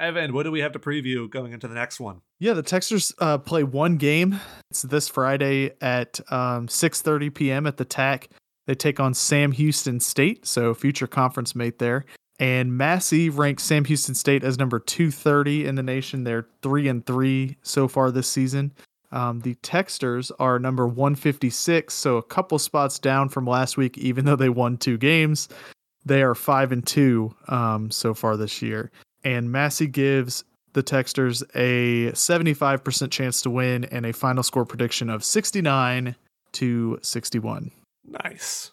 Evan, 0.00 0.32
what 0.32 0.44
do 0.44 0.50
we 0.50 0.60
have 0.60 0.72
to 0.72 0.78
preview 0.78 1.28
going 1.28 1.52
into 1.52 1.68
the 1.68 1.74
next 1.74 2.00
one? 2.00 2.22
Yeah, 2.38 2.54
the 2.54 2.62
Techsters 2.62 3.12
uh, 3.18 3.38
play 3.38 3.62
one 3.62 3.98
game. 3.98 4.40
It's 4.70 4.82
this 4.82 5.08
Friday 5.08 5.72
at 5.80 6.20
um, 6.32 6.66
6:30 6.68 7.34
p.m. 7.34 7.66
at 7.66 7.76
the 7.76 7.84
TAC. 7.84 8.30
They 8.66 8.74
take 8.74 8.98
on 8.98 9.14
Sam 9.14 9.52
Houston 9.52 10.00
State, 10.00 10.46
so 10.46 10.74
future 10.74 11.06
conference 11.06 11.54
mate 11.54 11.78
there. 11.78 12.06
And 12.38 12.76
Massey 12.76 13.28
ranks 13.28 13.64
Sam 13.64 13.84
Houston 13.84 14.14
State 14.14 14.42
as 14.42 14.58
number 14.58 14.78
230 14.80 15.66
in 15.66 15.74
the 15.74 15.82
nation. 15.82 16.24
They're 16.24 16.46
three 16.62 16.88
and 16.88 17.04
three 17.04 17.58
so 17.62 17.86
far 17.86 18.10
this 18.10 18.28
season. 18.28 18.72
Um, 19.12 19.40
the 19.40 19.56
Techsters 19.56 20.30
are 20.38 20.58
number 20.58 20.86
156, 20.86 21.92
so 21.92 22.16
a 22.16 22.22
couple 22.22 22.58
spots 22.58 22.98
down 22.98 23.28
from 23.28 23.44
last 23.44 23.76
week, 23.76 23.98
even 23.98 24.24
though 24.24 24.36
they 24.36 24.48
won 24.48 24.78
two 24.78 24.96
games. 24.96 25.48
They 26.06 26.22
are 26.22 26.34
five 26.34 26.72
and 26.72 26.86
two 26.86 27.34
um, 27.48 27.90
so 27.90 28.14
far 28.14 28.38
this 28.38 28.62
year 28.62 28.90
and 29.24 29.50
Massey 29.50 29.86
gives 29.86 30.44
the 30.72 30.82
Techsters 30.82 31.42
a 31.54 32.12
75% 32.12 33.10
chance 33.10 33.42
to 33.42 33.50
win 33.50 33.84
and 33.84 34.06
a 34.06 34.12
final 34.12 34.42
score 34.42 34.64
prediction 34.64 35.10
of 35.10 35.24
69 35.24 36.14
to 36.52 36.98
61. 37.02 37.70
Nice. 38.06 38.72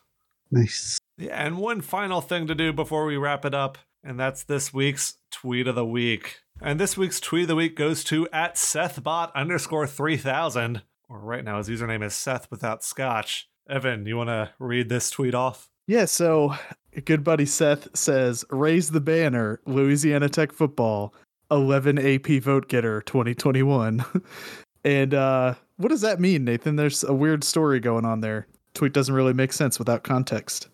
Nice. 0.51 0.99
Yeah, 1.17 1.43
and 1.43 1.57
one 1.57 1.81
final 1.81 2.21
thing 2.21 2.47
to 2.47 2.55
do 2.55 2.71
before 2.71 3.05
we 3.05 3.17
wrap 3.17 3.43
it 3.45 3.53
up, 3.53 3.77
and 4.03 4.19
that's 4.19 4.43
this 4.43 4.73
week's 4.73 5.15
tweet 5.31 5.67
of 5.67 5.75
the 5.75 5.85
week. 5.85 6.41
And 6.61 6.79
this 6.79 6.97
week's 6.97 7.19
tweet 7.19 7.43
of 7.43 7.47
the 7.49 7.55
week 7.55 7.75
goes 7.75 8.03
to 8.05 8.27
at 8.31 8.55
SethBot 8.55 9.33
underscore 9.33 9.87
3000, 9.87 10.81
or 11.09 11.19
right 11.19 11.43
now 11.43 11.57
his 11.57 11.69
username 11.69 12.03
is 12.03 12.15
Seth 12.15 12.49
without 12.49 12.83
Scotch. 12.83 13.49
Evan, 13.69 14.05
you 14.05 14.15
want 14.15 14.29
to 14.29 14.51
read 14.59 14.89
this 14.89 15.09
tweet 15.09 15.35
off? 15.35 15.69
Yeah, 15.87 16.05
so 16.05 16.53
good 17.01 17.23
buddy 17.23 17.45
Seth 17.45 17.87
says, 17.95 18.45
"Raise 18.49 18.91
the 18.91 19.01
banner, 19.01 19.59
Louisiana 19.65 20.29
Tech 20.29 20.51
football, 20.51 21.13
11 21.51 21.97
AP 21.97 22.41
vote 22.41 22.67
getter 22.67 23.01
2021." 23.01 24.03
and 24.83 25.13
uh, 25.13 25.55
what 25.77 25.89
does 25.89 26.01
that 26.01 26.19
mean, 26.19 26.43
Nathan? 26.43 26.75
There's 26.75 27.03
a 27.03 27.13
weird 27.13 27.43
story 27.43 27.79
going 27.79 28.05
on 28.05 28.21
there. 28.21 28.47
Tweet 28.73 28.93
doesn't 28.93 29.13
really 29.13 29.33
make 29.33 29.53
sense 29.53 29.79
without 29.79 30.03
context. 30.03 30.69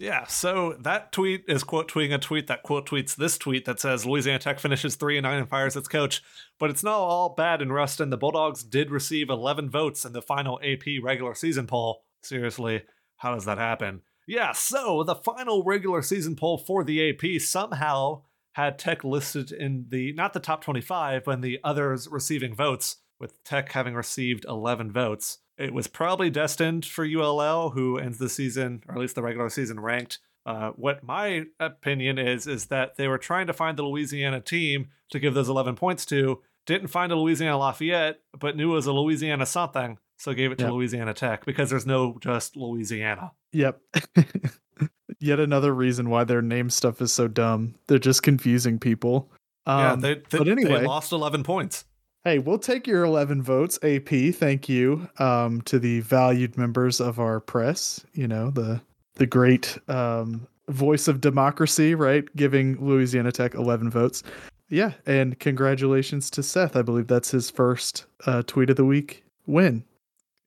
Yeah, 0.00 0.24
so 0.28 0.76
that 0.80 1.12
tweet 1.12 1.44
is 1.46 1.62
quote 1.62 1.90
tweeting 1.92 2.14
a 2.14 2.18
tweet 2.18 2.46
that 2.46 2.62
quote 2.62 2.88
tweets 2.88 3.14
this 3.14 3.36
tweet 3.36 3.66
that 3.66 3.78
says 3.78 4.06
Louisiana 4.06 4.38
Tech 4.38 4.58
finishes 4.58 4.96
three 4.96 5.18
and 5.18 5.24
nine 5.24 5.38
and 5.38 5.48
fires 5.48 5.76
its 5.76 5.88
coach. 5.88 6.22
But 6.58 6.70
it's 6.70 6.82
not 6.82 6.96
all 6.96 7.34
bad 7.34 7.60
in 7.60 7.70
Ruston. 7.70 8.08
The 8.08 8.16
Bulldogs 8.16 8.62
did 8.62 8.90
receive 8.90 9.28
11 9.28 9.68
votes 9.68 10.06
in 10.06 10.14
the 10.14 10.22
final 10.22 10.58
AP 10.64 11.02
regular 11.02 11.34
season 11.34 11.66
poll. 11.66 12.02
Seriously, 12.22 12.84
how 13.18 13.34
does 13.34 13.44
that 13.44 13.58
happen? 13.58 14.00
Yeah, 14.30 14.52
so 14.52 15.02
the 15.02 15.16
final 15.16 15.64
regular 15.64 16.02
season 16.02 16.36
poll 16.36 16.56
for 16.56 16.84
the 16.84 17.10
AP 17.10 17.40
somehow 17.40 18.22
had 18.52 18.78
Tech 18.78 19.02
listed 19.02 19.50
in 19.50 19.86
the 19.88 20.12
not 20.12 20.34
the 20.34 20.38
top 20.38 20.62
25, 20.62 21.24
but 21.24 21.32
in 21.32 21.40
the 21.40 21.58
others 21.64 22.06
receiving 22.06 22.54
votes, 22.54 22.98
with 23.18 23.42
Tech 23.42 23.72
having 23.72 23.94
received 23.94 24.44
11 24.48 24.92
votes. 24.92 25.38
It 25.58 25.74
was 25.74 25.88
probably 25.88 26.30
destined 26.30 26.86
for 26.86 27.04
ULL, 27.04 27.70
who 27.70 27.98
ends 27.98 28.18
the 28.18 28.28
season, 28.28 28.84
or 28.86 28.94
at 28.94 29.00
least 29.00 29.16
the 29.16 29.22
regular 29.22 29.50
season, 29.50 29.80
ranked. 29.80 30.20
Uh, 30.46 30.70
what 30.76 31.02
my 31.02 31.46
opinion 31.58 32.16
is, 32.16 32.46
is 32.46 32.66
that 32.66 32.94
they 32.94 33.08
were 33.08 33.18
trying 33.18 33.48
to 33.48 33.52
find 33.52 33.76
the 33.76 33.82
Louisiana 33.82 34.40
team 34.40 34.90
to 35.10 35.18
give 35.18 35.34
those 35.34 35.48
11 35.48 35.74
points 35.74 36.06
to. 36.06 36.40
Didn't 36.66 36.86
find 36.86 37.10
a 37.10 37.16
Louisiana 37.16 37.58
Lafayette, 37.58 38.20
but 38.38 38.56
knew 38.56 38.70
it 38.70 38.76
was 38.76 38.86
a 38.86 38.92
Louisiana 38.92 39.44
something, 39.44 39.98
so 40.20 40.34
gave 40.34 40.52
it 40.52 40.58
to 40.58 40.64
Yep. 40.64 40.72
Louisiana 40.72 41.14
Tech 41.14 41.44
because 41.46 41.70
there's 41.70 41.86
no 41.86 42.16
just 42.20 42.56
Louisiana. 42.56 43.32
Yep. 43.52 43.80
Yet 45.18 45.38
another 45.40 45.74
reason 45.74 46.08
why 46.08 46.24
their 46.24 46.40
name 46.40 46.70
stuff 46.70 47.02
is 47.02 47.12
so 47.12 47.28
dumb. 47.28 47.74
They're 47.88 47.98
just 47.98 48.22
confusing 48.22 48.78
people. 48.78 49.30
yeah, 49.66 49.92
Um, 49.92 50.00
they, 50.00 50.14
they, 50.14 50.38
but 50.38 50.48
anyway. 50.48 50.80
they 50.80 50.86
lost 50.86 51.12
11 51.12 51.42
points. 51.42 51.84
Hey, 52.24 52.38
we'll 52.38 52.58
take 52.58 52.86
your 52.86 53.04
11 53.04 53.42
votes, 53.42 53.78
AP. 53.82 54.34
Thank 54.34 54.68
you 54.68 55.08
um, 55.18 55.60
to 55.62 55.78
the 55.78 56.00
valued 56.00 56.56
members 56.56 57.00
of 57.00 57.18
our 57.18 57.40
press. 57.40 58.04
You 58.12 58.28
know, 58.28 58.50
the 58.50 58.80
the 59.14 59.26
great 59.26 59.76
um, 59.88 60.46
voice 60.68 61.08
of 61.08 61.20
democracy, 61.20 61.94
right? 61.94 62.24
Giving 62.36 62.82
Louisiana 62.86 63.32
Tech 63.32 63.54
11 63.54 63.90
votes. 63.90 64.22
Yeah, 64.70 64.92
and 65.04 65.38
congratulations 65.38 66.30
to 66.30 66.42
Seth. 66.42 66.76
I 66.76 66.82
believe 66.82 67.06
that's 67.08 67.30
his 67.30 67.50
first 67.50 68.04
uh, 68.26 68.42
tweet 68.46 68.70
of 68.70 68.76
the 68.76 68.84
week 68.84 69.24
win. 69.46 69.82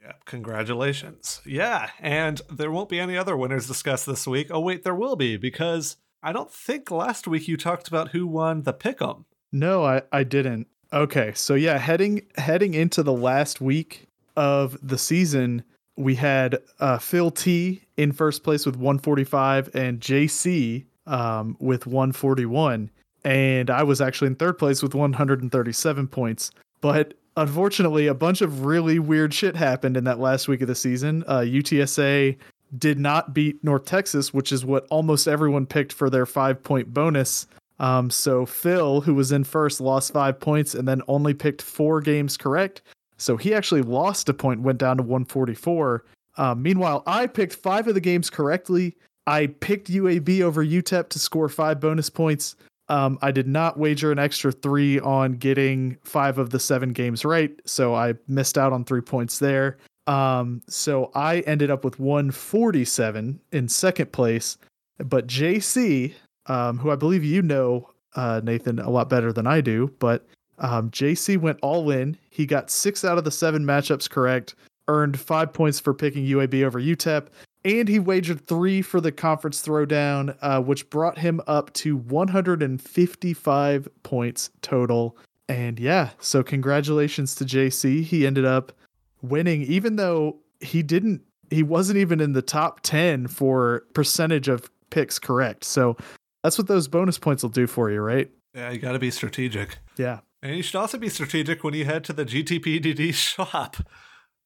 Yeah, 0.04 0.14
congratulations. 0.26 1.42
Yeah, 1.46 1.90
and 2.00 2.42
there 2.52 2.72
won't 2.72 2.90
be 2.90 3.00
any 3.00 3.18
other 3.18 3.38
winners 3.38 3.68
discussed 3.68 4.06
this 4.06 4.28
week. 4.28 4.48
Oh, 4.52 4.60
wait, 4.60 4.84
there 4.84 4.96
will 4.96 5.16
be 5.16 5.38
because 5.38 5.96
I 6.22 6.34
don't 6.34 6.52
think 6.52 6.92
last 6.92 7.26
week 7.26 7.48
you 7.48 7.56
talked 7.56 7.88
about 7.88 8.10
who 8.10 8.28
won 8.28 8.64
the 8.64 8.74
pick'em. 8.74 9.24
No, 9.52 9.86
I, 9.86 10.02
I 10.12 10.24
didn't. 10.24 10.68
Okay, 10.92 11.32
so 11.36 11.54
yeah, 11.56 11.78
heading 11.78 12.22
heading 12.38 12.74
into 12.74 13.02
the 13.02 13.14
last 13.14 13.62
week 13.62 14.08
of 14.36 14.78
the 14.86 14.98
season, 14.98 15.64
we 15.96 16.16
had 16.16 16.60
uh, 16.80 16.98
Phil 16.98 17.32
T 17.32 17.82
in 17.98 18.12
first 18.12 18.44
place 18.44 18.66
with 18.66 18.76
145 18.76 19.74
and 19.74 20.00
JC 20.00 20.86
um, 21.08 21.56
with 21.60 21.88
141, 21.88 22.92
and 23.24 23.70
I 23.70 23.84
was 23.84 24.02
actually 24.02 24.28
in 24.28 24.36
third 24.36 24.58
place 24.58 24.84
with 24.84 24.94
137 24.94 26.08
points. 26.10 26.52
But 26.82 27.16
unfortunately, 27.38 28.08
a 28.08 28.14
bunch 28.14 28.42
of 28.42 28.66
really 28.66 29.00
weird 29.00 29.34
shit 29.34 29.56
happened 29.56 29.98
in 29.98 30.04
that 30.06 30.20
last 30.20 30.48
week 30.48 30.62
of 30.62 30.68
the 30.68 30.76
season. 30.76 31.24
Uh, 31.28 31.40
UTSA 31.40 32.38
did 32.78 33.00
not 33.00 33.34
beat 33.34 33.64
North 33.64 33.86
Texas, 33.86 34.34
which 34.34 34.52
is 34.52 34.66
what 34.66 34.88
almost 34.90 35.28
everyone 35.28 35.66
picked 35.66 35.94
for 35.94 36.10
their 36.10 36.26
five 36.26 36.62
point 36.64 36.94
bonus. 36.94 37.48
Um, 37.80 38.10
so 38.10 38.46
Phil, 38.46 39.02
who 39.02 39.14
was 39.14 39.32
in 39.32 39.44
first, 39.44 39.82
lost 39.82 40.14
five 40.14 40.40
points 40.40 40.74
and 40.74 40.88
then 40.88 41.02
only 41.08 41.34
picked 41.34 41.62
four 41.62 42.02
games 42.02 42.38
correct. 42.38 42.82
So 43.18 43.38
he 43.38 43.54
actually 43.54 43.82
lost 43.82 44.30
a 44.30 44.34
point, 44.34 44.62
went 44.62 44.80
down 44.80 44.98
to 44.98 45.04
144. 45.04 46.04
Uh, 46.36 46.56
meanwhile, 46.56 47.04
I 47.06 47.28
picked 47.28 47.54
five 47.54 47.88
of 47.88 47.94
the 47.94 48.02
games 48.02 48.30
correctly. 48.30 48.96
I 49.28 49.48
picked 49.48 49.92
UAB 49.92 50.42
over 50.42 50.66
UTEP 50.66 51.10
to 51.10 51.20
score 51.20 51.48
five 51.48 51.80
bonus 51.80 52.10
points. 52.10 52.56
Um, 52.90 53.18
I 53.22 53.32
did 53.32 53.48
not 53.48 53.78
wager 53.78 54.12
an 54.12 54.20
extra 54.20 54.52
three 54.52 55.00
on 55.00 55.34
getting 55.34 55.98
five 56.04 56.38
of 56.38 56.50
the 56.50 56.60
seven 56.60 56.92
games 56.92 57.24
right, 57.24 57.52
so 57.66 57.96
I 57.96 58.16
missed 58.28 58.58
out 58.58 58.74
on 58.74 58.84
three 58.84 59.02
points 59.02 59.40
there. 59.40 59.78
Um, 60.06 60.62
so 60.68 61.12
I 61.16 61.40
ended 61.42 61.72
up 61.72 61.86
with 61.86 61.98
147 61.98 63.40
in 63.54 63.68
second 63.70 64.12
place, 64.12 64.58
but 64.98 65.28
JC, 65.28 66.14
um, 66.48 66.78
who 66.78 66.92
I 66.92 66.96
believe 66.96 67.24
you 67.24 67.42
know, 67.42 67.90
uh, 68.16 68.42
Nathan, 68.44 68.80
a 68.80 68.90
lot 68.90 69.10
better 69.10 69.32
than 69.32 69.48
I 69.48 69.62
do, 69.62 69.94
but 70.00 70.26
um, 70.60 70.92
JC 70.92 71.38
went 71.38 71.60
all 71.62 71.90
in. 71.90 72.18
He 72.30 72.46
got 72.46 72.70
six 72.70 73.06
out 73.06 73.18
of 73.18 73.24
the 73.24 73.32
seven 73.32 73.64
matchups 73.64 74.10
correct, 74.10 74.56
earned 74.88 75.20
five 75.20 75.54
points 75.54 75.80
for 75.80 75.94
picking 75.94 76.26
UAB 76.26 76.64
over 76.64 76.80
UTEP, 76.80 77.28
and 77.66 77.88
he 77.88 78.00
wagered 78.00 78.46
three 78.48 78.82
for 78.82 79.00
the 79.00 79.12
conference 79.12 79.66
throwdown, 79.66 80.36
uh, 80.42 80.62
which 80.62 80.90
brought 80.90 81.18
him 81.18 81.40
up 81.48 81.72
to 81.74 81.96
155 81.98 83.88
points 84.04 84.50
total. 84.62 85.18
And 85.48 85.80
yeah, 85.80 86.10
so 86.20 86.44
congratulations 86.44 87.36
to 87.36 87.46
JC. 87.46 88.04
He 88.04 88.28
ended 88.28 88.46
up 88.46 88.74
winning, 89.22 89.62
even 89.64 89.96
though 89.96 90.38
he 90.60 90.84
didn't, 90.84 91.22
he 91.50 91.64
wasn't 91.64 91.98
even 91.98 92.20
in 92.20 92.34
the 92.34 92.42
top 92.42 92.82
10 92.82 93.28
for 93.28 93.86
percentage 93.94 94.48
of 94.48 94.70
picks 94.90 95.20
correct. 95.20 95.64
So 95.64 95.96
that's 96.44 96.58
what 96.58 96.68
those 96.68 96.88
bonus 96.88 97.18
points 97.18 97.44
will 97.44 97.50
do 97.50 97.68
for 97.68 97.90
you, 97.92 98.02
right? 98.02 98.30
Yeah, 98.54 98.72
you 98.72 98.80
got 98.80 98.92
to 98.92 99.00
be 99.00 99.12
strategic. 99.12 99.78
Yeah. 99.98 100.20
And 100.42 100.56
you 100.58 100.64
should 100.64 100.76
also 100.76 100.98
be 100.98 101.10
strategic 101.10 101.64
when 101.64 101.74
you 101.74 101.86
head 101.86 102.04
to 102.06 102.14
the 102.14 102.26
GTPDD 102.26 103.14
shop. 103.14 103.78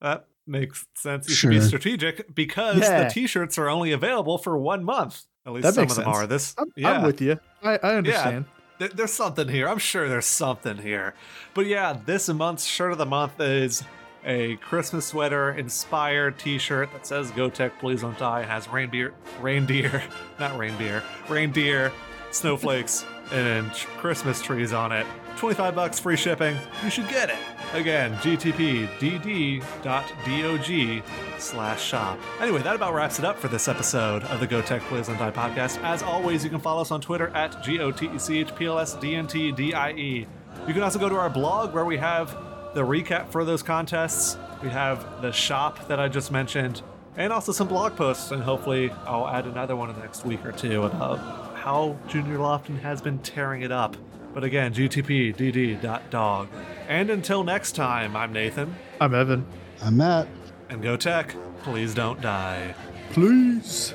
That 0.01 0.25
makes 0.45 0.85
sense. 0.95 1.27
You 1.27 1.35
should 1.35 1.49
be 1.49 1.61
strategic 1.61 2.33
because 2.35 2.79
Yeah. 2.79 3.03
the 3.05 3.09
t-shirts 3.09 3.57
are 3.57 3.69
only 3.69 3.91
available 3.91 4.37
for 4.37 4.57
one 4.57 4.83
month. 4.83 5.23
At 5.45 5.53
least 5.53 5.63
That 5.63 5.73
some 5.75 5.83
of 5.83 5.89
them 5.95 6.05
sense. 6.05 6.07
are. 6.17 6.27
This, 6.27 6.55
I'm, 6.57 6.71
yeah, 6.75 6.91
I'm 6.91 7.03
with 7.03 7.21
you. 7.21 7.39
I, 7.63 7.79
I 7.81 7.95
understand. 7.95 8.45
There- 8.79 8.89
there's 8.89 9.13
something 9.13 9.47
here. 9.47 9.67
I'm 9.67 9.79
sure 9.79 10.07
there's 10.07 10.25
something 10.25 10.77
here. 10.77 11.15
But 11.53 11.65
yeah, 11.65 11.97
this 12.05 12.29
month's 12.29 12.65
shirt 12.65 12.91
of 12.91 12.97
the 12.97 13.05
month 13.05 13.39
is 13.39 13.83
a 14.25 14.57
Christmas 14.57 15.05
sweater 15.07 15.51
inspired 15.51 16.37
t-shirt 16.37 16.91
that 16.91 17.07
says 17.07 17.31
"Go 17.31 17.49
Tech, 17.49 17.79
please 17.79 18.01
don't 18.01 18.17
die." 18.19 18.41
It 18.41 18.49
has 18.49 18.67
reindeer, 18.67 19.13
reindeer, 19.41 20.03
not 20.39 20.57
reindeer, 20.57 21.01
reindeer, 21.29 21.91
snowflakes, 22.31 23.03
and 23.31 23.71
Christmas 23.97 24.41
trees 24.41 24.73
on 24.73 24.91
it. 24.91 25.05
25 25.37 25.75
bucks 25.75 25.99
free 25.99 26.17
shipping. 26.17 26.57
You 26.83 26.89
should 26.89 27.07
get 27.09 27.29
it. 27.29 27.37
Again, 27.73 28.13
gtpdd.dog 28.15 29.61
slash 31.37 31.83
shop. 31.83 32.17
Anyway, 32.39 32.61
that 32.63 32.75
about 32.75 32.93
wraps 32.93 33.19
it 33.19 33.25
up 33.25 33.37
for 33.37 33.47
this 33.47 33.67
episode 33.67 34.23
of 34.23 34.39
the 34.39 34.47
Go 34.47 34.61
Tech 34.61 34.81
Plays 34.83 35.09
and 35.09 35.19
Die 35.19 35.31
podcast. 35.31 35.81
As 35.83 36.01
always, 36.01 36.43
you 36.43 36.49
can 36.49 36.59
follow 36.59 36.81
us 36.81 36.91
on 36.91 37.01
Twitter 37.01 37.27
at 37.29 37.61
G-O-T-E-C-H-P-L-S-D-N-T-D-I-E. 37.63 40.27
You 40.67 40.73
can 40.73 40.81
also 40.81 40.99
go 40.99 41.09
to 41.09 41.15
our 41.15 41.29
blog 41.29 41.73
where 41.73 41.85
we 41.85 41.97
have 41.97 42.35
the 42.73 42.81
recap 42.81 43.29
for 43.29 43.45
those 43.45 43.63
contests. 43.63 44.37
We 44.63 44.69
have 44.69 45.21
the 45.21 45.31
shop 45.31 45.87
that 45.87 45.99
I 45.99 46.07
just 46.07 46.31
mentioned, 46.31 46.81
and 47.15 47.31
also 47.31 47.51
some 47.51 47.67
blog 47.67 47.95
posts, 47.95 48.31
and 48.31 48.41
hopefully 48.41 48.91
I'll 49.05 49.27
add 49.27 49.45
another 49.45 49.75
one 49.75 49.89
in 49.89 49.95
the 49.95 50.01
next 50.01 50.25
week 50.25 50.45
or 50.45 50.51
two 50.51 50.83
about 50.83 51.19
how 51.67 51.97
Junior 52.07 52.37
Lofton 52.37 52.79
has 52.79 53.01
been 53.01 53.19
tearing 53.19 53.61
it 53.61 53.73
up. 53.73 53.97
But 54.33 54.45
again, 54.45 54.73
gtpdd.dog. 54.73 56.47
And 56.87 57.09
until 57.09 57.43
next 57.43 57.73
time, 57.73 58.15
I'm 58.15 58.31
Nathan, 58.31 58.73
I'm 59.01 59.13
Evan. 59.13 59.45
I'm 59.81 59.97
Matt. 59.97 60.29
and 60.69 60.81
Go 60.81 60.95
Tech, 60.95 61.35
please 61.63 61.93
don't 61.93 62.21
die. 62.21 62.73
Please. 63.11 63.93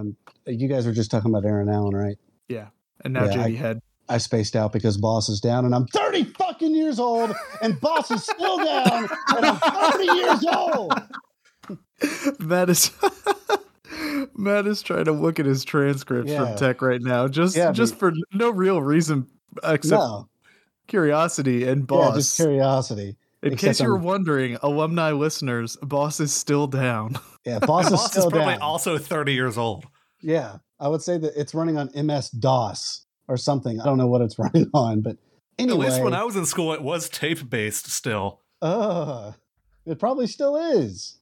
Um, 0.00 0.16
you 0.46 0.68
guys 0.68 0.86
were 0.86 0.92
just 0.92 1.10
talking 1.10 1.30
about 1.30 1.44
Aaron 1.44 1.68
Allen, 1.68 1.94
right? 1.94 2.16
Yeah. 2.48 2.68
And 3.04 3.12
now 3.14 3.24
Yeah, 3.24 3.42
I- 3.42 3.50
JD 3.50 3.56
Head. 3.56 3.80
I 4.08 4.18
spaced 4.18 4.56
out 4.56 4.72
because 4.72 4.96
Boss 4.96 5.28
is 5.28 5.40
down, 5.40 5.64
and 5.64 5.72
I'm 5.72 5.86
30 5.86 6.24
fucking 6.24 6.74
years 6.74 6.98
old, 6.98 7.32
and 7.62 7.80
Boss 7.80 8.10
is 8.10 8.24
still 8.24 8.56
down, 8.58 9.08
and 9.36 9.46
I'm 9.46 9.56
30 9.92 10.04
years 10.04 10.44
old. 10.52 10.92
Matt 12.40 12.70
is 12.70 12.90
Matt 14.36 14.66
is 14.66 14.82
trying 14.82 15.04
to 15.04 15.12
look 15.12 15.38
at 15.38 15.46
his 15.46 15.64
transcripts 15.64 16.28
Yeah. 16.32 16.44
from 16.46 16.56
Tech 16.56 16.82
right 16.82 17.00
now, 17.00 17.28
just 17.28 17.54
Yeah, 17.56 17.70
just 17.70 17.94
for 18.00 18.12
no 18.32 18.50
real 18.50 18.82
reason 18.82 19.28
except 19.62 20.00
No, 20.00 20.28
curiosity 20.88 21.68
and 21.68 21.86
boss. 21.86 22.08
yeah, 22.10 22.14
just 22.16 22.36
curiosity. 22.36 23.16
In 23.44 23.52
except 23.52 23.60
case 23.78 23.80
you 23.80 23.88
were 23.90 23.94
I'm- 23.96 24.04
wondering, 24.04 24.56
alumni 24.60 25.12
listeners, 25.12 25.76
boss 25.82 26.18
is 26.18 26.32
still 26.34 26.66
down. 26.66 27.16
Yeah, 27.44 27.58
Boss 27.66 27.86
is 27.86 27.92
Boss 27.92 28.04
is 28.06 28.10
still 28.10 28.30
probably 28.30 28.54
down. 28.54 28.62
also 28.62 28.98
30 28.98 29.32
years 29.32 29.56
old. 29.58 29.86
Yeah, 30.22 30.58
I 30.78 30.88
would 30.88 31.02
say 31.02 31.16
that 31.18 31.32
it's 31.38 31.54
running 31.54 31.78
on 31.78 31.90
MS 31.94 32.30
DOS 32.30 33.06
or 33.28 33.36
something. 33.36 33.80
I 33.80 33.84
don't 33.84 33.98
know 33.98 34.06
what 34.08 34.20
it's 34.20 34.38
running 34.38 34.68
on, 34.74 35.00
but 35.00 35.16
anyway, 35.58 35.86
At 35.86 35.92
least 35.92 36.04
when 36.04 36.14
I 36.14 36.24
was 36.24 36.36
in 36.36 36.44
school, 36.46 36.72
it 36.72 36.82
was 36.82 37.08
tape 37.08 37.48
based 37.48 37.90
still. 37.90 38.40
uh, 38.62 39.32
it 39.86 39.98
probably 39.98 40.26
still 40.26 40.56
is. 40.56 41.18